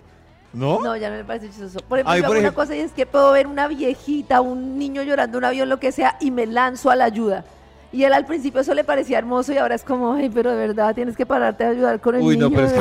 ¿no? 0.52 0.80
No, 0.80 0.96
ya 0.96 1.10
no 1.10 1.16
me 1.16 1.24
parece 1.24 1.48
chistoso. 1.48 1.78
Por 1.88 2.00
ejemplo, 2.00 2.16
yo 2.16 2.22
por 2.22 2.24
hago 2.24 2.32
una 2.32 2.40
ejemplo- 2.48 2.54
cosa 2.62 2.74
y 2.74 2.80
es 2.80 2.90
que 2.92 3.06
puedo 3.06 3.30
ver 3.32 3.46
una 3.46 3.68
viejita, 3.68 4.40
un 4.40 4.78
niño 4.78 5.02
llorando, 5.02 5.38
un 5.38 5.44
avión, 5.44 5.68
lo 5.68 5.78
que 5.78 5.92
sea, 5.92 6.16
y 6.20 6.30
me 6.32 6.46
lanzo 6.46 6.90
a 6.90 6.96
la 6.96 7.04
ayuda. 7.04 7.44
Y 7.92 8.04
él 8.04 8.12
al 8.12 8.24
principio 8.24 8.60
eso 8.60 8.72
le 8.74 8.84
parecía 8.84 9.18
hermoso 9.18 9.52
y 9.52 9.58
ahora 9.58 9.74
es 9.74 9.82
como, 9.82 10.12
ay, 10.12 10.30
pero 10.32 10.50
de 10.52 10.56
verdad 10.56 10.94
tienes 10.94 11.16
que 11.16 11.26
pararte 11.26 11.64
a 11.64 11.70
ayudar 11.70 12.00
con 12.00 12.14
el 12.14 12.22
Uy, 12.22 12.36
niño. 12.36 12.48
no, 12.48 12.54
pero 12.54 12.66
es 12.68 12.72
que 12.72 12.80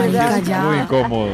es 0.51 0.59
muy 0.63 0.77
incómodo. 0.77 1.31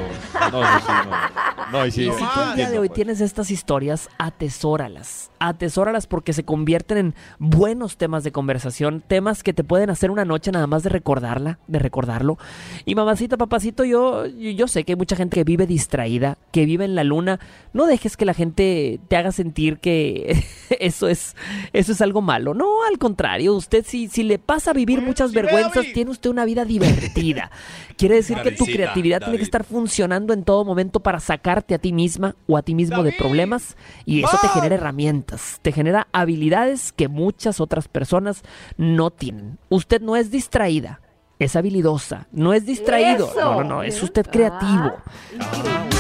No, 0.52 0.62
no, 0.62 0.80
sí, 0.80 0.86
no. 0.88 1.46
No, 1.72 1.86
y 1.86 1.92
sí, 1.92 2.04
Y 2.04 2.12
si 2.12 2.20
tú 2.20 2.42
el 2.52 2.56
día 2.56 2.70
de 2.70 2.80
hoy 2.80 2.88
pues. 2.88 2.96
tienes 2.96 3.22
estas 3.22 3.52
historias, 3.52 4.08
atesóralas. 4.18 5.32
Atesóralas 5.40 6.08
porque 6.08 6.32
se 6.32 6.44
convierten 6.46 6.98
en 6.98 7.16
buenos 7.40 7.98
temas 7.98 8.24
de 8.24 8.32
conversación, 8.32 9.04
temas 9.06 9.44
que 9.44 9.54
te 9.54 9.64
pueden 9.64 9.90
hacer 9.90 10.12
una 10.12 10.26
noche 10.26 10.52
nada 10.52 10.68
más 10.68 10.84
de 10.84 10.90
recordarla, 10.90 11.60
de 11.68 11.80
recordarlo. 11.80 12.38
Y 12.86 12.96
mamacita, 12.96 13.36
papacito, 13.38 13.84
yo, 13.84 14.26
yo 14.26 14.52
yo 14.52 14.68
sé 14.68 14.84
que 14.84 14.94
hay 14.94 14.98
mucha 14.98 15.16
gente 15.16 15.36
que 15.36 15.44
vive 15.44 15.68
distraída, 15.68 16.38
que 16.52 16.66
vive 16.66 16.86
en 16.86 16.96
la 16.96 17.04
luna. 17.04 17.40
No 17.74 17.86
dejes 17.88 18.16
que 18.16 18.26
la 18.26 18.34
gente 18.34 19.00
te 19.08 19.18
haga 19.18 19.32
sentir 19.32 19.80
que 19.80 20.44
eso 20.80 21.08
es, 21.10 21.36
eso 21.74 21.92
es 21.92 22.02
algo 22.02 22.22
malo. 22.22 22.54
No, 22.54 22.84
al 22.90 22.98
contrario, 22.98 23.54
usted 23.66 23.86
si, 23.86 24.08
si 24.08 24.24
le 24.24 24.40
pasa 24.40 24.72
a 24.72 24.74
vivir 24.74 24.98
Bueno, 24.98 25.08
muchas 25.08 25.34
vergüenzas, 25.34 25.86
tiene 25.94 26.12
usted 26.12 26.30
una 26.30 26.46
vida 26.46 26.66
divertida. 26.66 27.52
Quiere 27.98 28.16
decir 28.16 28.38
que 28.42 28.52
tu 28.52 28.66
creatividad 28.66 29.20
tiene 29.22 29.38
que 29.38 29.44
estar 29.44 29.64
funcionando 29.64 30.34
en 30.34 30.44
todo 30.44 30.64
momento 30.66 31.00
para 31.00 31.20
sacarte 31.20 31.74
a 31.74 31.80
ti 31.80 31.92
misma 31.92 32.36
o 32.48 32.58
a 32.58 32.62
ti 32.62 32.76
mismo 32.76 33.04
de 33.04 33.12
problemas 33.12 33.76
y 34.06 34.24
eso 34.24 34.38
te 34.42 34.48
genera 34.50 34.76
herramientas, 34.76 35.60
te 35.62 35.72
genera 35.72 36.08
habilidades 36.12 36.92
que 36.92 37.08
muchas 37.08 37.60
otras 37.60 37.88
personas 37.88 38.44
no 38.78 39.12
tienen. 39.12 39.58
Usted 39.70 40.02
no 40.02 40.16
es 40.16 40.30
distraída, 40.30 41.02
es 41.40 41.56
habilidosa, 41.56 42.28
no 42.32 42.54
es 42.54 42.66
distraído, 42.66 43.30
Eso. 43.30 43.40
no, 43.40 43.64
no, 43.64 43.76
no, 43.76 43.84
es 43.84 44.02
usted 44.04 44.26
creativo. 44.28 44.94
Ah, 45.40 45.95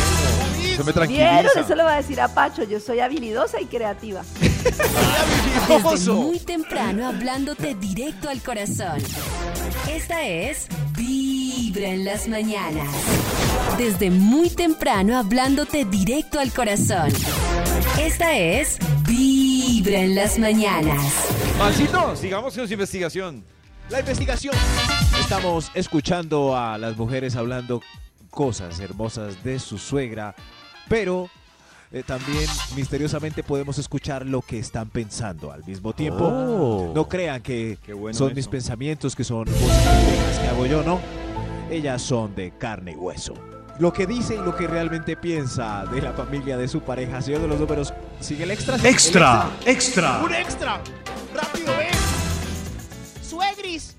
Eso 0.75 0.83
me 0.83 0.91
¿Vieron? 0.91 1.07
tranquiliza. 1.07 1.59
Eso 1.61 1.75
le 1.75 1.83
va 1.83 1.93
a 1.93 1.97
decir 1.97 2.19
a 2.19 2.27
Pacho, 2.27 2.63
yo 2.65 2.81
soy 2.81 2.99
habilidosa 2.99 3.61
y 3.61 3.65
creativa. 3.65 4.23
Desde 5.69 6.11
muy 6.11 6.39
temprano 6.39 7.07
hablándote 7.07 7.75
directo 7.75 8.27
al 8.27 8.41
corazón. 8.41 9.01
Esta 9.89 10.25
es 10.27 10.67
Vibra 10.97 11.87
en 11.87 12.03
las 12.03 12.27
mañanas. 12.27 12.89
Desde 13.77 14.09
muy 14.11 14.49
temprano 14.49 15.17
hablándote 15.17 15.85
directo 15.85 16.39
al 16.41 16.51
corazón. 16.51 17.09
Esta 17.97 18.35
es 18.37 18.77
Vibra 19.07 19.99
en 19.99 20.13
las 20.15 20.37
mañanas. 20.37 21.01
Maxito, 21.57 22.17
sigamos 22.17 22.53
con 22.53 22.67
su 22.67 22.73
investigación. 22.73 23.45
La 23.89 24.01
investigación. 24.01 24.53
Estamos 25.21 25.71
escuchando 25.73 26.57
a 26.57 26.77
las 26.77 26.97
mujeres 26.97 27.37
hablando 27.37 27.81
cosas 28.35 28.79
hermosas 28.81 29.41
de 29.43 29.57
su 29.59 29.77
suegra, 29.77 30.35
pero 30.87 31.29
eh, 31.91 32.03
también 32.03 32.47
misteriosamente 32.75 33.43
podemos 33.43 33.77
escuchar 33.77 34.25
lo 34.25 34.41
que 34.41 34.59
están 34.59 34.89
pensando 34.89 35.51
al 35.51 35.63
mismo 35.63 35.93
tiempo. 35.93 36.25
Oh. 36.25 36.91
No 36.93 37.07
crean 37.07 37.41
que 37.41 37.77
bueno 37.93 38.17
son 38.17 38.27
eso. 38.27 38.35
mis 38.35 38.47
pensamientos, 38.47 39.15
que 39.15 39.23
son 39.23 39.45
voces 39.45 40.39
que 40.41 40.47
hago 40.47 40.65
yo, 40.65 40.83
no. 40.83 40.99
Ellas 41.69 42.01
son 42.01 42.35
de 42.35 42.51
carne 42.57 42.91
y 42.91 42.95
hueso. 42.95 43.33
Lo 43.79 43.91
que 43.91 44.05
dice 44.07 44.35
y 44.35 44.37
lo 44.37 44.55
que 44.55 44.67
realmente 44.67 45.17
piensa 45.17 45.85
de 45.87 46.01
la 46.01 46.13
familia 46.13 46.55
de 46.57 46.67
su 46.67 46.79
pareja. 46.81 47.21
Señor 47.21 47.41
de 47.41 47.47
los 47.49 47.59
números, 47.59 47.93
sigue 48.21 48.43
el 48.43 48.51
extra. 48.51 48.75
El 48.75 48.85
Extra, 48.85 49.49
extra. 49.65 50.21
Un 50.23 50.33
extra. 50.33 50.81
Rápido, 51.33 51.75
ven. 51.77 51.89
Suegris, 53.21 53.97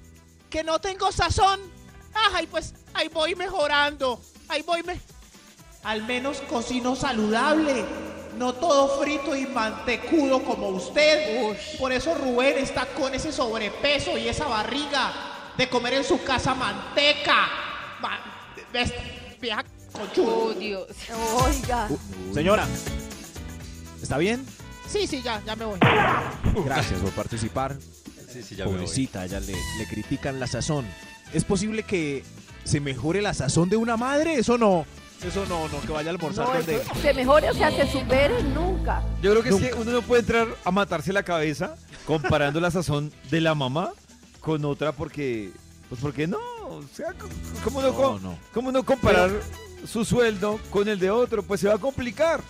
que 0.48 0.64
no 0.64 0.78
tengo 0.78 1.12
sazón. 1.12 1.60
Ay, 2.32 2.46
pues 2.46 2.72
ahí 2.94 3.08
voy 3.08 3.34
mejorando. 3.34 4.18
Ahí 4.48 4.62
voy 4.62 4.82
me... 4.82 4.98
Al 5.86 6.02
menos 6.04 6.40
cocino 6.42 6.96
saludable. 6.96 7.84
no 8.36 8.52
todo 8.52 9.00
frito 9.00 9.34
y 9.34 9.46
mantecudo 9.46 10.42
como 10.42 10.68
usted. 10.68 11.56
Por 11.78 11.90
eso 11.90 12.14
Rubén 12.14 12.58
está 12.58 12.84
con 12.86 13.14
ese 13.14 13.32
sobrepeso 13.32 14.18
y 14.18 14.28
esa 14.28 14.46
barriga 14.46 15.10
de 15.56 15.68
comer 15.70 15.94
en 15.94 16.04
su 16.04 16.22
casa 16.22 16.54
manteca. 16.54 17.48
Ma- 18.02 18.18
¿Ves? 18.72 18.92
Vieja. 19.40 19.64
Oh, 20.18 20.52
Dios. 20.52 20.86
Oiga. 21.46 21.88
Señora, 22.34 22.66
¿está 24.02 24.18
bien? 24.18 24.44
Sí, 24.86 25.06
sí, 25.06 25.22
ya, 25.22 25.42
ya 25.46 25.56
me 25.56 25.64
voy. 25.64 25.78
Gracias 26.64 27.00
por 27.00 27.10
participar. 27.12 27.76
Sí, 28.30 28.42
sí, 28.42 28.54
ya 28.54 28.64
me 28.66 28.72
voy. 28.72 28.80
Pobrecita, 28.80 29.24
ella 29.24 29.40
le, 29.40 29.54
le 29.54 29.86
critican 29.88 30.38
la 30.38 30.46
sazón. 30.46 30.84
¿Es 31.32 31.44
posible 31.44 31.84
que 31.84 32.22
se 32.64 32.80
mejore 32.80 33.22
la 33.22 33.32
sazón 33.32 33.70
de 33.70 33.76
una 33.78 33.96
madre? 33.96 34.34
Eso 34.34 34.58
no. 34.58 34.84
Eso 35.24 35.44
no, 35.46 35.68
no, 35.68 35.80
que 35.80 35.92
vaya 35.92 36.10
a 36.10 36.12
almorzar 36.12 36.46
No, 36.46 36.54
donde... 36.54 36.82
se 37.00 37.14
mejore, 37.14 37.50
o 37.50 37.54
sea, 37.54 37.70
se 37.70 37.90
supere 37.90 38.42
nunca. 38.42 39.02
Yo 39.22 39.30
creo 39.30 39.42
que 39.42 39.48
es 39.48 39.72
que 39.72 39.80
uno 39.80 39.90
no 39.90 40.02
puede 40.02 40.20
entrar 40.20 40.48
a 40.64 40.70
matarse 40.70 41.12
la 41.12 41.22
cabeza 41.22 41.76
comparando 42.06 42.60
la 42.60 42.70
sazón 42.70 43.12
de 43.30 43.40
la 43.40 43.54
mamá 43.54 43.92
con 44.40 44.64
otra 44.64 44.92
porque, 44.92 45.50
pues 45.88 46.00
porque 46.00 46.26
no, 46.26 46.38
o 46.68 46.82
sea, 46.94 47.14
¿cómo 47.64 47.80
no, 47.80 48.38
cómo 48.52 48.70
no 48.70 48.84
comparar 48.84 49.30
su 49.86 50.04
sueldo 50.04 50.60
con 50.70 50.88
el 50.88 50.98
de 50.98 51.10
otro? 51.10 51.42
Pues 51.42 51.60
se 51.60 51.68
va 51.68 51.74
a 51.74 51.78
complicar. 51.78 52.40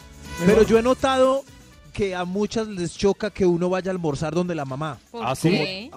Pero 0.44 0.62
yo 0.62 0.78
he 0.78 0.82
notado 0.82 1.44
que 1.92 2.14
a 2.14 2.24
muchas 2.26 2.68
les 2.68 2.94
choca 2.94 3.30
que 3.30 3.46
uno 3.46 3.70
vaya 3.70 3.90
a 3.90 3.94
almorzar 3.94 4.34
donde 4.34 4.54
la 4.54 4.66
mamá. 4.66 4.98
¿Por 5.10 5.24
¿Ah? 5.24 5.34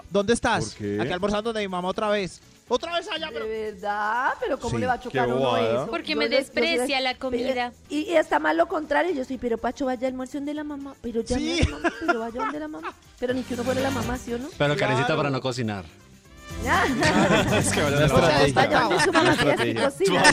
¿Dónde 0.09 0.33
estás? 0.33 0.69
¿Por 0.69 0.77
qué? 0.77 1.01
Aquí 1.01 1.11
almorzando 1.11 1.49
donde 1.49 1.61
mi 1.61 1.67
mamá 1.67 1.89
otra 1.89 2.07
vez. 2.07 2.41
Otra 2.69 2.93
vez 2.97 3.07
allá, 3.11 3.29
pero... 3.33 3.45
De 3.45 3.71
verdad, 3.71 4.29
pero 4.39 4.59
¿cómo 4.59 4.75
Sí, 4.75 4.81
le 4.81 4.85
va 4.87 4.93
a 4.93 4.99
chocar 4.99 5.11
qué 5.11 5.19
a 5.31 5.35
uno 5.35 5.35
bobada. 5.37 5.83
eso? 5.83 5.87
Porque 5.89 6.11
Yo 6.13 6.17
me 6.17 6.29
desprecia 6.29 7.01
la 7.01 7.15
comida. 7.15 7.73
Y, 7.89 8.01
y 8.01 8.15
está 8.15 8.39
mal 8.39 8.55
lo 8.57 8.67
contrario, 8.67 9.11
yo 9.13 9.25
soy, 9.25 9.37
pero 9.39 9.57
Pacho 9.57 9.85
vaya 9.85 10.07
al 10.07 10.13
almuerzo 10.13 10.39
de 10.39 10.53
la 10.53 10.63
mamá, 10.63 10.93
pero 11.01 11.21
ya 11.21 11.37
Sí. 11.37 11.47
no 11.57 11.63
es 11.63 11.69
mamá, 11.69 11.93
pero 12.05 12.19
vaya 12.19 12.39
donde 12.39 12.59
la 12.59 12.67
mamá. 12.67 12.93
Pero 13.19 13.33
ni 13.33 13.41
que 13.43 13.55
uno 13.55 13.63
fuera 13.63 13.81
la 13.81 13.89
mamá, 13.91 14.17
¿sí 14.17 14.33
o 14.33 14.37
no? 14.37 14.49
Pero 14.57 14.75
carecita 14.77 15.05
Claro. 15.07 15.17
para 15.19 15.29
no 15.31 15.41
cocinar. 15.41 15.83
Es 17.57 17.71
que 17.71 17.81
vaya 17.81 18.05
estrategia. 18.45 18.99
su 19.03 19.11
mamá 19.13 19.35
que 19.37 19.49
estrategia. 19.49 19.89
cocina. 19.89 20.23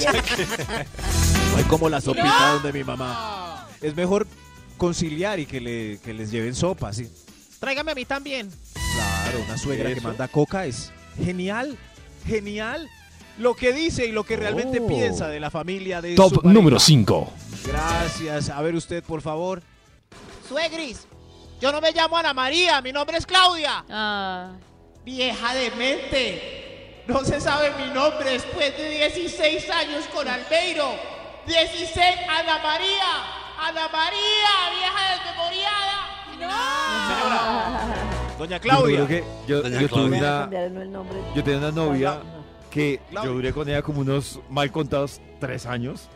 No 1.53 1.57
hay 1.59 1.65
como 1.65 1.89
la 1.89 2.01
sopita 2.01 2.53
donde 2.55 2.73
mi 2.73 2.85
mamá. 2.85 3.67
Es 3.81 3.95
mejor 3.95 4.27
conciliar 4.77 5.39
y 5.41 5.47
que, 5.47 5.61
le, 5.61 5.99
que 6.05 6.13
les 6.13 6.31
lleven 6.31 6.55
sopa, 6.55 6.93
sí. 6.93 7.11
Tráigame 7.61 7.93
a 7.93 7.95
mí 7.95 8.05
también. 8.05 8.51
Claro, 8.75 9.39
una 9.47 9.57
suegra 9.59 9.89
que 9.91 9.99
Eso. 9.99 10.09
manda 10.09 10.29
coca 10.29 10.67
es 10.67 10.93
genial, 11.23 11.77
genial. 12.27 12.89
Lo 13.39 13.55
que 13.55 13.73
dice 13.73 14.07
y 14.07 14.13
lo 14.13 14.25
que 14.25 14.37
realmente 14.37 14.81
Oh. 14.81 14.87
piensa 14.87 15.29
de 15.29 15.39
la 15.41 15.51
familia 15.51 16.01
de 16.01 16.17
su 16.17 16.31
Top 16.31 16.45
número 16.45 16.79
5. 16.81 17.33
Gracias. 17.67 18.49
A 18.51 18.63
ver 18.63 18.75
usted, 18.75 19.03
por 19.05 19.21
favor. 19.21 19.63
Suegris, 20.49 21.07
yo 21.61 21.71
no 21.73 21.81
me 21.81 21.93
llamo 21.93 22.17
Ana 22.17 22.33
María, 22.33 22.81
mi 22.81 22.93
nombre 22.93 23.19
es 23.19 23.27
Claudia. 23.27 23.85
Ah, 23.91 24.53
Vieja 25.05 25.55
demente. 25.55 27.03
No 27.07 27.25
se 27.25 27.41
sabe 27.41 27.73
mi 27.79 27.93
nombre 27.95 28.31
después 28.33 28.77
de 28.77 28.89
16 28.91 29.71
años 29.71 30.05
con 30.13 30.27
Albeiro. 30.27 30.95
16, 31.47 31.95
Ana 32.29 32.59
María. 32.59 33.13
Ana 33.61 33.89
María, 33.89 34.71
vieja 34.75 35.15
desmemoriada. 35.15 35.97
Doña 38.39 38.57
Yo 38.57 38.61
Claudia. 38.63 39.07
creo 39.07 39.09
que 39.09 39.25
yo, 39.49 39.63
Doña 39.63 39.81
yo 39.81 39.89
tuve 39.89 40.19
Claudia. 40.19 40.49
una, 40.49 40.83
el 40.83 40.93
nombre. 40.93 41.17
yo 41.35 41.43
tenía 41.45 41.59
una 41.59 41.71
novia 41.73 42.19
que 42.71 43.01
Claudia. 43.11 43.31
yo 43.31 43.35
duré 43.35 43.53
con 43.53 43.69
ella 43.69 43.83
como 43.83 44.01
unos 44.01 44.41
mal 44.51 44.71
contados 44.71 45.21
tres 45.41 45.65
años 45.67 46.09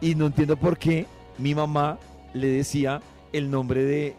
y 0.00 0.14
no 0.14 0.26
entiendo 0.26 0.56
por 0.56 0.78
qué 0.78 1.06
mi 1.38 1.54
mamá 1.54 1.98
le 2.32 2.46
decía 2.48 3.00
el 3.32 3.50
nombre 3.50 3.84
de 3.84 4.16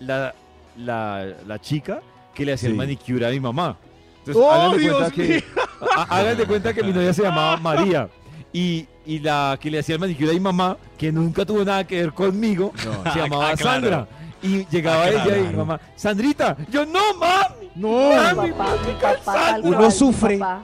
la, 0.00 0.34
la, 0.76 1.26
la 1.46 1.58
chica 1.60 2.00
que 2.34 2.44
le 2.44 2.52
hacía 2.52 2.68
el 2.68 2.74
Sí. 2.74 2.78
manicure 2.78 3.26
a 3.26 3.30
mi 3.30 3.40
mamá. 3.40 3.76
Entonces, 4.18 4.42
¡Oh, 4.42 4.50
hagan 4.52 4.76
de 4.78 4.90
cuenta 4.90 5.10
que, 5.10 6.46
cuenta 6.46 6.74
que 6.74 6.82
mi 6.82 6.92
novia 6.92 7.12
se 7.14 7.22
llamaba 7.22 7.56
María. 7.56 8.08
Y, 8.52 8.86
y 9.06 9.18
la 9.18 9.58
que 9.60 9.70
le 9.70 9.78
hacía 9.78 9.94
el 9.94 10.00
manicure 10.00 10.30
a 10.30 10.34
mi 10.34 10.40
mamá, 10.40 10.76
que 10.96 11.10
nunca 11.10 11.44
tuvo 11.44 11.64
nada 11.64 11.84
que 11.86 11.96
ver 12.02 12.12
conmigo, 12.12 12.72
No. 12.84 13.12
se 13.12 13.18
llamaba 13.18 13.50
Ah, 13.50 13.54
claro. 13.56 13.80
Sandra. 13.80 14.08
Y 14.42 14.66
llegaba 14.66 15.04
Ah, 15.04 15.08
ella 15.10 15.38
y 15.38 15.42
mi 15.48 15.52
mamá, 15.56 15.80
Sandrita, 15.96 16.56
yo 16.70 16.86
no, 16.86 17.14
mami. 17.14 17.70
No. 17.74 18.10
Mi 18.42 18.50
papá, 18.52 18.76
mi 18.86 18.92
papá, 19.00 19.58
Uno 19.62 19.90
sufre. 19.90 20.34
Mi 20.34 20.40
papá, 20.40 20.62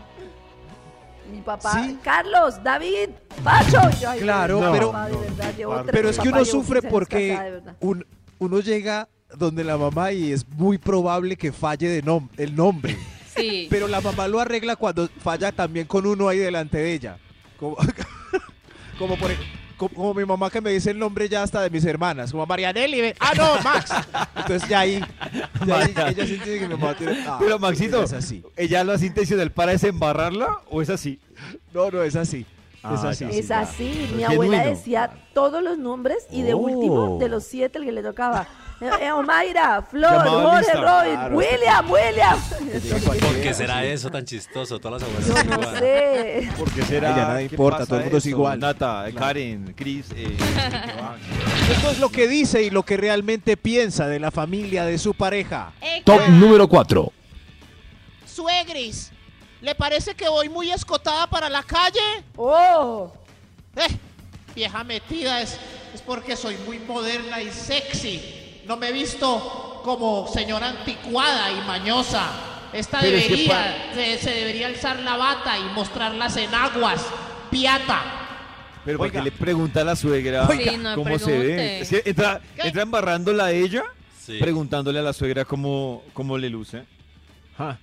Mi 1.33 1.41
papá, 1.41 1.73
Sí. 1.85 1.99
Carlos, 2.03 2.63
David, 2.63 3.11
Pacho. 3.43 3.81
Yo, 4.01 4.11
ay, 4.11 4.21
Claro, 4.21 4.61
mi 4.61 4.73
pero- 4.73 4.93
papá, 4.93 5.09
de 5.09 5.17
verdad, 5.17 5.85
Pero 5.91 6.09
es 6.09 6.19
que 6.19 6.29
uno 6.29 6.45
sufre 6.45 6.81
15 6.81 6.87
años 6.87 6.93
porque 6.93 7.63
un- 7.81 8.07
uno 8.39 8.61
llega 8.61 9.09
donde 9.37 9.65
la 9.65 9.77
mamá 9.77 10.13
y 10.13 10.31
es 10.33 10.47
muy 10.49 10.79
probable 10.79 11.37
que 11.37 11.51
falle 11.51 11.89
de 11.89 12.05
nom- 12.05 12.29
el 12.37 12.55
nombre. 12.55 12.97
sí. 13.35 13.67
Pero 13.71 13.89
la 13.89 14.01
mamá 14.01 14.29
lo 14.29 14.39
arregla 14.39 14.77
cuando 14.77 15.09
falla 15.21 15.51
también 15.51 15.87
con 15.89 16.07
uno 16.07 16.29
ahí 16.29 16.39
delante 16.39 16.79
de 16.79 16.93
ella. 16.95 17.19
Como, 17.59 17.77
como 18.99 19.17
por 19.17 19.31
como, 19.89 19.95
como 19.95 20.15
mi 20.15 20.25
mamá 20.25 20.51
que 20.51 20.61
me 20.61 20.71
dice 20.71 20.91
el 20.91 20.99
nombre 20.99 21.29
ya 21.29 21.43
hasta 21.43 21.61
de 21.63 21.71
mis 21.71 21.85
hermanas, 21.85 22.31
como 22.33 22.47
Marianelli. 22.47 23.13
Ah, 23.21 23.33
no, 23.37 23.61
Max. 23.63 23.91
Entonces 24.37 24.69
ya 24.69 24.81
ahí, 24.81 25.01
ya 25.67 25.79
ahí 25.81 25.95
ella 26.11 26.27
siente 26.27 26.59
que 26.59 26.69
mi 26.69 26.75
mamá 26.75 26.95
tiene. 26.97 27.25
ah, 27.27 27.37
Pero 27.41 27.59
Maxito, 27.59 28.03
es 28.03 28.13
así. 28.13 28.43
¿ella 28.57 28.85
lo 28.85 28.93
hace 28.93 29.07
intencional 29.07 29.51
para 29.53 29.73
desembarrarla 29.73 30.59
o 30.71 30.83
es 30.83 30.91
así? 30.91 31.19
No, 31.73 31.91
no, 31.91 32.03
es 32.03 32.17
así. 32.17 32.41
es 32.41 32.47
Ah, 32.83 33.09
así. 33.09 33.25
Es 33.31 33.51
así, 33.51 34.11
mi 34.15 34.23
Es 34.25 34.29
abuela 34.31 34.59
genuino. 34.59 34.77
decía 34.77 35.11
todos 35.33 35.63
los 35.63 35.79
nombres 35.79 36.27
y 36.31 36.43
de 36.43 36.55
Oh. 36.55 36.59
último, 36.59 37.19
de 37.19 37.29
los 37.29 37.45
siete, 37.45 37.79
el 37.79 37.85
que 37.87 37.93
le 37.93 38.03
tocaba. 38.03 38.47
Eh, 38.81 38.91
eh, 39.03 39.13
Omaira, 39.13 39.83
Flor, 39.83 40.11
Jorge. 40.29 40.73
Robin, 40.75 41.13
Claro. 41.15 41.37
William, 41.37 41.91
William. 41.91 42.39
¿Por 43.21 43.41
qué 43.41 43.55
será 43.55 43.85
eso 43.85 44.11
tan 44.11 44.25
chistoso? 44.25 44.79
Todas 44.81 45.01
las 45.01 45.11
abuelas 45.11 45.47
no 45.47 45.55
iguales. 45.55 45.79
sé. 45.79 46.53
¿Por 46.59 46.71
qué 46.73 46.83
será? 46.83 47.09
Ay, 47.11 47.15
ya 47.17 47.23
nada 47.23 47.39
¿Qué 47.39 47.45
importa, 47.45 47.87
todo 47.87 47.97
el 47.99 48.03
mundo 48.05 48.19
es 48.19 48.27
igual. 48.27 48.59
Nata, 48.59 49.05
Claro. 49.11 49.17
Karen, 49.27 49.75
Chris, 49.77 50.07
eh, 50.17 50.37
Esto 51.71 51.91
es 51.91 51.99
lo 52.01 52.09
que 52.11 52.27
dice 52.29 52.63
y 52.63 52.71
lo 52.71 52.83
que 52.83 52.97
realmente 52.97 53.57
piensa 53.57 54.07
de 54.09 54.19
la 54.21 54.31
familia 54.31 54.85
de 54.85 54.99
su 54.99 55.15
pareja. 55.15 55.73
Top 56.05 56.21
número 56.29 56.69
4. 56.69 57.13
Suegris, 58.27 59.13
¿le 59.61 59.75
parece 59.75 60.15
que 60.15 60.29
voy 60.29 60.49
muy 60.49 60.71
escotada 60.73 61.27
para 61.29 61.49
la 61.49 61.63
calle? 61.63 62.01
Oh, 62.37 63.13
Eh, 63.77 63.87
vieja 64.55 64.85
metida, 64.85 65.41
es, 65.41 65.59
es 65.95 66.03
porque 66.03 66.37
soy 66.37 66.57
muy 66.67 66.79
moderna 66.81 67.41
y 67.41 67.51
sexy. 67.51 68.44
No 68.67 68.77
me 68.77 68.89
he 68.89 68.93
visto 68.93 69.81
como 69.85 70.27
señora 70.29 70.69
anticuada 70.71 71.51
y 71.53 71.61
mañosa. 71.67 72.31
Esta 72.73 73.01
Pero 73.01 73.17
es 73.17 73.25
que 73.25 73.31
debería, 73.31 73.91
se, 73.95 74.19
se 74.19 74.31
debería 74.31 74.67
alzar 74.67 74.99
la 75.01 75.17
bata 75.17 75.59
y 75.59 75.63
mostrar 75.75 76.15
las 76.15 76.37
enaguas. 76.37 77.05
Piata. 77.51 78.03
Pero 78.85 78.99
porque 78.99 79.23
le 79.23 79.31
pregunta 79.31 79.81
a 79.83 79.85
la 79.85 79.97
suegra 79.97 80.47
Oiga. 80.49 80.73
Sí, 80.73 80.77
no 80.79 80.95
cómo 80.95 81.19
se 81.19 81.39
ve. 81.39 81.81
Es 81.81 81.89
que 81.89 82.03
entra, 82.05 82.41
embarrándola 82.57 83.47
a 83.47 83.53
ella, 83.53 83.85
Sí. 84.21 84.39
preguntándole 84.41 84.99
a 84.99 85.03
la 85.03 85.13
suegra 85.13 85.45
cómo, 85.45 86.03
cómo 86.13 86.37
le 86.37 86.51
luce. 86.51 86.85
Ja. 87.57 87.79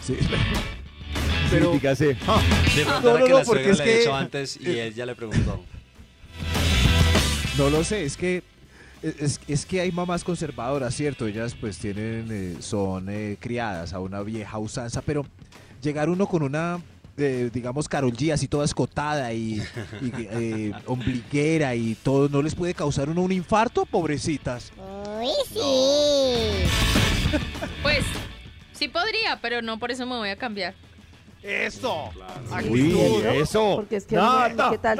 Sí. 0.00 0.16
Pero, 1.50 1.66
Pero- 1.66 1.72
dígase, 1.72 2.06
De 2.06 2.84
pronto 2.84 3.18
No, 3.18 3.24
que 3.26 3.32
la 3.32 3.42
porque 3.42 3.70
es 3.70 3.78
le 3.78 4.12
antes 4.12 4.58
y 4.60 4.78
ella 4.78 5.04
le 5.04 5.14
preguntó. 5.14 5.62
No 7.58 7.68
lo 7.68 7.84
sé, 7.84 8.04
es 8.04 8.16
que 8.16 8.42
es, 9.02 9.40
es 9.48 9.66
que 9.66 9.80
hay 9.80 9.92
mamás 9.92 10.24
conservadoras, 10.24 10.94
¿cierto? 10.94 11.26
Ellas 11.26 11.56
pues 11.60 11.78
tienen, 11.78 12.28
eh, 12.30 12.56
son 12.60 13.08
eh, 13.08 13.36
criadas 13.40 13.92
a 13.92 14.00
una 14.00 14.22
vieja 14.22 14.58
usanza, 14.58 15.02
pero 15.02 15.26
llegar 15.82 16.08
uno 16.08 16.26
con 16.26 16.42
una, 16.42 16.80
eh, 17.16 17.50
digamos, 17.52 17.88
Carol 17.88 18.12
G 18.12 18.32
así 18.32 18.48
toda 18.48 18.64
escotada 18.64 19.32
y, 19.32 19.60
y, 20.00 20.12
eh, 20.30 20.72
ombliguera 20.86 21.74
y 21.74 21.94
todo, 21.96 22.28
¿no 22.28 22.40
les 22.42 22.54
puede 22.54 22.74
causar 22.74 23.10
uno 23.10 23.22
un 23.22 23.32
infarto, 23.32 23.84
pobrecitas? 23.86 24.72
Pues 27.82 28.04
sí 28.72 28.88
podría, 28.88 29.40
pero 29.40 29.62
no 29.62 29.78
por 29.78 29.90
eso 29.90 30.04
me 30.04 30.16
voy 30.16 30.28
a 30.28 30.36
cambiar. 30.36 30.74
Eso. 31.42 32.10
Uy, 32.70 32.94
eso. 33.34 33.72
Porque 33.76 33.96
es 33.96 34.06
que, 34.06 34.14
Nata, 34.14 34.70
¿qué 34.70 34.78
tal? 34.78 34.98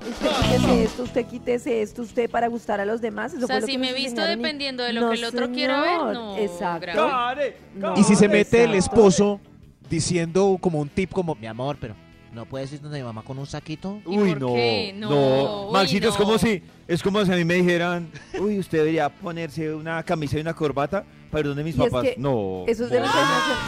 que 0.00 0.08
usted 0.08 0.30
quítese 0.40 0.82
esto, 0.84 1.02
usted 1.02 1.26
quítese 1.26 1.82
esto, 1.82 2.02
usted 2.02 2.30
para 2.30 2.46
gustar 2.46 2.80
a 2.80 2.84
los 2.84 3.00
demás. 3.00 3.32
Eso 3.34 3.44
O 3.44 3.46
sea, 3.48 3.56
fue 3.56 3.60
lo 3.62 3.66
si 3.66 3.72
que 3.72 3.78
me 3.78 3.92
visto 3.92 4.20
dependiendo 4.22 4.84
de 4.84 4.92
lo 4.92 5.00
No, 5.00 5.10
que 5.10 5.16
el 5.16 5.24
otro 5.24 5.50
quiera 5.50 5.80
ver, 5.80 6.14
no, 6.14 6.36
Exacto. 6.36 6.86
Care, 6.94 7.56
No, 7.74 7.96
Y 7.96 8.04
si 8.04 8.14
se 8.14 8.28
mete 8.28 8.64
el 8.64 8.74
esposo 8.74 9.40
diciendo 9.88 10.56
como 10.60 10.78
un 10.78 10.88
tip 10.88 11.10
como, 11.12 11.34
mi 11.34 11.48
amor, 11.48 11.76
pero 11.80 11.96
¿no 12.32 12.46
puedes 12.46 12.72
ir 12.72 12.80
donde 12.80 12.98
mi 12.98 13.04
mamá 13.04 13.22
con 13.22 13.38
un 13.38 13.46
saquito? 13.46 14.00
¿Y 14.06 14.16
Uy, 14.16 14.34
no, 14.36 14.54
no, 14.94 15.10
No, 15.10 15.66
uy, 15.66 15.72
Maxito, 15.72 16.08
es 16.08 16.14
no. 16.18 16.24
como 16.24 16.38
si, 16.38 16.62
es 16.86 17.02
como 17.02 17.24
si 17.24 17.32
a 17.32 17.36
mí 17.36 17.44
me 17.44 17.54
dijeran, 17.54 18.08
uy, 18.38 18.60
usted 18.60 18.78
debería 18.78 19.08
ponerse 19.08 19.74
una 19.74 20.00
camisa 20.04 20.38
y 20.38 20.40
una 20.42 20.54
corbata 20.54 21.04
donde 21.30 21.64
mis 21.64 21.76
Y 21.76 21.82
es 21.82 21.90
papás. 21.90 22.02
que 22.08 22.14
no. 22.18 22.64
Eso 22.66 22.84
es 22.84 22.90
de. 22.90 22.98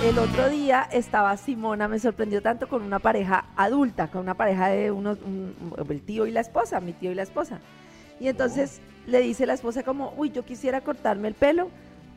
El 0.09 0.19
otro 0.19 0.49
día 0.51 0.89
estaba 0.93 1.37
Simona, 1.37 1.89
me 1.89 1.99
sorprendió 1.99 2.43
tanto 2.43 2.69
con 2.69 2.83
una 2.83 2.99
pareja 2.99 3.47
adulta, 3.57 4.09
con 4.09 4.23
una 4.23 4.35
pareja 4.35 4.69
de 4.69 4.91
unos, 4.91 5.19
un- 5.25 5.55
el 5.89 6.03
tío 6.03 6.27
y 6.27 6.31
la 6.33 6.41
esposa, 6.41 6.81
mi 6.81 6.93
tío 6.93 7.11
y 7.13 7.15
la 7.15 7.23
esposa. 7.23 7.61
Y 8.21 8.29
entonces 8.29 8.81
le 9.07 9.21
dice 9.21 9.47
la 9.47 9.55
esposa 9.55 9.83
como, 9.83 10.13
uy, 10.17 10.31
yo 10.31 10.45
quisiera 10.45 10.81
cortarme 10.81 11.29
el 11.29 11.35
pelo, 11.35 11.69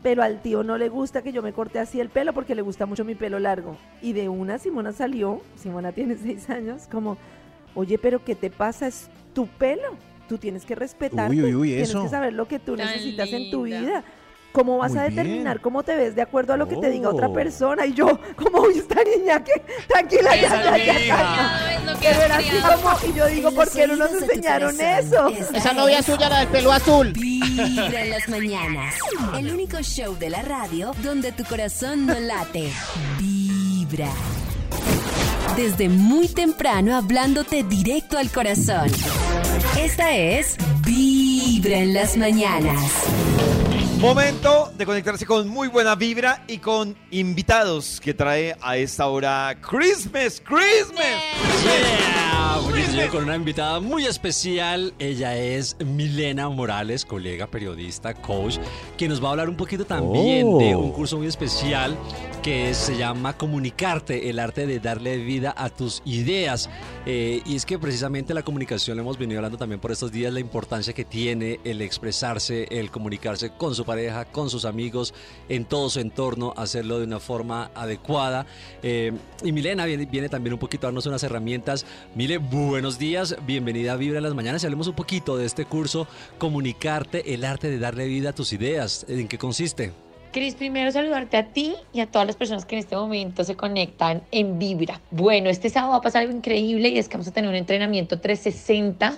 pero 0.03 0.21
al 0.23 0.41
tío 0.41 0.63
no 0.63 0.77
le 0.77 0.89
gusta 0.89 1.21
que 1.23 1.31
yo 1.31 1.41
me 1.41 1.51
corte 1.53 1.79
así 1.79 1.99
el 1.99 2.09
pelo 2.09 2.33
porque 2.33 2.53
le 2.53 2.61
gusta 2.61 2.85
mucho 2.85 3.03
mi 3.05 3.15
pelo 3.15 3.39
largo. 3.39 3.75
Y 4.01 4.13
de 4.13 4.29
una 4.29 4.57
Simona 4.59 4.91
salió, 4.91 5.41
Simona 5.55 5.91
tiene 5.93 6.15
seis 6.21 6.49
años, 6.49 6.87
como, 6.91 7.17
oye, 7.73 7.97
pero 7.97 8.23
¿qué 8.23 8.35
te 8.35 8.49
pasa? 8.49 8.87
Es 8.87 9.09
tu 9.33 9.47
pelo. 9.47 9.95
Tú 10.27 10.39
tienes 10.39 10.65
que 10.65 10.73
respetarte, 10.73 11.35
Uy, 11.35 11.43
uy, 11.43 11.53
uy, 11.55 11.67
tienes 11.69 11.89
eso. 11.89 12.01
que 12.01 12.09
saber 12.09 12.33
lo 12.33 12.47
que 12.47 12.57
tú 12.57 12.75
Tan 12.75 12.87
necesitas 12.87 13.31
en 13.31 13.51
tu 13.51 13.63
vida. 13.63 14.03
¿Cómo 14.55 14.77
vas 14.77 14.91
Muy 14.91 14.99
a 15.01 15.03
determinar 15.03 15.55
bien. 15.55 15.61
cómo 15.61 15.83
te 15.83 15.95
ves 15.97 16.15
de 16.15 16.21
acuerdo 16.21 16.53
a 16.53 16.57
lo 16.57 16.65
que 16.67 16.77
te 16.77 16.89
diga 16.89 17.09
otra 17.09 17.27
Oh. 17.27 17.33
persona? 17.33 17.85
Y 17.85 17.93
yo, 17.93 18.17
como, 18.37 18.67
esta 18.69 18.95
niña 19.03 19.43
que, 19.43 19.51
tranquila, 19.87 20.33
ya, 20.35 20.63
ya, 20.63 20.77
ya, 20.77 20.99
ya, 21.05 21.79
no 21.85 21.91
así 22.35 22.49
como, 22.81 22.97
y 23.11 23.17
yo 23.17 23.25
digo, 23.27 23.51
¿por 23.51 23.69
qué 23.69 23.85
no 23.85 23.95
nos 23.97 24.13
enseñaron 24.13 24.79
eso? 24.79 25.27
esta 25.27 25.57
Esa 25.57 25.73
novia 25.73 25.99
es 25.99 26.05
suya, 26.05 26.29
la 26.29 26.39
del 26.39 26.47
pelo 26.47 26.71
azul. 26.71 27.11
Vibra 27.11 28.01
en 28.03 28.09
las 28.11 28.29
mañanas. 28.29 28.93
El 29.37 29.51
único 29.53 29.81
show 29.81 30.15
de 30.17 30.29
la 30.29 30.41
radio 30.41 30.93
donde 31.03 31.33
tu 31.33 31.43
corazón 31.43 32.05
no 32.05 32.17
late. 32.17 32.71
Vibra. 33.19 34.09
Desde 35.57 35.89
muy 35.89 36.27
temprano 36.29 36.95
hablándote 36.95 37.63
directo 37.63 38.17
al 38.17 38.29
corazón. 38.31 38.89
Esta 39.79 40.15
es 40.15 40.55
Vibra 40.85 41.77
en 41.79 41.93
las 41.93 42.15
mañanas. 42.17 42.81
Momento 44.05 44.71
de 44.77 44.85
conectarse 44.85 45.25
con 45.25 45.47
muy 45.47 45.67
buena 45.67 45.95
vibra 45.95 46.43
y 46.47 46.59
con 46.59 46.95
invitados 47.09 47.99
que 47.99 48.13
trae 48.13 48.55
a 48.61 48.77
esta 48.77 49.07
hora 49.07 49.57
Christmas, 49.59 50.39
Christmas. 50.45 52.24
Con 53.11 53.23
una 53.23 53.35
invitada 53.35 53.79
muy 53.79 54.05
especial. 54.05 54.93
Ella 54.99 55.37
es 55.37 55.77
Milena 55.85 56.49
Morales, 56.49 57.05
colega, 57.05 57.47
periodista, 57.47 58.13
coach, 58.13 58.57
que 58.97 59.07
nos 59.07 59.23
va 59.23 59.27
a 59.27 59.31
hablar 59.31 59.47
un 59.47 59.55
poquito 59.55 59.85
también 59.85 60.47
Oh. 60.47 60.59
de 60.59 60.75
un 60.75 60.91
curso 60.91 61.17
muy 61.17 61.27
especial 61.27 61.95
que 62.41 62.73
se 62.73 62.97
llama 62.97 63.33
Comunicarte, 63.37 64.29
el 64.29 64.39
arte 64.39 64.67
de 64.67 64.79
darle 64.79 65.17
vida 65.17 65.53
a 65.57 65.69
tus 65.69 66.01
ideas. 66.05 66.69
Eh, 67.05 67.41
y 67.45 67.55
es 67.55 67.65
que 67.65 67.79
precisamente 67.79 68.33
la 68.33 68.43
comunicación, 68.43 68.97
lo 68.97 69.01
hemos 69.03 69.17
venido 69.17 69.39
hablando 69.39 69.57
también 69.57 69.79
por 69.79 69.91
estos 69.91 70.11
días, 70.11 70.31
la 70.33 70.39
importancia 70.39 70.93
que 70.93 71.05
tiene 71.05 71.59
el 71.63 71.81
expresarse, 71.81 72.67
el 72.69 72.91
comunicarse 72.91 73.51
con 73.51 73.73
su 73.75 73.85
pareja, 73.85 74.25
con 74.25 74.49
sus 74.49 74.65
amigos, 74.65 75.13
en 75.49 75.65
todo 75.65 75.89
su 75.89 75.99
entorno, 75.99 76.53
hacerlo 76.55 76.99
de 76.99 77.05
una 77.05 77.19
forma 77.19 77.71
adecuada. 77.73 78.45
Eh, 78.83 79.11
y 79.43 79.51
Milena 79.51 79.85
viene, 79.85 80.05
viene 80.05 80.29
también 80.29 80.53
un 80.53 80.59
poquito 80.59 80.85
a 80.85 80.89
darnos 80.89 81.05
unas 81.05 81.23
herramientas. 81.23 81.85
Buenos 82.37 82.99
días, 82.99 83.35
bienvenida 83.45 83.93
a 83.93 83.95
Vibra 83.95 84.17
en 84.17 84.23
las 84.23 84.33
Mañanas 84.33 84.63
y 84.63 84.65
hablemos 84.65 84.87
un 84.87 84.95
poquito 84.95 85.37
de 85.37 85.45
este 85.45 85.65
curso, 85.65 86.07
Comunicarte, 86.37 87.33
el 87.33 87.45
arte 87.45 87.69
de 87.69 87.79
darle 87.79 88.07
vida 88.07 88.29
a 88.29 88.33
tus 88.33 88.51
ideas. 88.51 89.05
¿En 89.07 89.27
qué 89.27 89.37
consiste? 89.37 89.93
Cris, 90.31 90.55
primero 90.55 90.91
saludarte 90.91 91.37
a 91.37 91.45
ti 91.53 91.75
y 91.93 92.01
a 92.01 92.07
todas 92.07 92.27
las 92.27 92.35
personas 92.35 92.65
que 92.65 92.75
en 92.75 92.79
este 92.79 92.95
momento 92.95 93.43
se 93.45 93.55
conectan 93.55 94.21
en 94.31 94.59
Vibra. 94.59 94.99
Bueno, 95.11 95.49
este 95.49 95.69
sábado 95.69 95.93
va 95.93 95.97
a 95.99 96.01
pasar 96.01 96.23
algo 96.23 96.35
increíble 96.35 96.89
y 96.89 96.97
es 96.97 97.07
que 97.07 97.15
vamos 97.15 97.27
a 97.27 97.31
tener 97.31 97.49
un 97.49 97.55
entrenamiento 97.55 98.19
360 98.19 99.17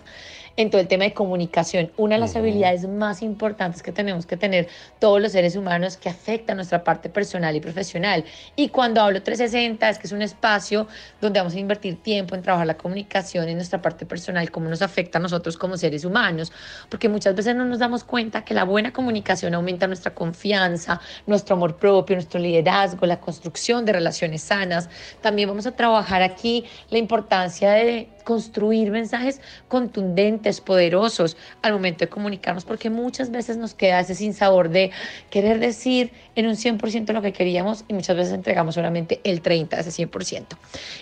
en 0.57 0.71
todo 0.71 0.81
el 0.81 0.87
tema 0.87 1.05
de 1.05 1.13
comunicación. 1.13 1.91
Una 1.97 2.15
de 2.15 2.21
las 2.21 2.35
habilidades 2.35 2.87
más 2.87 3.21
importantes 3.21 3.83
que 3.83 3.91
tenemos 3.91 4.25
que 4.25 4.35
tener 4.35 4.67
todos 4.99 5.21
los 5.21 5.31
seres 5.31 5.55
humanos 5.55 5.97
que 5.97 6.09
afecta 6.09 6.55
nuestra 6.55 6.83
parte 6.83 7.09
personal 7.09 7.55
y 7.55 7.61
profesional. 7.61 8.25
Y 8.55 8.69
cuando 8.69 9.01
hablo 9.01 9.21
360 9.21 9.89
es 9.89 9.99
que 9.99 10.07
es 10.07 10.11
un 10.11 10.23
espacio 10.23 10.87
donde 11.21 11.39
vamos 11.39 11.53
a 11.53 11.59
invertir 11.59 12.01
tiempo 12.01 12.35
en 12.35 12.41
trabajar 12.41 12.65
la 12.65 12.75
comunicación 12.75 13.47
en 13.47 13.55
nuestra 13.55 13.81
parte 13.81 14.05
personal, 14.05 14.49
cómo 14.49 14.67
nos 14.67 14.81
afecta 14.81 15.19
a 15.19 15.21
nosotros 15.21 15.57
como 15.57 15.77
seres 15.77 16.03
humanos, 16.03 16.51
porque 16.89 17.07
muchas 17.07 17.35
veces 17.35 17.55
no 17.55 17.63
nos 17.65 17.79
damos 17.79 18.03
cuenta 18.03 18.43
que 18.43 18.55
la 18.55 18.63
buena 18.63 18.91
comunicación 18.91 19.53
aumenta 19.53 19.85
nuestra 19.85 20.15
confianza, 20.15 20.99
nuestro 21.27 21.55
amor 21.55 21.77
propio, 21.77 22.15
nuestro 22.15 22.39
liderazgo, 22.39 23.05
la 23.05 23.19
construcción 23.19 23.85
de 23.85 23.93
relaciones 23.93 24.41
sanas. 24.41 24.89
También 25.21 25.47
vamos 25.47 25.67
a 25.67 25.75
trabajar 25.75 26.23
aquí 26.23 26.65
la 26.89 26.97
importancia 26.97 27.71
de 27.71 28.09
construir 28.27 28.91
mensajes 28.91 29.39
contundentes, 29.69 30.59
poderosos 30.59 31.37
al 31.61 31.71
momento 31.71 31.99
de 31.99 32.09
comunicarnos, 32.09 32.65
porque 32.65 32.89
muchas 32.89 33.31
veces 33.31 33.55
nos 33.55 33.73
queda 33.73 34.01
ese 34.01 34.15
sinsabor 34.15 34.67
de 34.67 34.91
querer 35.29 35.59
decir 35.59 36.11
en 36.35 36.45
un 36.45 36.55
100% 36.55 37.13
lo 37.13 37.21
que 37.21 37.31
queríamos 37.31 37.85
y 37.87 37.93
muchas 37.93 38.17
veces 38.17 38.33
entregamos 38.33 38.75
solamente 38.75 39.21
el 39.23 39.41
30% 39.41 39.69
de 39.69 39.79
ese 39.79 40.09
100%. 40.09 40.45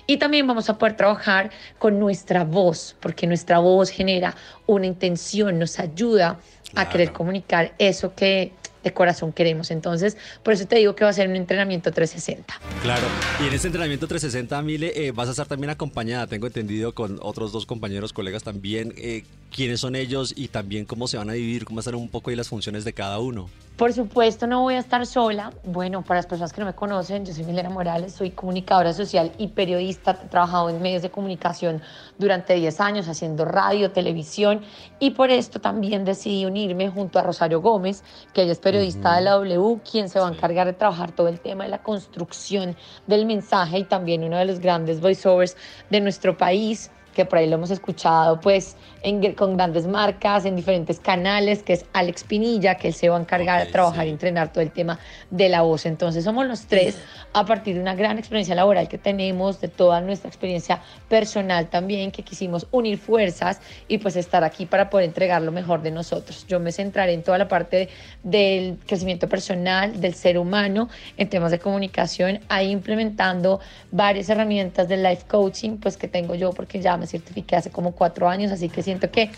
Y 0.05 0.17
también 0.17 0.45
vamos 0.45 0.69
a 0.69 0.77
poder 0.77 0.97
trabajar 0.97 1.49
con 1.79 1.97
nuestra 1.97 2.43
voz, 2.43 2.95
porque 2.99 3.25
nuestra 3.25 3.57
voz 3.57 3.89
genera 3.89 4.35
una 4.67 4.85
intención, 4.85 5.57
nos 5.57 5.79
ayuda 5.79 6.39
a 6.75 6.89
querer 6.89 7.11
comunicar 7.11 7.73
eso 7.79 8.13
que 8.13 8.51
de 8.85 8.93
corazón 8.93 9.33
queremos. 9.33 9.71
Entonces, 9.71 10.15
por 10.43 10.53
eso 10.53 10.65
te 10.65 10.77
digo 10.77 10.95
que 10.95 11.03
va 11.03 11.09
a 11.09 11.13
ser 11.13 11.27
un 11.27 11.35
entrenamiento 11.35 11.91
360. 11.91 12.53
Claro, 12.81 13.05
y 13.43 13.47
en 13.47 13.53
este 13.53 13.67
entrenamiento 13.67 14.07
360, 14.07 14.61
Mile, 14.61 14.93
eh, 14.95 15.11
vas 15.11 15.27
a 15.27 15.31
estar 15.31 15.47
también 15.47 15.71
acompañada, 15.71 16.27
tengo 16.27 16.47
entendido, 16.47 16.93
con 16.93 17.19
otros 17.21 17.51
dos 17.51 17.65
compañeros, 17.65 18.13
colegas 18.13 18.43
también. 18.43 18.93
Eh, 18.95 19.23
¿Quiénes 19.51 19.79
son 19.79 19.95
ellos 19.95 20.33
y 20.35 20.49
también 20.49 20.85
cómo 20.85 21.07
se 21.07 21.17
van 21.17 21.29
a 21.29 21.33
dividir, 21.33 21.65
cómo 21.65 21.79
están 21.79 21.95
un 21.95 22.09
poco 22.09 22.29
ahí 22.29 22.35
las 22.35 22.47
funciones 22.47 22.85
de 22.85 22.93
cada 22.93 23.19
uno? 23.19 23.49
Por 23.77 23.91
supuesto, 23.91 24.47
no 24.47 24.61
voy 24.61 24.75
a 24.75 24.79
estar 24.79 25.05
sola. 25.05 25.51
Bueno, 25.65 26.01
para 26.01 26.19
las 26.19 26.27
personas 26.27 26.53
que 26.53 26.61
no 26.61 26.65
me 26.65 26.73
conocen, 26.73 27.25
yo 27.25 27.33
soy 27.33 27.43
Milena 27.43 27.69
Morales, 27.69 28.13
soy 28.13 28.31
comunicadora 28.31 28.93
social 28.93 29.33
y 29.37 29.49
periodista. 29.49 30.17
He 30.23 30.29
trabajado 30.29 30.69
en 30.69 30.81
medios 30.81 31.01
de 31.01 31.11
comunicación 31.11 31.81
durante 32.17 32.53
10 32.53 32.79
años, 32.79 33.09
haciendo 33.09 33.43
radio, 33.43 33.91
televisión, 33.91 34.61
y 34.97 35.11
por 35.11 35.29
esto 35.29 35.59
también 35.59 36.05
decidí 36.05 36.45
unirme 36.45 36.89
junto 36.89 37.19
a 37.19 37.23
Rosario 37.23 37.59
Gómez, 37.59 38.05
que 38.33 38.43
ella 38.43 38.53
es 38.53 38.59
periodista 38.59 39.17
de 39.17 39.23
la 39.23 39.31
W, 39.31 39.81
quien 39.81 40.07
se 40.07 40.21
va 40.21 40.29
a 40.29 40.31
encargar 40.31 40.67
de 40.67 40.73
trabajar 40.73 41.11
todo 41.11 41.27
el 41.27 41.41
tema 41.41 41.65
de 41.65 41.71
la 41.71 41.83
construcción 41.83 42.77
del 43.07 43.25
mensaje 43.25 43.79
y 43.79 43.83
también 43.83 44.23
uno 44.23 44.37
de 44.37 44.45
los 44.45 44.61
grandes 44.61 45.01
voiceovers 45.01 45.57
de 45.89 45.99
nuestro 45.99 46.37
país 46.37 46.91
que 47.15 47.25
por 47.25 47.39
ahí 47.39 47.47
lo 47.47 47.55
hemos 47.55 47.71
escuchado 47.71 48.39
pues 48.39 48.75
en- 49.05 49.33
con 49.35 49.55
grandes 49.55 49.85
marcas, 49.85 50.45
en 50.45 50.55
diferentes 50.55 50.99
canales, 50.99 51.61
que 51.63 51.73
es 51.73 51.85
Alex 51.93 52.23
Pinilla, 52.23 52.75
que 52.75 52.87
él 52.89 52.93
se 52.93 53.07
va 53.07 53.17
a 53.17 53.19
encargar 53.21 53.59
de 53.65 53.71
trabajar 53.71 54.07
y 54.07 54.09
entrenar 54.09 54.51
todo 54.51 54.61
el 54.63 54.71
tema 54.71 54.99
de 55.29 55.47
la 55.47 55.61
voz. 55.61 55.85
Entonces 55.85 56.23
somos 56.23 56.45
los 56.47 56.65
tres 56.65 56.97
a 57.33 57.45
partir 57.45 57.75
de 57.75 57.81
una 57.81 57.93
gran 57.95 58.17
experiencia 58.17 58.55
laboral 58.55 58.87
que 58.87 58.97
tenemos, 58.97 59.61
de 59.61 59.67
toda 59.67 60.01
nuestra 60.01 60.27
experiencia 60.27 60.81
personal 61.07 61.67
también, 61.69 62.11
que 62.11 62.23
quisimos 62.23 62.67
unir 62.71 62.97
fuerzas 62.97 63.61
y 63.87 63.99
pues 63.99 64.15
estar 64.15 64.43
aquí 64.43 64.65
para 64.65 64.89
poder 64.89 65.05
entregar 65.05 65.41
lo 65.43 65.51
mejor 65.51 65.81
de 65.83 65.91
nosotros. 65.91 66.45
Yo 66.47 66.59
me 66.59 66.71
centraré 66.71 67.13
en 67.13 67.21
toda 67.21 67.37
la 67.37 67.47
parte 67.47 67.89
del 68.23 68.77
crecimiento 68.87 69.29
personal, 69.29 70.01
del 70.01 70.15
ser 70.15 70.39
humano, 70.39 70.89
en 71.17 71.29
temas 71.29 71.51
de 71.51 71.59
comunicación, 71.59 72.39
ahí 72.49 72.71
implementando 72.71 73.59
varias 73.91 74.29
herramientas 74.29 74.87
del 74.87 75.03
life 75.03 75.25
coaching, 75.27 75.77
pues 75.77 75.95
que 75.97 76.07
tengo 76.07 76.33
yo 76.33 76.51
porque 76.53 76.81
ya 76.81 76.97
me 76.97 77.05
certifiqué 77.05 77.55
hace 77.55 77.69
como 77.69 77.91
cuatro 77.91 78.27
años, 78.27 78.51
así 78.51 78.67
que 78.69 78.81
siento 78.95 79.11
que 79.11 79.31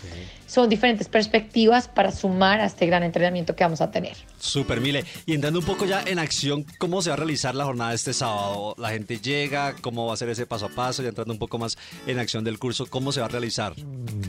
son 0.48 0.70
diferentes 0.70 1.08
perspectivas 1.08 1.88
para 1.88 2.10
sumar 2.10 2.60
a 2.60 2.64
este 2.64 2.86
gran 2.86 3.02
entrenamiento 3.02 3.54
que 3.54 3.64
vamos 3.64 3.82
a 3.82 3.90
tener. 3.90 4.16
Super 4.38 4.80
Mile. 4.80 5.04
Y 5.26 5.34
entrando 5.34 5.58
un 5.60 5.66
poco 5.66 5.84
ya 5.84 6.02
en 6.06 6.18
acción, 6.18 6.64
¿cómo 6.78 7.02
se 7.02 7.10
va 7.10 7.14
a 7.14 7.16
realizar 7.18 7.54
la 7.54 7.64
jornada 7.64 7.92
este 7.92 8.14
sábado? 8.14 8.74
La 8.78 8.88
gente 8.88 9.18
llega, 9.18 9.74
¿cómo 9.82 10.06
va 10.06 10.14
a 10.14 10.16
ser 10.16 10.30
ese 10.30 10.46
paso 10.46 10.66
a 10.66 10.68
paso? 10.70 11.02
Ya 11.02 11.10
entrando 11.10 11.34
un 11.34 11.38
poco 11.38 11.58
más 11.58 11.76
en 12.06 12.18
acción 12.18 12.44
del 12.44 12.58
curso, 12.58 12.86
¿cómo 12.86 13.12
se 13.12 13.20
va 13.20 13.26
a 13.26 13.28
realizar? 13.28 13.74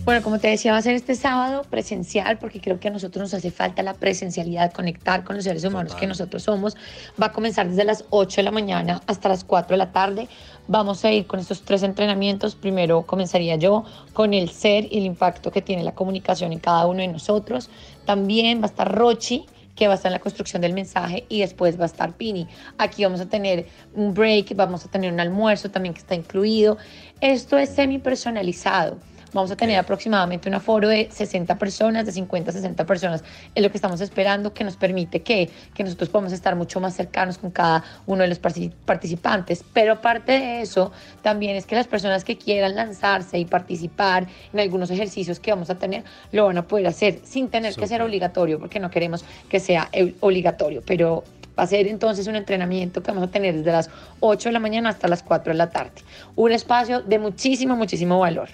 Bueno, 0.03 0.21
como 0.21 0.39
te 0.39 0.49
decía, 0.49 0.73
va 0.73 0.80
a 0.80 0.82
ser 0.82 0.95
este 0.95 1.15
sábado 1.15 1.63
presencial 1.69 2.38
porque 2.38 2.59
creo 2.59 2.82
que 2.82 2.89
a 2.89 2.91
nosotros 2.91 3.21
nos 3.21 3.34
hace 3.34 3.49
falta 3.49 3.82
la 3.82 3.93
presencialidad, 3.93 4.73
conectar 4.73 5.23
con 5.23 5.38
los 5.38 5.45
seres 5.45 5.63
humanos 5.63 5.95
que 5.95 6.05
nosotros 6.05 6.43
somos. 6.43 6.75
Va 7.21 7.27
a 7.27 7.32
comenzar 7.32 7.69
desde 7.69 7.86
las 7.86 8.03
8 8.09 8.38
de 8.38 8.43
la 8.43 8.51
mañana 8.51 9.01
hasta 9.07 9.30
las 9.30 9.45
4 9.45 9.73
de 9.73 9.77
la 9.77 9.93
tarde. 9.93 10.27
Vamos 10.72 11.03
a 11.03 11.11
ir 11.11 11.26
con 11.26 11.39
estos 11.39 11.63
tres 11.63 11.82
entrenamientos. 11.82 12.53
Primero 12.53 13.01
comenzaría 13.01 13.55
yo 13.55 13.86
con 14.13 14.36
el 14.36 14.51
ser 14.51 14.86
y 14.93 14.99
el 14.99 15.05
impacto 15.05 15.49
que 15.49 15.63
tiene 15.63 15.84
la 15.84 15.95
comunicación 15.95 16.53
en 16.53 16.59
cada 16.59 16.86
uno 16.86 17.01
de 17.01 17.07
nosotros. 17.07 17.72
También 18.05 18.59
va 18.61 18.65
a 18.65 18.67
estar 18.67 18.95
Rochi 18.95 19.47
que 19.76 19.88
va 19.88 19.93
a 19.93 19.95
estar 19.95 20.11
en 20.11 20.13
la 20.13 20.20
construcción 20.20 20.61
del 20.61 20.74
mensaje 20.74 21.26
y 21.28 21.39
después 21.39 21.80
va 21.80 21.84
a 21.84 21.88
estar 21.88 22.15
Pini. 22.15 22.47
Aquí 22.78 23.03
vamos 23.03 23.20
a 23.20 23.28
tener 23.28 23.65
un 23.95 24.13
break, 24.13 24.55
vamos 24.55 24.86
a 24.86 24.91
tener 24.91 25.11
un 25.11 25.20
almuerzo 25.20 25.72
también 25.72 25.95
que 25.95 26.01
está 26.01 26.13
incluido. 26.13 26.78
Esto 27.20 27.57
es 27.57 27.70
semi 27.70 27.97
personalizado. 27.97 28.99
Vamos 29.34 29.51
a 29.51 29.55
tener 29.55 29.77
aproximadamente 29.77 30.49
un 30.49 30.55
aforo 30.55 30.88
de 30.88 31.09
60 31.11 31.57
personas, 31.57 32.05
de 32.05 32.11
50 32.11 32.49
a 32.49 32.53
60 32.53 32.86
personas. 32.86 33.23
Es 33.53 33.63
lo 33.63 33.69
que 33.69 33.77
estamos 33.77 34.01
esperando, 34.01 34.53
que 34.53 34.63
nos 34.63 34.75
permite 34.75 35.21
que, 35.21 35.49
que 35.73 35.84
nosotros 35.84 36.09
podamos 36.09 36.34
estar 36.34 36.55
mucho 36.55 36.80
más 36.80 36.95
cercanos 36.95 37.38
con 37.38 37.51
cada 37.51 37.84
uno 38.07 38.23
de 38.23 38.30
los 38.30 38.39
participantes. 38.39 39.63
Pero 39.73 39.93
aparte 39.93 40.32
de 40.32 40.61
eso, 40.61 40.91
también 41.21 41.55
es 41.55 41.65
que 41.65 41.75
las 41.75 41.88
personas 41.88 42.23
que 42.23 42.38
quieran 42.38 42.75
lanzarse 42.75 43.38
y 43.38 43.45
participar 43.45 44.27
en 44.51 44.59
algunos 44.59 44.89
ejercicios 44.89 45.39
que 45.39 45.51
vamos 45.51 45.69
a 45.69 45.75
tener, 45.75 46.03
lo 46.32 46.45
van 46.45 46.57
a 46.57 46.67
poder 46.67 46.88
hacer 46.88 47.19
sin 47.23 47.49
tener 47.49 47.75
que 47.75 47.88
ser 47.88 48.01
obligatorio, 48.01 48.59
porque 48.59 48.80
no 48.80 48.89
queremos 48.89 49.23
que 49.47 49.59
sea 49.59 49.89
obligatorio. 50.21 50.82
Pero 50.86 51.23
Va 51.60 51.64
a 51.64 51.68
ser 51.68 51.88
entonces 51.88 52.26
un 52.28 52.38
entrenamiento 52.38 53.03
que 53.03 53.12
vamos 53.12 53.28
a 53.28 53.32
tener 53.32 53.53
desde 53.53 53.74
las 53.74 53.89
8 54.22 54.47
de 54.47 54.53
la 54.53 54.62
mañana 54.62 54.88
hasta 54.88 55.10
las 55.10 55.24
4 55.24 55.51
de 55.51 55.57
la 55.57 55.70
tarde. 55.70 55.91
Un 56.38 56.53
espacio 56.53 57.01
de 57.01 57.20
muchísimo, 57.20 57.76
muchísimo 57.76 58.18
valor. 58.18 58.47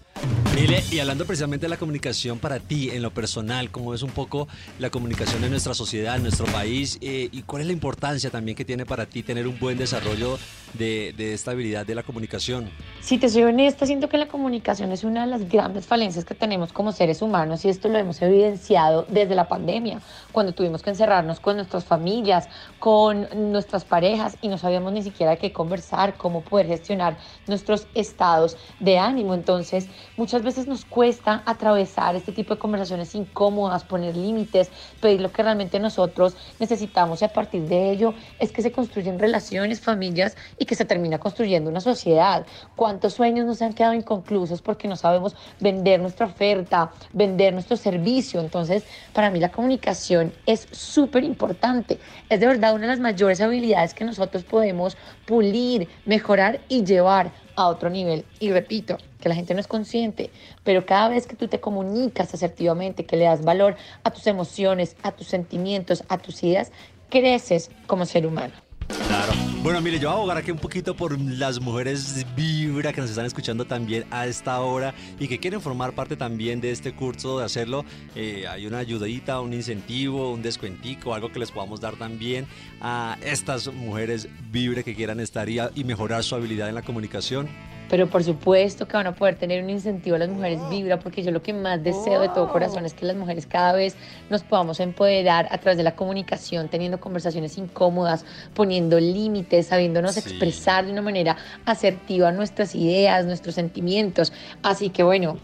Mire, 0.56 0.84
y 0.91 0.97
hablando 0.97 1.24
precisamente 1.26 1.66
de 1.66 1.70
la 1.70 1.78
comunicación 1.78 2.39
para 2.39 2.60
ti, 2.60 2.89
en 2.89 3.03
lo 3.03 3.12
personal, 3.12 3.70
¿cómo 3.70 3.93
es 3.93 4.01
un 4.01 4.10
poco 4.10 4.47
la 4.80 4.89
comunicación 4.89 5.43
en 5.43 5.51
nuestra 5.51 5.76
sociedad, 5.76 6.16
en 6.16 6.24
nuestro 6.24 6.47
país? 6.47 6.97
Eh, 6.99 7.30
¿Y 7.32 7.43
cuál 7.43 7.62
es 7.62 7.68
la 7.68 7.74
importancia 7.74 8.32
también 8.32 8.58
que 8.58 8.66
tiene 8.66 8.88
para 8.88 9.06
ti 9.06 9.22
tener 9.22 9.47
un 9.47 9.60
buen 9.60 9.78
desarrollo 9.78 10.39
de, 10.78 11.13
de 11.15 11.34
esta 11.34 11.51
habilidad 11.51 11.86
de 11.86 11.95
la 11.95 12.03
comunicación? 12.03 12.69
Si 13.01 13.17
te 13.17 13.30
soy 13.30 13.43
honesta, 13.43 13.86
siento 13.86 14.09
que 14.09 14.17
la 14.17 14.28
comunicación 14.28 14.91
es 14.91 15.03
una 15.03 15.21
de 15.21 15.28
las 15.28 15.47
grandes 15.47 15.86
falencias 15.86 16.26
que 16.26 16.34
tenemos 16.34 16.73
como 16.73 16.91
seres 16.91 17.21
humanos 17.21 17.63
y 17.65 17.69
esto 17.69 17.88
lo 17.89 17.97
hemos 17.97 18.21
evidenciado 18.21 19.05
desde 19.09 19.36
la 19.36 19.47
pandemia, 19.47 20.01
cuando 20.32 20.53
tuvimos 20.53 20.82
que 20.82 20.89
encerrarnos 20.89 21.39
con 21.39 21.55
nuestras 21.57 21.86
familias, 21.86 22.49
con 22.80 23.28
nuestras 23.51 23.86
parejas 23.86 24.38
y 24.41 24.47
no 24.47 24.57
sabíamos 24.57 24.91
ni 24.93 25.03
siquiera 25.03 25.36
qué 25.36 25.51
conversar, 25.51 26.15
cómo 26.17 26.41
poder 26.41 26.67
gestionar 26.67 27.17
nuestros 27.47 27.88
estados 27.93 28.57
de 28.80 28.97
ánimo. 28.97 29.34
Entonces, 29.34 29.88
muchas 30.17 30.43
veces 30.43 30.67
nos 30.67 30.86
cuesta 30.86 31.43
atravesar 31.45 32.15
este 32.15 32.32
tipo 32.32 32.55
de 32.55 32.59
conversaciones 32.59 33.15
incómodas, 33.15 33.84
poner 33.84 34.15
límites, 34.15 34.69
pedir 34.99 35.21
lo 35.21 35.32
que 35.32 35.43
realmente 35.43 35.80
nosotros 35.80 36.36
necesitamos 36.59 37.21
y 37.21 37.26
a 37.26 37.34
partir 37.34 37.63
de 37.63 37.91
ello 37.91 38.13
es 38.39 38.51
que 38.51 38.61
se 38.61 38.71
construyen 38.71 39.19
relaciones, 39.19 39.80
familias 39.82 40.36
y 40.57 40.64
que 40.66 40.76
se 40.76 40.86
termina 40.86 41.20
construyendo 41.20 41.70
una 41.70 41.82
sociedad. 41.82 42.45
¿Cuántos 42.76 43.13
sueños 43.13 43.45
nos 43.45 43.61
han 43.61 43.74
quedado 43.74 43.93
inconclusos 43.93 44.61
porque 44.61 44.88
no 44.88 44.95
sabemos 44.95 45.36
vender 45.59 45.99
nuestra 45.99 46.26
oferta, 46.26 46.91
vender 47.13 47.53
nuestro 47.53 47.78
servicio? 47.78 48.39
Entonces, 48.41 48.84
para 49.13 49.30
mí 49.30 49.39
la 49.39 49.51
comunicación 49.51 50.34
es 50.45 50.68
súper 50.72 51.24
importante. 51.24 51.99
Es 52.30 52.39
de 52.39 52.47
verdad 52.47 52.74
una 52.74 52.84
de 52.84 52.89
las 52.89 52.99
mayores 52.99 53.41
habilidades 53.41 53.93
que 53.93 54.05
nosotros 54.05 54.43
podemos 54.43 54.97
pulir, 55.26 55.88
mejorar 56.05 56.59
y 56.68 56.84
llevar 56.84 57.32
a 57.55 57.68
otro 57.68 57.89
nivel. 57.89 58.26
Y 58.39 58.51
repito, 58.51 58.97
que 59.20 59.30
la 59.30 59.36
gente 59.36 59.53
no 59.53 59.59
es 59.59 59.68
consciente, 59.68 60.30
pero 60.63 60.86
cada 60.86 61.09
vez 61.09 61.26
que 61.26 61.36
tú 61.36 61.47
te 61.47 61.59
comunicas 61.59 62.34
asertivamente, 62.34 63.05
que 63.05 63.18
le 63.18 63.26
das 63.26 63.43
valor 63.43 63.76
a 64.03 64.11
tus 64.11 64.28
emociones, 64.28 64.95
a 65.03 65.11
tus 65.11 65.28
sentimientos, 65.28 66.03
a 66.09 66.18
tus 66.18 66.43
ideas, 66.43 66.72
creces 67.09 67.72
como 67.88 68.05
ser 68.05 68.28
humano. 68.28 68.64
Claro. 68.88 69.34
Bueno, 69.64 69.82
mire, 69.82 69.98
yo 69.98 70.10
voy 70.10 70.16
a 70.16 70.18
abogar 70.20 70.38
aquí 70.38 70.52
un 70.52 70.60
poquito 70.60 70.96
por 70.96 71.20
las 71.20 71.60
mujeres 71.60 72.26
vibra 72.36 72.94
que 72.94 73.02
nos 73.02 73.10
están 73.10 73.26
escuchando 73.26 73.66
también 73.66 74.06
a 74.12 74.28
esta 74.28 74.60
hora 74.62 74.94
y 75.20 75.28
que 75.28 75.40
quieren 75.40 75.60
formar 75.60 75.94
parte 75.94 76.16
también 76.16 76.62
de 76.62 76.72
este 76.72 76.94
curso 76.94 77.40
de 77.40 77.46
hacerlo. 77.46 77.84
Eh, 78.16 78.46
hay 78.48 78.68
una 78.68 78.78
ayudadita, 78.78 79.42
un 79.42 79.54
incentivo, 79.54 80.32
un 80.32 80.44
descuentico, 80.44 81.16
algo 81.16 81.32
que 81.32 81.40
les 81.40 81.52
podamos 81.52 81.82
dar 81.82 81.96
también 81.96 82.46
a 82.80 83.18
estas 83.24 83.74
mujeres 83.74 84.28
vibra 84.52 84.84
que 84.84 84.94
quieran 84.96 85.20
estar 85.20 85.50
y, 85.50 85.60
y 85.74 85.84
mejorar 85.84 86.24
su 86.24 86.36
habilidad 86.36 86.70
en 86.70 86.76
la 86.76 86.84
comunicación. 86.84 87.50
Pero 87.90 88.08
por 88.08 88.24
supuesto 88.24 88.88
que 88.88 88.98
van 88.98 89.08
a 89.08 89.16
poder 89.16 89.36
tener 89.36 89.64
un 89.64 89.70
incentivo 89.70 90.16
a 90.16 90.20
las 90.20 90.30
mujeres 90.30 90.60
Vibra, 90.70 91.00
porque 91.00 91.24
yo 91.24 91.32
lo 91.32 91.42
que 91.42 91.54
más 91.54 91.84
deseo 91.84 92.22
de 92.22 92.30
todo 92.30 92.52
corazón 92.52 92.86
es 92.86 92.94
que 92.94 93.06
las 93.06 93.16
mujeres 93.16 93.46
cada 93.46 93.74
vez 93.74 93.96
nos 94.30 94.44
podamos 94.44 94.80
empoderar 94.80 95.48
a 95.52 95.58
través 95.58 95.78
de 95.78 95.84
la 95.84 95.96
comunicación, 95.96 96.68
teniendo 96.68 97.00
conversaciones 97.00 97.58
incómodas, 97.58 98.26
poniendo 98.54 99.00
límites, 99.00 99.68
sabiéndonos 99.68 100.18
expresar 100.18 100.86
de 100.86 100.92
una 100.92 101.02
manera 101.02 101.38
asertiva 101.66 102.32
nuestras 102.32 102.76
ideas, 102.76 103.26
nuestros 103.26 103.56
sentimientos. 103.56 104.34
Así 104.64 104.90
que 104.90 105.04
bueno, 105.04 105.38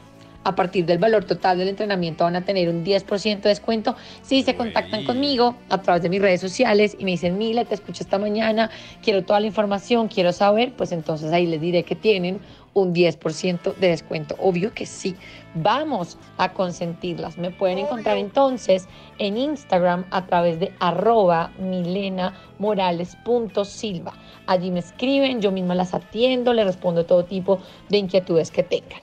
a 0.44 0.56
partir 0.56 0.86
del 0.86 0.98
valor 0.98 1.26
total 1.26 1.58
del 1.58 1.68
entrenamiento 1.68 2.24
van 2.24 2.36
a 2.36 2.42
tener 2.42 2.70
un 2.70 2.84
10% 2.84 3.42
de 3.42 3.50
descuento 3.50 3.96
si 4.22 4.44
se 4.44 4.56
contactan 4.56 5.04
conmigo 5.04 5.56
a 5.70 5.82
través 5.82 6.02
de 6.02 6.10
mis 6.10 6.22
redes 6.22 6.42
sociales 6.42 6.96
y 6.98 7.06
me 7.06 7.12
dicen, 7.12 7.38
Mila, 7.38 7.66
te 7.66 7.76
escucho 7.76 8.04
esta 8.04 8.18
mañana, 8.18 8.70
quiero 9.04 9.24
toda 9.24 9.40
la 9.40 9.48
información, 9.48 10.08
quiero 10.08 10.34
saber, 10.34 10.74
pues 10.74 10.92
entonces 10.92 11.32
ahí 11.32 11.46
les 11.46 11.62
diré 11.62 11.84
que 11.84 11.96
tienen 11.96 12.40
un 12.74 12.94
10% 12.94 13.76
de 13.76 13.88
descuento. 13.90 14.36
Obvio 14.40 14.74
que 14.74 14.86
sí. 14.86 15.16
Vamos 15.56 16.18
a 16.38 16.54
consentirlas. 16.54 17.38
Me 17.38 17.52
pueden 17.52 17.80
encontrar 17.80 18.18
entonces 18.18 18.88
en 19.18 19.38
Instagram 19.38 20.06
a 20.12 20.26
través 20.26 20.60
de 20.60 20.74
arroba 20.80 21.52
milenamorales.silva. 21.60 24.14
Allí 24.48 24.72
me 24.72 24.80
escriben, 24.80 25.42
yo 25.42 25.52
misma 25.52 25.76
las 25.76 25.94
atiendo, 25.94 26.54
les 26.54 26.66
respondo 26.66 27.06
todo 27.06 27.26
tipo 27.26 27.60
de 27.90 27.98
inquietudes 27.98 28.50
que 28.52 28.64
tengan. 28.64 29.02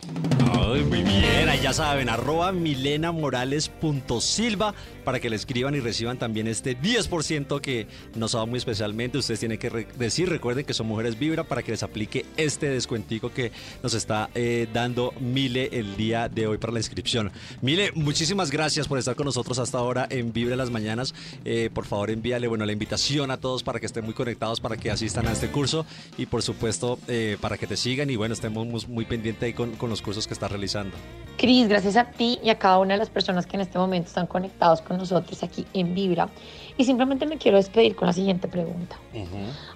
Ay, 0.53 0.83
muy 0.85 1.03
bien, 1.03 1.49
ahí 1.49 1.61
ya 1.63 1.73
saben, 1.73 2.09
arroba 2.09 2.51
milenamorales.silva 2.53 4.75
para 5.05 5.21
que 5.21 5.31
le 5.31 5.37
escriban 5.37 5.75
y 5.75 5.81
reciban 5.81 6.19
también 6.19 6.47
este 6.49 6.77
10% 6.79 7.61
que 7.61 7.87
nos 8.15 8.37
va 8.37 8.45
muy 8.45 8.59
especialmente. 8.59 9.17
Ustedes 9.19 9.41
tienen 9.41 9.59
que 9.59 9.71
re- 9.71 9.89
decir, 9.97 10.29
recuerden 10.29 10.67
que 10.67 10.75
son 10.75 10.87
mujeres 10.87 11.19
vibra 11.19 11.45
para 11.45 11.63
que 11.63 11.71
les 11.73 11.83
aplique 11.83 12.27
este 12.37 12.69
descuentico 12.69 13.31
que 13.31 13.53
nos 13.83 13.95
está 13.95 14.29
eh, 14.35 14.69
dando 14.73 15.13
Mile 15.21 15.71
el 15.73 15.97
día 15.97 16.29
de 16.29 16.38
hoy 16.47 16.59
para 16.59 16.73
la 16.73 16.79
inscripción. 16.79 17.33
Mile, 17.63 17.93
muchísimas 17.95 18.51
gracias 18.51 18.89
por 18.89 18.99
estar 18.99 19.17
con 19.17 19.27
nosotros 19.27 19.59
hasta 19.59 19.79
ahora 19.79 20.07
en 20.11 20.33
Vibra 20.33 20.57
las 20.57 20.71
Mañanas. 20.71 21.15
Eh, 21.45 21.71
por 21.73 21.85
favor, 21.85 22.11
envíale 22.11 22.49
bueno, 22.49 22.65
la 22.65 22.73
invitación 22.73 23.31
a 23.31 23.39
todos 23.39 23.63
para 23.63 23.81
que 23.81 23.87
estén 23.87 24.05
muy 24.05 24.15
conectados, 24.15 24.61
para 24.61 24.77
que 24.77 24.91
asistan 24.91 25.27
a 25.27 25.33
este 25.33 25.49
curso 25.49 25.87
y 26.17 26.27
por 26.27 26.43
supuesto 26.43 26.99
eh, 27.09 27.37
para 27.41 27.59
que 27.59 27.67
te 27.67 27.77
sigan 27.77 28.11
y 28.11 28.17
bueno, 28.17 28.35
estemos 28.35 28.67
muy, 28.67 28.83
muy 28.89 29.05
pendientes 29.05 29.43
ahí 29.43 29.53
con, 29.53 29.73
con 29.73 29.91
los 29.91 30.03
cursos 30.03 30.27
que 30.27 30.35
estás 30.35 30.51
realizando. 30.51 30.97
Cris, 31.37 31.69
gracias 31.69 31.97
a 31.97 32.11
ti 32.11 32.39
y 32.43 32.51
a 32.51 32.59
cada 32.59 32.79
una 32.79 32.95
de 32.95 32.99
las 32.99 33.11
personas 33.11 33.47
que 33.47 33.57
en 33.57 33.61
este 33.61 33.79
momento 33.79 34.09
están 34.09 34.27
conectados 34.27 34.83
con 34.83 34.99
nosotros 34.99 35.43
aquí 35.43 35.67
en 35.73 35.95
Vibra. 35.95 36.29
Y 36.77 36.85
simplemente 36.85 37.27
me 37.27 37.39
quiero 37.39 37.57
despedir 37.57 37.95
con 37.95 38.07
la 38.07 38.13
siguiente 38.13 38.49
pregunta. 38.49 38.97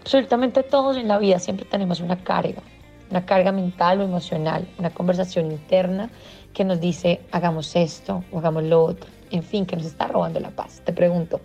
Absolutamente 0.00 0.62
todos 0.62 0.96
en 0.96 1.08
la 1.08 1.18
vida 1.18 1.38
siempre 1.38 1.64
tenemos 1.64 2.00
una 2.00 2.16
carga, 2.22 2.62
una 3.10 3.24
carga 3.24 3.52
mental 3.52 4.00
o 4.00 4.04
emocional, 4.04 4.66
una 4.78 4.90
conversación 4.90 5.50
interna 5.50 6.10
que 6.52 6.64
nos 6.64 6.80
dice 6.80 7.20
hagamos 7.32 7.74
esto 7.76 8.24
o 8.32 8.38
hagamos 8.38 8.64
lo 8.64 8.84
otro, 8.84 9.08
en 9.30 9.42
fin, 9.42 9.66
que 9.66 9.76
nos 9.76 9.86
está 9.86 10.06
robando 10.06 10.40
la 10.40 10.50
paz. 10.50 10.82
Te 10.84 10.92
pregunto, 10.92 11.40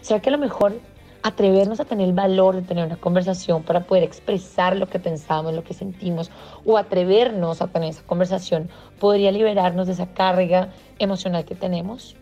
¿será 0.00 0.20
que 0.20 0.30
a 0.30 0.32
lo 0.32 0.38
mejor 0.38 0.80
atrevernos 1.22 1.80
a 1.80 1.84
tener 1.84 2.06
el 2.06 2.14
valor 2.14 2.54
de 2.54 2.62
tener 2.62 2.86
una 2.86 2.96
conversación 2.96 3.64
para 3.64 3.80
poder 3.80 4.04
expresar 4.04 4.76
lo 4.76 4.88
que 4.88 5.00
pensamos, 5.00 5.52
lo 5.54 5.64
que 5.64 5.74
sentimos, 5.74 6.30
o 6.64 6.78
atrevernos 6.78 7.60
a 7.60 7.66
tener 7.66 7.90
esa 7.90 8.02
conversación 8.02 8.70
podría 9.00 9.32
liberarnos 9.32 9.88
de 9.88 9.94
esa 9.94 10.06
carga 10.06 10.68
emocional 11.00 11.44
que 11.44 11.56
tenemos? 11.56 12.14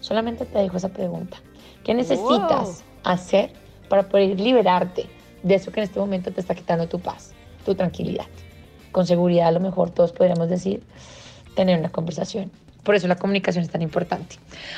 Solamente 0.00 0.46
te 0.46 0.58
dejo 0.58 0.78
esa 0.78 0.88
pregunta. 0.88 1.36
¿Qué 1.84 1.92
necesitas 1.92 2.84
hacer 3.04 3.52
para 3.88 4.08
poder 4.08 4.40
liberarte 4.40 5.06
de 5.42 5.54
eso 5.54 5.70
que 5.70 5.80
en 5.80 5.84
este 5.84 6.00
momento 6.00 6.32
te 6.32 6.40
está 6.40 6.54
quitando 6.54 6.88
tu 6.88 7.00
paz, 7.00 7.32
tu 7.66 7.74
tranquilidad? 7.74 8.26
Con 8.92 9.06
seguridad 9.06 9.48
a 9.48 9.52
lo 9.52 9.60
mejor 9.60 9.90
todos 9.90 10.12
podríamos 10.12 10.48
decir 10.48 10.82
tener 11.58 11.76
una 11.76 11.88
conversación. 11.88 12.52
Por 12.84 12.94
eso 12.94 13.08
la 13.08 13.16
comunicación 13.16 13.64
es 13.64 13.70
tan 13.70 13.82
importante. 13.82 14.36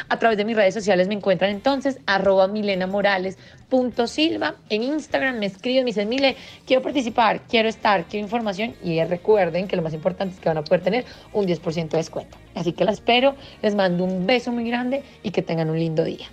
A 0.09 0.19
través 0.19 0.39
de 0.39 0.47
mis 0.47 0.57
redes 0.57 0.73
sociales 0.73 1.09
me 1.09 1.15
encuentran 1.15 1.51
entonces 1.51 1.99
arroba 2.07 2.49
milenamorales.silva. 2.49 4.55
En 4.71 4.83
Instagram 4.83 5.39
me 5.39 5.45
escriben, 5.45 5.85
me 5.85 5.91
dicen, 5.91 6.09
Mile, 6.09 6.39
quiero 6.67 6.83
participar, 6.83 7.43
quiero 7.51 7.69
estar, 7.69 8.07
quiero 8.07 8.25
información. 8.25 8.75
Y 8.83 9.05
recuerden 9.05 9.69
que 9.69 9.77
lo 9.77 9.83
más 9.83 9.93
importante 9.93 10.35
es 10.35 10.41
que 10.41 10.49
van 10.49 10.57
a 10.57 10.65
poder 10.65 10.81
tener 10.81 11.05
un 11.35 11.47
10% 11.47 11.91
de 11.91 11.99
descuento. 11.99 12.39
Así 12.55 12.73
que 12.73 12.87
la 12.87 12.93
espero, 12.93 13.35
les 13.61 13.75
mando 13.75 14.05
un 14.05 14.27
beso 14.27 14.53
muy 14.53 14.67
grande 14.67 15.03
y 15.23 15.33
que 15.33 15.43
tengan 15.43 15.69
un 15.69 15.79
lindo 15.79 16.03
día. 16.03 16.29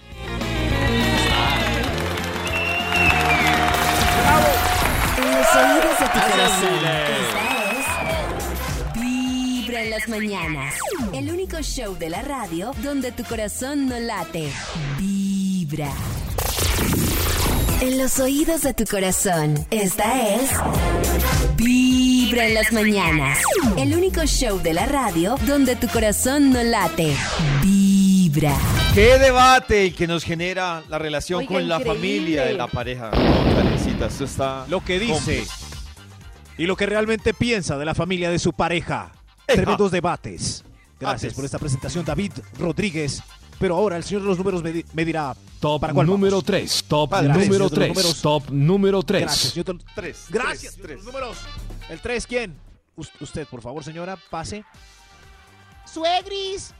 En 5.18 5.30
los 5.30 5.56
oídos 5.56 6.00
de 6.00 6.06
tu 6.06 6.20
corazón. 6.32 7.27
Vibra 9.78 9.84
en 9.84 9.90
las 9.92 10.10
mañanas. 10.10 10.74
El 11.14 11.30
único 11.30 11.62
show 11.62 11.96
de 12.00 12.10
la 12.10 12.24
radio 12.24 12.72
donde 12.82 13.12
tu 13.12 13.24
corazón 13.24 13.88
no 13.88 14.00
late. 14.00 14.50
Vibra. 14.98 15.92
En 17.82 18.00
los 18.00 18.18
oídos 18.20 18.62
de 18.64 18.74
tu 18.74 18.86
corazón. 18.86 19.68
Esta 19.70 20.34
es 20.36 20.50
Vibra 21.58 22.48
en 22.48 22.54
las 22.56 22.72
mañanas. 22.74 23.38
El 23.78 23.96
único 23.96 24.26
show 24.26 24.60
de 24.60 24.74
la 24.74 24.88
radio 24.88 25.36
donde 25.46 25.76
tu 25.76 25.88
corazón 25.90 26.52
no 26.52 26.64
late. 26.64 27.16
Vibra. 27.62 28.56
¿Qué 28.96 29.20
debate 29.20 29.86
el 29.88 29.96
que 29.96 30.08
nos 30.08 30.24
genera 30.24 30.82
la 30.90 30.98
relación 30.98 31.40
Oiga, 31.42 31.54
con 31.54 31.68
la 31.68 31.76
increíble. 31.76 31.96
familia 32.00 32.44
de 32.46 32.54
la 32.56 32.68
pareja? 32.68 33.12
No, 33.12 33.56
Karencita, 33.56 34.08
esto 34.08 34.24
está 34.26 34.66
Lo 34.70 34.84
que 34.84 34.98
dice 34.98 35.14
complejo. 35.14 35.54
y 36.58 36.66
lo 36.66 36.76
que 36.76 36.88
realmente 36.88 37.34
piensa 37.36 37.78
de 37.78 37.86
la 37.86 37.94
familia 37.94 38.32
de 38.32 38.40
su 38.40 38.54
pareja. 38.54 39.12
Tremendos 39.56 39.92
debates. 39.92 40.64
Gracias 41.00 41.34
por 41.34 41.46
esta 41.46 41.60
presentación, 41.60 42.04
David 42.04 42.34
Rodríguez. 42.58 43.22
Pero 43.60 43.76
ahora 43.76 43.98
el 43.98 44.04
señor 44.04 44.22
de 44.22 44.28
los 44.28 44.38
números 44.38 44.62
me, 44.62 44.72
di- 44.72 44.86
me 44.94 45.04
dirá. 45.06 45.36
Top 45.60 45.82
¿Para 45.82 45.92
cuál 45.94 46.06
número 46.06 46.34
vamos? 46.38 46.46
3. 46.46 46.84
Top 46.88 47.10
gracias, 47.10 47.34
número 47.34 47.44
señor 47.48 47.58
de 47.58 47.60
los 47.60 47.72
3. 47.72 47.88
números. 47.90 48.22
Top 48.22 48.50
número 48.52 49.02
3. 49.04 49.22
Gracias, 49.24 49.52
señor 49.54 49.66
de 49.66 49.74
los- 49.74 49.86
Tres. 49.96 50.26
Gracias, 50.30 50.60
tres, 50.60 50.72
señor 50.74 50.76
de 50.76 50.84
tres. 50.84 50.98
los 50.98 51.06
números. 51.06 51.38
¿El 51.90 52.00
3 52.02 52.28
quién? 52.28 52.56
Us- 52.96 53.12
usted, 53.20 53.48
por 53.48 53.62
favor, 53.62 53.84
señora, 53.84 54.16
pase. 54.30 54.64
Suegris, 55.92 56.74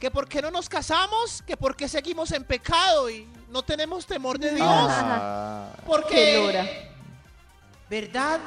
que 0.00 0.10
por 0.10 0.28
qué 0.28 0.40
no 0.40 0.50
nos 0.50 0.68
casamos, 0.68 1.42
que 1.42 1.56
por 1.56 1.76
qué 1.76 1.88
seguimos 1.88 2.30
en 2.32 2.44
pecado 2.44 3.10
y 3.10 3.28
no 3.50 3.62
tenemos 3.62 4.06
temor 4.06 4.38
de 4.38 4.54
Dios. 4.54 4.66
Ah. 4.68 5.72
Qué 5.76 5.82
Porque, 5.86 6.36
lora. 6.38 6.66
¿verdad? 7.90 8.40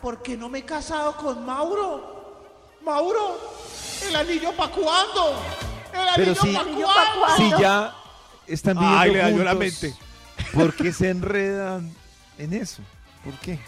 Porque 0.00 0.36
no 0.36 0.48
me 0.48 0.60
he 0.60 0.64
casado 0.64 1.16
con 1.16 1.44
Mauro. 1.44 2.15
Mauro, 2.86 3.36
¿el 4.08 4.14
anillo 4.14 4.52
pa' 4.52 4.68
cuándo? 4.68 5.34
¿El 5.92 6.00
Pero 6.14 6.30
anillo 6.30 6.34
sí- 6.42 6.52
pa' 6.54 6.60
¿Anillo 6.60 6.86
pa' 6.86 7.14
cuándo? 7.18 7.56
Si 7.56 7.62
ya 7.62 7.94
están 8.46 8.74
viviendo 8.78 8.98
Ay, 9.00 9.10
le 9.12 9.18
dañó 9.18 9.42
la 9.44 9.50
juntos, 9.54 9.82
mente. 9.82 9.96
¿por 10.54 10.72
qué 10.74 10.92
se 10.92 11.10
enredan 11.10 11.92
en 12.38 12.52
eso? 12.52 12.82
¿Por 13.24 13.34
qué? 13.40 13.58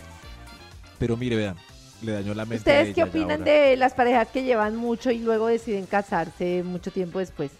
Pero 1.00 1.16
mire, 1.16 1.34
vean, 1.34 1.56
le 2.02 2.12
dañó 2.12 2.32
la 2.32 2.44
mente. 2.44 2.56
a 2.56 2.58
¿Ustedes 2.58 2.84
qué 2.94 3.00
ella 3.00 3.04
ya 3.06 3.10
opinan 3.10 3.40
ahora. 3.40 3.52
de 3.52 3.76
las 3.76 3.92
parejas 3.94 4.28
que 4.28 4.44
llevan 4.44 4.76
mucho 4.76 5.10
y 5.10 5.18
luego 5.18 5.48
deciden 5.48 5.86
casarse 5.86 6.62
mucho 6.64 6.92
tiempo 6.92 7.18
después? 7.18 7.50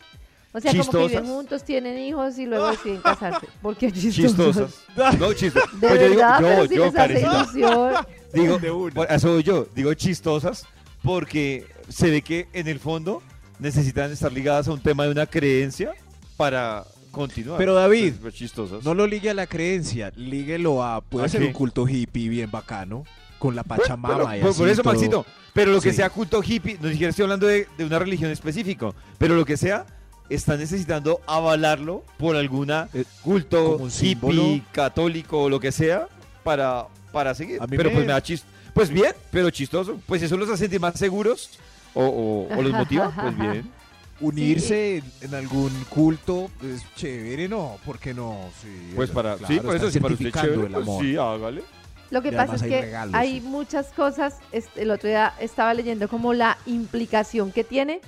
O 0.52 0.60
sea, 0.60 0.70
como 0.70 0.82
que 0.84 0.86
Chistosas. 0.90 1.10
viven 1.10 1.26
juntos, 1.26 1.64
tienen 1.64 1.98
hijos 1.98 2.38
y 2.38 2.46
luego 2.46 2.68
deciden 2.70 3.00
casarse. 3.02 3.48
Porque 3.62 3.90
chistosos. 3.92 4.72
Chistosas. 4.94 5.18
No, 5.18 5.32
chistosas. 5.34 5.72
De 5.80 5.88
Pues 5.88 6.00
yo 6.00 6.08
digo, 6.08 6.20
verdad, 6.22 6.40
yo, 6.40 6.66
si 6.68 6.74
yo, 6.76 6.84
les 6.84 6.88
hace 6.88 6.96
Karencita. 6.96 7.36
ilusión. 7.42 8.06
Digo, 8.32 8.58
De 8.58 8.70
una. 8.70 8.94
por- 8.94 9.10
eso 9.12 9.40
yo, 9.40 9.66
digo 9.74 9.92
chistosas, 9.94 10.66
porque 11.02 11.66
se 11.88 12.10
ve 12.10 12.22
que 12.22 12.48
en 12.52 12.68
el 12.68 12.78
fondo 12.80 13.22
necesitan 13.58 14.10
estar 14.12 14.32
ligadas 14.32 14.68
a 14.68 14.72
un 14.72 14.80
tema 14.80 15.04
de 15.04 15.10
una 15.10 15.26
creencia 15.26 15.92
para 16.36 16.84
continuar. 17.10 17.58
Pero, 17.58 17.74
David, 17.74 18.14
Pues, 18.20 18.34
pues. 18.54 18.84
No 18.84 18.94
lo 18.94 19.06
ligue 19.06 19.30
a 19.30 19.34
la 19.34 19.46
creencia, 19.46 20.12
líguelo 20.16 20.82
a. 20.84 21.00
Puede 21.00 21.26
¿A 21.26 21.28
ser 21.28 21.42
un 21.42 21.52
culto 21.52 21.88
hippie 21.88 22.28
bien 22.28 22.50
bacano, 22.50 23.04
con 23.38 23.56
la 23.56 23.64
Pero- 23.64 23.80
Pachamama 23.82 24.36
y 24.36 24.40
por, 24.40 24.50
así. 24.50 24.58
por 24.58 24.68
eso, 24.68 24.82
todo. 24.82 24.92
Maxito, 24.94 25.26
pero 25.52 25.72
lo 25.72 25.80
que 25.80 25.90
Sí. 25.90 25.96
sea 25.96 26.10
culto 26.10 26.42
hippie, 26.42 26.78
no 26.80 26.88
siquiera 26.90 27.10
estoy 27.10 27.24
hablando 27.24 27.46
de, 27.46 27.66
de 27.76 27.84
una 27.84 27.98
religión 27.98 28.30
específica, 28.30 28.90
pero 29.18 29.34
lo 29.36 29.44
que 29.44 29.56
sea, 29.56 29.86
está 30.28 30.56
necesitando 30.58 31.20
avalarlo 31.26 32.04
por 32.18 32.36
alguna 32.36 32.88
Eh, 32.92 33.04
culto 33.22 33.78
hippie, 34.00 34.62
católico 34.72 35.44
o 35.44 35.48
lo 35.48 35.58
que 35.58 35.72
sea, 35.72 36.06
para, 36.44 36.86
para 37.12 37.34
seguir. 37.34 37.60
A 37.62 37.66
mí 37.66 37.76
Pero 37.76 37.88
me- 37.90 37.94
pues 37.96 38.06
me 38.06 38.12
da 38.12 38.22
chist 38.22 38.44
Pues 38.78 38.90
bien, 38.90 39.12
pero 39.32 39.50
chistoso. 39.50 40.00
Pues 40.06 40.22
eso 40.22 40.36
los 40.36 40.48
hace 40.48 40.58
sentir 40.64 40.78
más 40.80 40.94
seguros 40.96 41.50
o, 41.94 42.04
o- 42.04 42.56
o 42.56 42.62
los 42.62 42.72
motiva, 42.72 43.12
pues 43.20 43.36
bien. 43.36 43.68
Unirse 44.20 44.98
en, 44.98 45.04
en 45.22 45.34
algún 45.34 45.70
culto 45.88 46.48
es 46.62 46.82
chévere, 46.94 47.48
¿no? 47.48 47.76
¿Por 47.84 47.98
qué 47.98 48.14
no? 48.14 48.36
Sí, 48.62 48.92
Pues 48.94 49.08
es- 49.10 49.14
para, 49.14 49.36
claro, 49.36 49.52
sí, 49.54 49.60
por 49.60 49.74
eso 49.76 49.86
están 49.88 49.92
sí, 49.92 50.00
para 50.00 50.14
usted 50.14 50.30
chévere, 50.32 50.62
el 50.66 50.72
pues 50.72 50.82
amor. 50.88 51.02
sí, 51.02 51.16
hágale. 51.16 51.62
Lo 52.10 52.22
que 52.22 52.28
Y 52.28 52.32
pasa 52.32 52.54
es 52.54 52.62
hay 52.62 52.68
que 52.70 52.80
regalos, 52.82 53.14
hay 53.16 53.40
sí. 53.40 53.46
muchas 53.46 53.86
cosas, 53.88 54.36
este, 54.52 54.82
el 54.82 54.90
otro 54.92 55.08
día 55.08 55.34
estaba 55.40 55.74
leyendo 55.74 56.08
como 56.08 56.32
la 56.34 56.56
implicación 56.66 57.50
que 57.52 57.64
tiene 57.64 58.00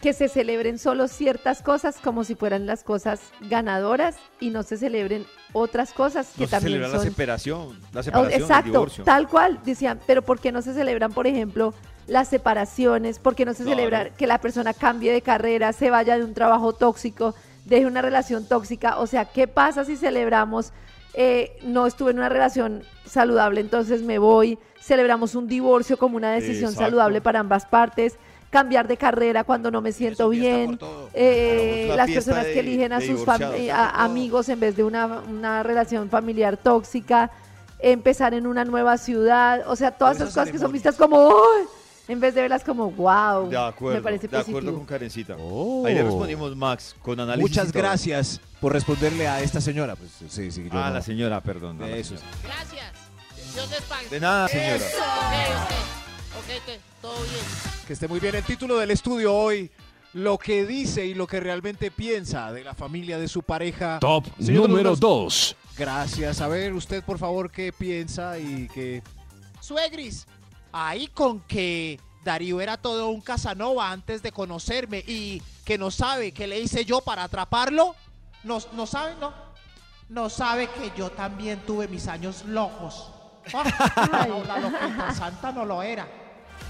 que 0.00 0.12
se 0.14 0.28
celebren 0.28 0.78
solo 0.78 1.08
ciertas 1.08 1.60
cosas 1.60 1.98
como 2.02 2.24
si 2.24 2.34
fueran 2.34 2.64
las 2.66 2.84
cosas 2.84 3.20
ganadoras 3.42 4.16
y 4.40 4.48
no 4.50 4.62
se 4.62 4.78
celebren 4.78 5.26
otras 5.52 5.92
cosas 5.92 6.28
que 6.34 6.42
No 6.42 6.46
se 6.46 6.50
también 6.52 6.72
celebra 6.78 6.88
la 6.88 6.94
son 6.96 7.04
separación, 7.06 7.80
la 7.92 8.00
Oh, 8.00 8.02
separación, 8.02 8.34
el 8.34 8.40
Exacto, 8.42 8.70
divorcio. 8.72 9.04
tal 9.04 9.28
cual. 9.28 9.60
Decían, 9.64 10.00
pero 10.06 10.22
¿por 10.22 10.40
qué 10.40 10.52
no 10.52 10.62
se 10.62 10.72
celebran, 10.72 11.12
por 11.12 11.26
ejemplo, 11.26 11.74
las 12.06 12.28
separaciones? 12.28 13.18
¿Por 13.18 13.34
qué 13.34 13.44
no 13.44 13.52
se 13.52 13.62
Claro. 13.64 13.76
celebra 13.76 14.10
que 14.10 14.26
la 14.26 14.38
persona 14.40 14.72
cambie 14.72 15.12
de 15.12 15.20
carrera, 15.20 15.72
se 15.74 15.90
vaya 15.90 16.16
de 16.16 16.24
un 16.24 16.32
trabajo 16.32 16.72
tóxico, 16.72 17.34
deje 17.66 17.84
una 17.84 18.00
relación 18.00 18.46
tóxica? 18.48 18.98
O 18.98 19.06
sea, 19.06 19.26
¿qué 19.26 19.48
pasa 19.48 19.84
si 19.84 19.96
celebramos, 19.98 20.72
eh, 21.12 21.58
no 21.62 21.86
estuve 21.86 22.12
en 22.12 22.18
una 22.18 22.30
relación 22.30 22.84
saludable, 23.04 23.60
entonces 23.60 24.02
me 24.02 24.18
voy? 24.18 24.58
Celebramos 24.80 25.34
un 25.34 25.46
divorcio 25.46 25.98
como 25.98 26.16
una 26.16 26.32
decisión 26.32 26.70
Exacto. 26.70 26.84
saludable 26.86 27.20
para 27.20 27.40
ambas 27.40 27.66
partes. 27.66 28.16
Cambiar 28.50 28.88
de 28.88 28.96
carrera 28.96 29.44
cuando 29.44 29.70
no 29.70 29.80
me 29.80 29.92
siento 29.92 30.28
bien. 30.28 30.76
Eh, 31.14 31.86
la 31.90 31.96
las 31.96 32.10
personas 32.10 32.44
de- 32.46 32.52
que 32.52 32.60
eligen 32.60 32.92
a 32.92 33.00
sus 33.00 33.26
a- 33.28 34.02
amigos 34.04 34.48
en 34.48 34.58
vez 34.58 34.76
de 34.76 34.82
una, 34.82 35.06
una 35.06 35.62
relación 35.62 36.10
familiar 36.10 36.56
tóxica, 36.56 37.30
empezar 37.78 38.34
en 38.34 38.46
una 38.48 38.64
nueva 38.64 38.98
ciudad, 38.98 39.62
o 39.68 39.76
sea, 39.76 39.92
todas 39.92 40.16
esas 40.16 40.28
cosas 40.30 40.50
que 40.50 40.58
son 40.58 40.72
vistas 40.72 40.96
como 40.96 41.28
¡ay! 41.28 41.64
en 42.08 42.18
vez 42.18 42.34
de 42.34 42.42
verlas 42.42 42.64
como 42.64 42.90
wow, 42.90 43.48
De 43.48 43.56
acuerdo, 43.56 43.98
me 43.98 44.02
parece 44.02 44.26
de 44.26 44.36
acuerdo 44.36 44.52
positivo. 44.52 44.76
con 44.78 44.84
Karencita. 44.86 45.36
Oh. 45.38 45.86
Ahí 45.86 45.94
le 45.94 46.02
respondimos, 46.02 46.56
Max, 46.56 46.96
con 47.02 47.20
análisis. 47.20 47.48
Muchas 47.48 47.70
gracias 47.72 48.40
por 48.60 48.72
responderle 48.72 49.28
a 49.28 49.40
esta 49.42 49.60
señora. 49.60 49.94
Pues 49.94 50.10
sí, 50.28 50.50
sí, 50.50 50.64
yo 50.64 50.70
Ah, 50.72 50.88
no- 50.88 50.94
la 50.94 51.02
señora, 51.02 51.40
perdón. 51.40 51.80
Eso. 51.84 52.16
señora. 52.16 52.26
Gracias. 52.42 52.92
Dios 53.54 53.70
les 53.70 53.82
pague. 53.82 54.08
De 54.08 54.18
nada, 54.20 54.48
señora. 54.48 54.74
Ok, 54.76 56.09
ok. 56.36 56.38
Ok, 56.38 56.80
todo 57.00 57.22
bien. 57.22 57.44
Que 57.86 57.92
esté 57.92 58.08
muy 58.08 58.20
bien 58.20 58.34
el 58.34 58.44
título 58.44 58.78
del 58.78 58.90
estudio 58.90 59.34
hoy. 59.34 59.70
Lo 60.12 60.38
que 60.38 60.66
dice 60.66 61.06
y 61.06 61.14
lo 61.14 61.26
que 61.26 61.38
realmente 61.38 61.90
piensa 61.90 62.52
de 62.52 62.64
la 62.64 62.74
familia 62.74 63.18
de 63.18 63.28
su 63.28 63.42
pareja. 63.42 63.98
Top 64.00 64.26
Señor 64.40 64.68
número 64.68 64.96
2. 64.96 65.56
Gracias. 65.76 66.40
A 66.40 66.48
ver, 66.48 66.72
usted, 66.72 67.04
por 67.04 67.18
favor, 67.18 67.50
qué 67.50 67.72
piensa 67.72 68.38
y 68.38 68.68
qué. 68.68 69.02
Suegris, 69.60 70.26
ahí 70.72 71.06
con 71.08 71.40
que 71.40 72.00
Darío 72.24 72.60
era 72.60 72.76
todo 72.76 73.08
un 73.08 73.20
Casanova 73.20 73.90
antes 73.90 74.22
de 74.22 74.32
conocerme 74.32 75.04
y 75.06 75.40
que 75.64 75.78
no 75.78 75.90
sabe 75.90 76.32
qué 76.32 76.46
le 76.46 76.58
hice 76.60 76.84
yo 76.84 77.00
para 77.00 77.24
atraparlo. 77.24 77.94
No, 78.42 78.58
no 78.72 78.86
sabe, 78.86 79.14
no. 79.20 79.32
No 80.08 80.28
sabe 80.28 80.68
que 80.70 80.90
yo 80.96 81.10
también 81.10 81.60
tuve 81.64 81.86
mis 81.86 82.08
años 82.08 82.44
locos. 82.46 83.12
No, 83.52 84.44
la 84.44 84.58
loquita 84.58 85.14
santa 85.14 85.52
no 85.52 85.64
lo 85.64 85.82
era. 85.82 86.06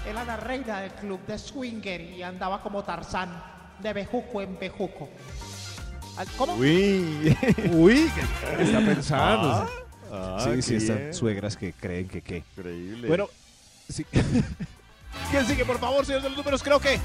Era 0.07 0.23
la 0.23 0.37
reina 0.37 0.79
del 0.81 0.91
club 0.91 1.25
de 1.25 1.37
swinger 1.37 2.01
y 2.01 2.23
andaba 2.23 2.61
como 2.61 2.83
Tarzán, 2.83 3.43
de 3.79 3.93
bejuco 3.93 4.41
en 4.41 4.57
bejuco. 4.57 5.09
¿Cómo? 6.37 6.53
Uy. 6.55 7.37
Uy, 7.71 8.11
¿qué 8.57 8.63
está 8.63 8.79
pensando? 8.79 9.67
Ah, 10.11 10.37
ah, 10.37 10.37
sí, 10.43 10.61
sí, 10.61 10.75
están 10.75 11.13
suegras 11.13 11.55
que 11.55 11.73
creen 11.73 12.07
que 12.07 12.21
qué. 12.21 12.43
Increíble. 12.57 13.07
Bueno, 13.07 13.29
sí. 13.89 14.05
¿Quién 15.31 15.45
sigue, 15.45 15.65
por 15.65 15.79
favor, 15.79 16.05
señor 16.05 16.21
de 16.21 16.29
los 16.29 16.37
números? 16.37 16.63
Creo 16.63 16.79
que. 16.79 16.99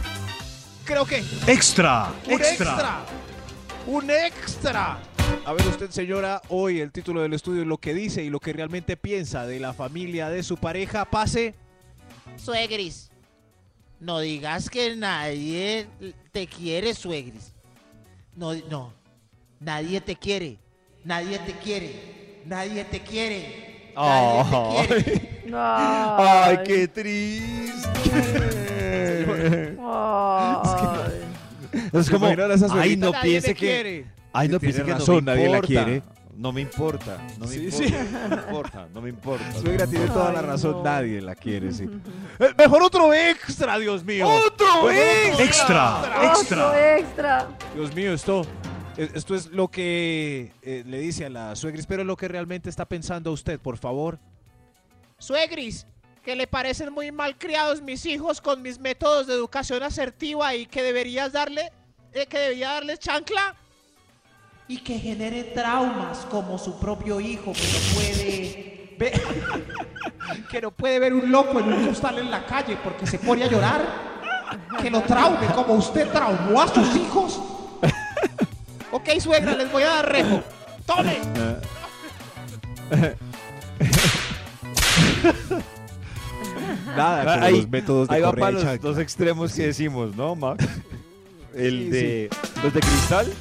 Creo 0.84 1.04
que. 1.04 1.22
Extra, 1.46 2.12
Un 2.26 2.32
extra. 2.32 2.98
Un 3.86 4.10
extra. 4.10 4.98
A 5.44 5.52
ver 5.52 5.66
usted, 5.68 5.90
señora, 5.90 6.42
hoy 6.48 6.80
el 6.80 6.90
título 6.90 7.22
del 7.22 7.32
estudio 7.32 7.64
lo 7.64 7.78
que 7.78 7.94
dice 7.94 8.24
y 8.24 8.30
lo 8.30 8.40
que 8.40 8.52
realmente 8.52 8.96
piensa 8.96 9.46
de 9.46 9.60
la 9.60 9.72
familia 9.72 10.28
de 10.28 10.42
su 10.42 10.56
pareja. 10.56 11.04
Pase. 11.04 11.54
Suegris, 12.36 13.10
no 14.00 14.20
digas 14.20 14.68
que 14.68 14.96
nadie 14.96 15.86
te 16.32 16.46
quiere, 16.46 16.94
Suegris. 16.94 17.52
No, 18.34 18.54
no. 18.68 18.92
Nadie 19.60 20.00
te 20.00 20.16
quiere. 20.16 20.58
Nadie 21.04 21.38
te 21.38 21.52
quiere. 21.52 22.42
Nadie 22.44 22.84
te 22.84 23.00
quiere. 23.00 23.92
Nadie 23.94 24.88
te 24.88 24.88
quiere. 24.88 25.36
Ay, 25.54 26.58
qué 26.66 26.88
triste. 26.88 27.88
Ay. 29.80 31.26
Es 31.92 32.10
como, 32.10 32.26
ay, 32.26 32.96
no 32.96 33.12
piense 33.22 33.54
que, 33.54 33.54
quiere. 33.54 34.15
Ay, 34.38 34.48
no 34.48 34.60
piense 34.60 34.82
que 34.84 34.92
razón, 34.92 35.24
no 35.24 35.32
me 35.32 35.36
nadie 35.36 35.48
la 35.48 35.60
quiere. 35.60 36.02
No 36.36 36.52
me 36.52 36.60
importa, 36.60 37.16
no 37.38 37.46
me 37.46 37.52
Sí, 37.52 37.64
importa, 37.64 37.86
sí. 37.86 37.94
no 38.28 38.28
me 38.28 38.42
importa, 38.42 38.88
no 38.92 39.00
me 39.00 39.08
importa. 39.08 39.52
Suegra 39.60 39.86
tiene 39.86 40.06
toda 40.08 40.32
la 40.34 40.40
Ay, 40.40 40.46
razón, 40.46 40.72
no. 40.72 40.82
nadie 40.84 41.22
la 41.22 41.34
quiere, 41.34 41.72
sí. 41.72 41.88
Eh, 42.38 42.52
mejor 42.58 42.82
otro 42.82 43.14
extra, 43.14 43.78
Dios 43.78 44.04
mío. 44.04 44.28
¡Otro 44.28 44.82
Bueno, 44.82 45.38
Extra, 45.40 46.00
Otro 46.00 46.74
extra. 46.74 46.98
extra. 46.98 47.48
Dios 47.74 47.94
mío, 47.94 48.12
esto, 48.12 48.42
eh, 48.98 49.10
esto 49.14 49.34
es 49.34 49.46
lo 49.46 49.68
que 49.68 50.52
eh, 50.60 50.82
le 50.86 50.98
dice 50.98 51.24
a 51.24 51.30
la 51.30 51.56
suegris, 51.56 51.86
pero 51.86 52.04
lo 52.04 52.16
que 52.18 52.28
realmente 52.28 52.68
está 52.68 52.84
pensando 52.84 53.32
usted, 53.32 53.58
por 53.58 53.78
favor. 53.78 54.18
Suegris, 55.18 55.86
que 56.22 56.36
le 56.36 56.46
parecen 56.46 56.92
muy 56.92 57.10
mal 57.12 57.38
criados 57.38 57.80
mis 57.80 58.04
hijos 58.04 58.42
con 58.42 58.60
mis 58.60 58.78
métodos 58.78 59.26
de 59.26 59.32
educación 59.32 59.82
asertiva 59.82 60.54
y 60.54 60.66
que 60.66 60.82
deberías 60.82 61.32
darle, 61.32 61.72
eh, 62.12 62.26
que 62.26 62.38
debería 62.38 62.72
darles 62.72 62.98
chancla. 62.98 63.56
Y 64.68 64.78
que 64.78 64.98
genere 64.98 65.44
traumas 65.44 66.26
como 66.30 66.58
su 66.58 66.78
propio 66.80 67.20
hijo 67.20 67.52
que 67.52 67.60
no 67.62 67.78
puede 67.94 68.96
ver, 68.98 69.22
que 70.50 70.60
no 70.60 70.70
puede 70.72 70.98
ver 70.98 71.14
un 71.14 71.30
loco 71.30 71.60
en 71.60 71.72
un 71.72 71.86
costal 71.86 72.18
en 72.18 72.30
la 72.30 72.44
calle 72.46 72.76
porque 72.82 73.06
se 73.06 73.18
pone 73.18 73.44
a 73.44 73.48
llorar. 73.48 74.16
Que 74.80 74.90
lo 74.90 75.02
traume 75.02 75.46
como 75.54 75.74
usted 75.74 76.08
traumó 76.10 76.60
a 76.62 76.68
sus 76.68 76.96
hijos. 76.96 77.40
Ok, 78.92 79.08
suegra, 79.20 79.54
les 79.56 79.70
voy 79.70 79.82
a 79.84 79.86
dar 79.88 80.10
rejo. 80.12 80.42
¡Tome! 80.86 81.18
Nada, 86.96 87.34
con 87.34 87.42
Ahí- 87.44 87.56
los 87.56 87.68
métodos 87.68 88.08
de 88.08 88.14
Ahí 88.14 88.22
va 88.22 88.32
para 88.32 88.50
los 88.52 88.80
dos 88.80 88.98
extremos 88.98 89.52
que 89.52 89.66
decimos, 89.66 90.14
¿no, 90.16 90.34
Max? 90.34 90.64
El 91.54 91.84
Sí, 91.84 91.90
de 91.90 92.30
los 92.62 92.72
de 92.74 92.80
cristal, 92.80 93.32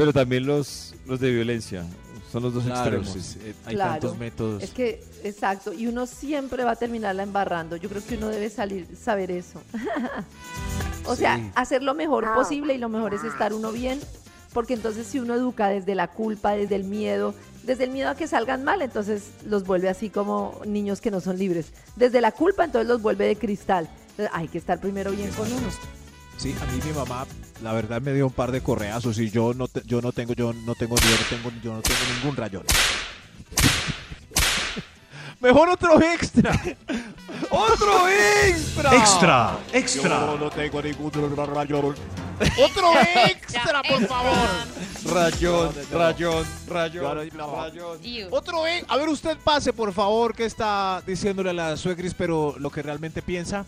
pero 0.00 0.14
también 0.14 0.46
los, 0.46 0.94
los 1.06 1.20
de 1.20 1.30
violencia. 1.30 1.84
Son 2.32 2.42
los 2.42 2.54
dos 2.54 2.64
Claro, 2.64 2.96
extremos. 3.00 3.08
sí, 3.08 3.20
sí, 3.20 3.52
hay 3.66 3.74
Claro. 3.74 3.90
tantos 4.00 4.16
métodos. 4.18 4.62
Es 4.62 4.70
que, 4.70 5.04
exacto, 5.24 5.74
y 5.74 5.88
uno 5.88 6.06
siempre 6.06 6.64
va 6.64 6.70
a 6.70 6.76
terminarla 6.76 7.22
embarrando. 7.22 7.76
Yo 7.76 7.90
creo 7.90 8.02
que 8.02 8.16
uno 8.16 8.28
debe 8.28 8.48
salir, 8.48 8.86
saber 8.96 9.30
eso. 9.30 9.60
O 11.06 11.16
sea, 11.16 11.36
Sí. 11.36 11.50
hacer 11.54 11.82
lo 11.82 11.94
mejor 11.94 12.24
Ah. 12.24 12.34
posible 12.34 12.72
y 12.74 12.78
lo 12.78 12.88
mejor 12.88 13.12
es 13.14 13.24
estar 13.24 13.52
uno 13.52 13.72
bien, 13.72 14.00
porque 14.54 14.72
entonces 14.74 15.06
si 15.06 15.18
uno 15.18 15.34
educa 15.34 15.68
desde 15.68 15.94
la 15.94 16.08
culpa, 16.08 16.52
desde 16.52 16.76
el 16.76 16.84
miedo, 16.84 17.34
desde 17.64 17.84
el 17.84 17.90
miedo 17.90 18.08
a 18.08 18.14
que 18.14 18.26
salgan 18.26 18.64
mal, 18.64 18.80
entonces 18.80 19.30
los 19.44 19.64
vuelve 19.64 19.88
así 19.90 20.08
como 20.08 20.60
niños 20.66 21.00
que 21.02 21.10
no 21.10 21.20
son 21.20 21.36
libres. 21.38 21.72
Desde 21.96 22.20
la 22.22 22.32
culpa, 22.32 22.64
entonces 22.64 22.88
los 22.88 23.02
vuelve 23.02 23.26
de 23.26 23.36
cristal. 23.36 23.88
Entonces, 24.10 24.30
hay 24.32 24.48
que 24.48 24.56
estar 24.58 24.80
primero 24.80 25.10
bien 25.10 25.30
con 25.32 25.46
uno. 25.52 25.68
Sí, 26.38 26.54
a 26.62 26.72
mí 26.72 26.80
mi 26.86 26.92
mamá, 26.92 27.26
la 27.62 27.72
verdad, 27.72 28.00
me 28.00 28.12
dio 28.12 28.26
un 28.26 28.32
par 28.32 28.52
de 28.52 28.62
correazos 28.62 29.18
y 29.18 29.30
yo 29.30 29.52
no, 29.54 29.68
te- 29.68 29.82
yo 29.84 30.00
no 30.00 30.12
tengo, 30.12 30.32
yo 30.34 30.52
no 30.52 30.74
tengo, 30.74 30.96
yo 30.96 31.10
no 31.10 31.24
tengo, 31.28 31.50
yo 31.62 31.72
no 31.74 31.80
tengo 31.82 31.98
ningún 32.16 32.36
rayón. 32.36 32.64
Mejor 35.40 35.70
otro 35.70 36.00
extra. 36.02 36.52
¡Otro 37.50 38.08
extra! 38.08 38.94
Extra, 38.94 39.58
extra. 39.72 40.10
Yo 40.26 40.38
no 40.38 40.50
tengo 40.50 40.82
ningún 40.82 41.10
rayón. 41.54 41.94
Otro 42.58 42.92
extra, 43.26 43.82
por 43.82 44.06
favor. 44.06 44.48
Rayón, 45.04 45.72
rayón, 45.92 46.46
rayón, 46.68 47.30
Iu. 48.04 48.28
Otro 48.30 48.66
e- 48.66 48.84
A 48.88 48.96
ver, 48.96 49.08
usted 49.08 49.36
pase, 49.42 49.72
por 49.72 49.92
favor, 49.92 50.34
que 50.34 50.44
está 50.46 51.02
diciéndole 51.06 51.50
a 51.50 51.54
la 51.54 51.76
suegris, 51.76 52.14
pero 52.14 52.54
lo 52.58 52.70
que 52.70 52.82
realmente 52.82 53.20
piensa. 53.22 53.64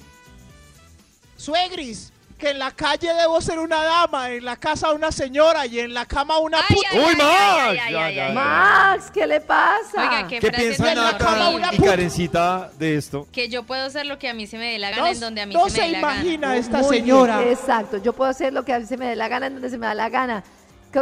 Suegris, 1.37 2.13
que 2.43 2.51
en 2.51 2.59
la 2.59 2.73
calle 2.73 3.15
debo 3.15 3.41
ser 3.41 3.61
una 3.61 3.85
dama, 3.85 4.31
en 4.31 4.45
la 4.45 4.57
casa 4.57 4.91
una 4.93 5.13
señora 5.13 5.65
y 5.65 5.79
en 5.79 5.95
la 5.95 6.07
cama 6.07 6.39
una 6.39 6.59
puta. 6.67 6.89
ay, 6.91 6.99
¡Uy, 6.99 7.15
Max! 7.17 7.23
ay, 7.23 7.69
ay, 7.69 7.77
Ya, 7.77 7.85
ay, 7.85 7.93
ya, 7.93 8.05
ay. 8.05 8.15
ya. 8.17 8.29
Max, 8.35 9.11
¿qué 9.15 9.27
le 9.29 9.41
pasa? 9.41 9.79
Oiga, 9.97 10.27
qué, 10.29 10.41
¿Qué 10.41 10.51
piensa 10.51 10.85
tan 10.85 10.97
la 10.97 11.17
cama 11.19 11.31
horrible. 11.49 11.55
una 11.57 11.67
Nata 11.71 11.77
y 11.77 11.89
Karencita 11.89 12.71
de 12.79 12.97
esto? 12.97 13.29
Que 13.31 13.49
yo 13.49 13.63
puedo 13.63 13.85
hacer 13.87 14.07
lo 14.07 14.19
que 14.19 14.29
a 14.29 14.35
mí 14.35 14.47
se 14.49 14.59
me 14.59 14.73
dé 14.73 14.79
la 14.81 14.91
gana 14.91 15.03
No, 15.03 15.07
en 15.09 15.21
donde 15.21 15.41
a 15.41 15.47
mí 15.47 15.55
no 15.55 15.65
se 15.69 15.77
se 15.77 15.81
me 15.83 15.87
dé 15.87 15.93
la 15.93 16.01
gana. 16.01 16.15
imagina 16.21 16.57
esta 16.57 16.79
Muy 16.79 16.91
bien, 16.91 17.05
señora. 17.05 17.43
exacto, 17.49 17.99
yo 17.99 18.13
puedo 18.13 18.29
hacer 18.31 18.53
lo 18.53 18.65
que 18.65 18.73
a 18.73 18.81
mí 18.81 18.87
se 18.87 18.97
me 18.97 19.07
dé 19.07 19.15
la 19.17 19.29
gana 19.29 19.47
en 19.47 19.53
donde 19.55 19.71
se 19.71 19.79
me 19.79 19.87
da 19.87 19.95
la 19.95 20.09
gana. 20.09 20.43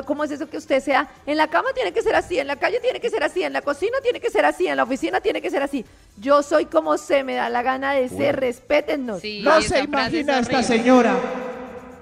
¿Cómo 0.06 0.24
es 0.24 0.30
eso 0.30 0.48
que 0.48 0.56
usted 0.56 0.82
sea? 0.82 1.08
En 1.26 1.36
la 1.36 1.48
cama 1.48 1.70
tiene 1.74 1.92
que 1.92 2.02
ser 2.02 2.14
así, 2.14 2.38
en 2.38 2.46
la 2.46 2.56
calle 2.56 2.80
tiene 2.80 3.00
que 3.00 3.10
ser 3.10 3.22
así, 3.22 3.42
en 3.42 3.52
la 3.52 3.62
cocina 3.62 3.98
tiene 4.02 4.20
que 4.20 4.30
ser 4.30 4.44
así, 4.44 4.66
en 4.66 4.76
la 4.76 4.84
oficina 4.84 5.20
tiene 5.20 5.42
que 5.42 5.50
ser 5.50 5.62
así. 5.62 5.84
Yo 6.16 6.42
soy 6.42 6.66
como 6.66 6.96
se 6.98 7.24
me 7.24 7.34
da 7.34 7.48
la 7.48 7.62
gana 7.62 7.92
de 7.92 8.08
ser, 8.08 8.38
respétennos. 8.38 9.20
Sí, 9.20 9.42
No 9.42 9.60
se 9.60 9.80
imagina 9.80 10.38
es 10.38 10.46
esta 10.46 10.62
señora. 10.62 11.16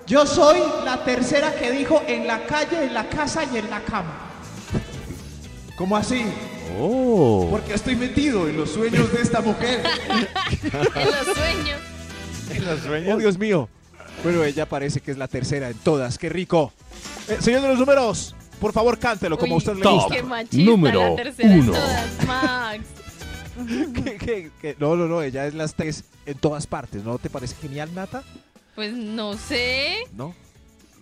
Yo 0.06 0.26
soy 0.26 0.58
la 0.84 1.04
tercera 1.04 1.54
que 1.54 1.70
dijo 1.70 2.02
en 2.06 2.26
la 2.26 2.46
calle, 2.46 2.84
en 2.84 2.94
la 2.94 3.08
casa 3.08 3.44
y 3.44 3.58
en 3.58 3.68
la 3.68 3.80
cama. 3.80 4.14
¿Cómo 5.76 5.96
así? 5.96 6.24
Oh. 6.78 7.46
Porque 7.50 7.74
estoy 7.74 7.94
metido 7.96 8.48
en 8.48 8.56
los 8.56 8.70
sueños 8.70 9.12
de 9.12 9.22
esta 9.22 9.40
mujer. 9.40 9.82
En 10.62 11.10
los 11.10 11.36
sueños. 11.36 11.80
En 12.50 12.64
los 12.64 12.80
sueños. 12.80 13.14
Oh, 13.14 13.18
Dios 13.18 13.38
mío. 13.38 13.68
Pero 14.22 14.44
ella 14.44 14.66
parece 14.68 15.00
que 15.00 15.10
es 15.12 15.18
la 15.18 15.28
tercera 15.28 15.68
en 15.70 15.78
todas. 15.78 16.18
¡Qué 16.18 16.28
rico! 16.28 16.72
Eh, 17.28 17.36
señor 17.40 17.62
de 17.62 17.68
los 17.68 17.78
números, 17.78 18.34
por 18.60 18.72
favor, 18.72 18.98
cántelo 18.98 19.38
como 19.38 19.54
a 19.54 19.56
Uy, 19.56 19.58
usted 19.58 19.74
le 19.74 19.82
Top. 19.82 19.94
gusta. 19.94 20.14
Qué 20.16 20.22
machista, 20.22 20.70
número 20.70 21.10
la 21.10 21.16
tercera 21.16 21.52
en 21.54 21.60
uno. 21.60 21.72
todas, 21.72 22.26
Max. 22.26 22.84
Que- 23.94 24.16
que- 24.18 24.50
que- 24.60 24.76
no, 24.78 24.94
no, 24.96 25.06
no, 25.08 25.22
ella 25.22 25.46
es 25.46 25.54
las 25.54 25.74
tres 25.74 26.04
en 26.26 26.36
todas 26.38 26.66
partes. 26.66 27.02
¿No 27.04 27.18
te 27.18 27.28
parece 27.30 27.54
genial, 27.60 27.92
Nata? 27.94 28.22
Pues 28.74 28.92
no 28.92 29.34
sé. 29.36 30.04
No. 30.16 30.34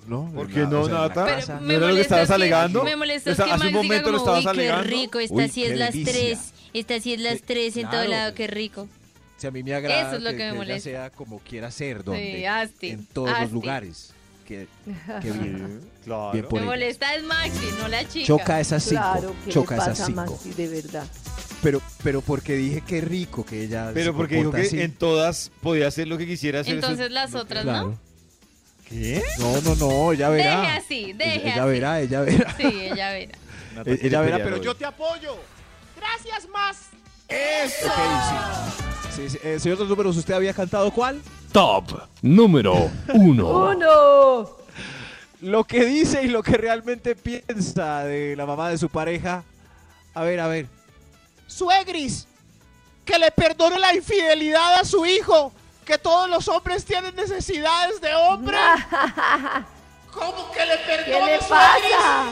No. 0.07 0.31
¿Por 0.35 0.49
qué 0.49 0.61
no, 0.61 0.87
Nata? 0.89 1.39
¿No 1.61 1.71
era 1.73 1.89
lo 1.89 1.95
que 1.95 2.01
estabas 2.01 2.29
molesta 2.29 2.35
alegando? 2.35 2.85
Me 2.85 2.97
molesta 2.97 3.31
Esa- 3.33 3.45
que 3.45 3.51
hace 3.53 3.67
un 3.67 3.73
Max 3.73 3.83
diga 3.83 3.83
momento 3.83 4.11
lo 4.13 4.19
como, 4.19 4.37
estabas 4.37 4.39
uy, 4.57 4.63
qué 4.63 4.71
alegando". 4.71 4.89
rico, 4.91 5.19
esta 5.19 5.35
Uy, 5.35 5.49
sí 5.49 5.65
es 5.65 5.71
qué 5.71 5.77
las 5.77 5.93
delicia. 5.93 6.13
tres. 6.13 6.39
Esta 6.75 7.01
sí 7.01 7.13
es 7.15 7.21
las 7.21 7.43
tres 7.43 7.77
en 7.77 7.83
todo 7.85 7.91
claro. 7.93 8.11
lado, 8.11 8.35
qué 8.35 8.47
rico. 8.47 8.89
Si 9.37 9.47
a 9.47 9.51
mí 9.51 9.63
me 9.63 9.75
agrada 9.75 10.09
Eso 10.09 10.17
es 10.17 10.23
lo 10.23 10.31
que 10.31 10.37
me 10.37 10.45
ella 10.49 10.55
molesta. 10.55 10.81
sea 10.91 11.11
como 11.11 11.39
quiera 11.41 11.71
ser, 11.71 12.03
donde, 12.05 12.37
Sí, 12.37 12.45
asti, 12.47 12.91
en 12.91 13.07
todos 13.07 13.31
los 13.41 13.53
lugares. 13.53 14.13
Que, 14.47 14.69
que 15.21 15.31
bien, 15.33 15.81
Claro. 16.05 16.31
bien 16.33 16.45
por 16.45 16.53
Me 16.55 16.59
ella. 16.61 16.67
molesta 16.67 17.15
es 17.17 17.25
Maxi, 17.25 17.67
no 17.81 17.89
la 17.89 18.09
chica. 18.09 18.27
Choca 18.27 18.61
esas 18.61 18.83
cinco. 18.85 19.03
Claro, 19.03 19.37
¿qué 19.45 19.51
choca 19.51 19.75
le 19.77 19.83
esas 19.83 19.89
pasa 19.91 20.03
a 20.05 20.07
cinco. 20.07 20.21
Maxi, 20.33 20.51
de 20.55 20.69
verdad? 20.69 21.05
Pero, 21.63 21.83
pero 22.05 22.21
porque 22.23 22.55
dije 22.55 22.81
que 22.83 23.01
rico 23.01 23.45
que 23.45 23.65
ella. 23.65 23.91
Pero 23.93 24.13
se 24.13 24.17
porque 24.17 24.37
dijo 24.37 24.53
que 24.53 24.61
así. 24.63 24.81
en 24.81 24.93
todas 24.93 25.51
podía 25.61 25.89
hacer 25.89 26.07
lo 26.07 26.17
que 26.17 26.27
quisiera 26.27 26.61
hacer. 26.61 26.79
eso- 26.79 26.87
Entonces 26.87 27.11
las 27.11 27.35
otras, 27.35 27.65
¿no? 27.65 27.73
Claro. 27.73 27.99
¿Qué? 28.89 29.21
No, 29.41 29.61
no, 29.63 29.75
no, 29.75 30.13
ella 30.13 30.29
verá. 30.29 30.61
Deje 30.61 30.73
así, 30.79 31.13
deje 31.13 31.43
ella 31.53 31.63
así. 31.65 31.71
verá, 31.73 32.01
ella 32.01 32.21
verá. 32.21 32.57
Sí, 32.57 32.65
ella 32.65 33.11
verá. 33.11 33.39
Eh, 33.85 33.99
ella 34.05 34.21
verá, 34.23 34.39
pero 34.39 34.57
hoy. 34.57 34.63
yo 34.65 34.75
Te 34.75 34.87
apoyo. 34.87 35.37
Gracias 35.97 36.49
más. 36.49 36.79
¡Eso! 37.29 37.87
sí. 37.89 38.96
Sí, 39.17 39.31
sí. 39.31 39.39
Eh, 39.43 39.59
señor 39.59 39.79
de 39.79 39.85
los 39.85 39.89
números, 39.91 40.17
¿usted 40.17 40.35
había 40.35 40.53
cantado 40.53 40.91
cuál? 40.91 41.21
Top 41.53 41.85
número 42.23 42.91
uno. 43.15 43.49
¡Uno! 43.49 44.51
Lo 45.41 45.65
que 45.65 45.85
dice 45.85 46.23
y 46.23 46.29
lo 46.29 46.43
que 46.43 46.53
realmente 46.57 47.15
piensa 47.17 48.05
de 48.05 48.37
la 48.37 48.47
mamá 48.47 48.69
de 48.71 48.79
su 48.79 48.89
pareja. 48.89 49.43
A 50.15 50.23
ver, 50.23 50.41
a 50.41 50.49
ver. 50.49 50.67
Suegris, 51.47 52.27
que 53.05 53.19
le 53.19 53.31
perdone 53.31 53.79
la 53.79 53.95
infidelidad 53.95 54.75
a 54.81 54.85
su 54.85 55.07
hijo. 55.07 55.53
Que 55.85 55.99
todos 55.99 56.29
los 56.29 56.49
hombres 56.49 56.85
tienen 56.85 57.15
necesidades 57.15 58.01
de 58.01 58.13
hombre. 58.15 58.57
¿Cómo 60.13 60.51
que 60.51 60.67
le 60.67 60.77
¿Qué 60.79 60.85
perdone, 60.87 61.33
le 61.33 61.39
suegris? 61.39 61.49
pasa? 61.49 62.25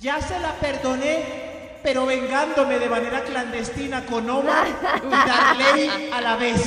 Ya 0.00 0.20
se 0.20 0.38
la 0.40 0.54
perdoné, 0.54 1.57
pero 1.82 2.06
vengándome 2.06 2.78
de 2.78 2.88
manera 2.88 3.22
clandestina 3.24 4.04
con 4.06 4.28
Omar 4.28 4.66
y 5.02 5.10
Darley 5.10 6.10
a 6.12 6.20
la 6.20 6.36
vez. 6.36 6.62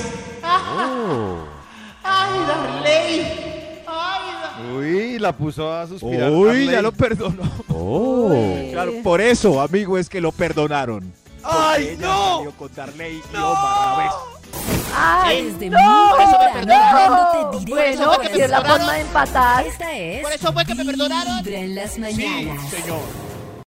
¡Ay, 2.04 2.40
Darley! 2.48 3.22
¡Ay, 3.88 4.32
Da- 4.42 4.74
Uy, 4.76 5.20
la 5.20 5.32
puso 5.34 5.72
a 5.72 5.88
suspirar. 5.88 6.32
Uy, 6.32 6.68
ya 6.70 6.82
lo 6.82 6.92
perdonó. 6.92 7.44
Uy. 7.70 8.70
Claro, 8.72 8.94
por 9.04 9.20
eso, 9.20 9.60
amigo, 9.62 9.98
es 9.98 10.08
que 10.10 10.22
lo 10.22 10.32
perdonaron. 10.32 11.14
¡Ay, 11.44 11.90
ella 11.98 12.08
no! 12.08 12.36
salió 12.38 12.52
con 12.54 12.74
Darley 12.74 13.22
y 13.34 13.36
Omar 13.38 13.58
a 13.66 13.86
la 13.98 14.04
vez. 14.04 14.12
¡Ay, 14.96 15.44
Desde 15.52 15.70
no! 15.70 16.10
muy 16.10 16.26
temprano, 16.54 16.66
no! 16.66 16.74
hablándote 16.74 17.66
directo 17.66 18.06
Bueno, 18.06 18.12
al 18.12 18.34
si 18.34 18.42
es 18.42 18.50
la 18.50 18.58
corazón. 18.58 18.78
forma 18.80 18.94
de 18.94 19.02
empatar. 19.02 19.66
Esta 19.68 19.92
es 19.94 20.22
Por 20.24 20.32
eso 20.34 20.54
fue 20.54 20.66
que 20.66 20.76
me 20.76 20.86
perdonaron. 20.86 21.48
En 21.48 21.76
las 21.76 21.98
mañanas. 22.00 22.70
señor. 22.70 23.00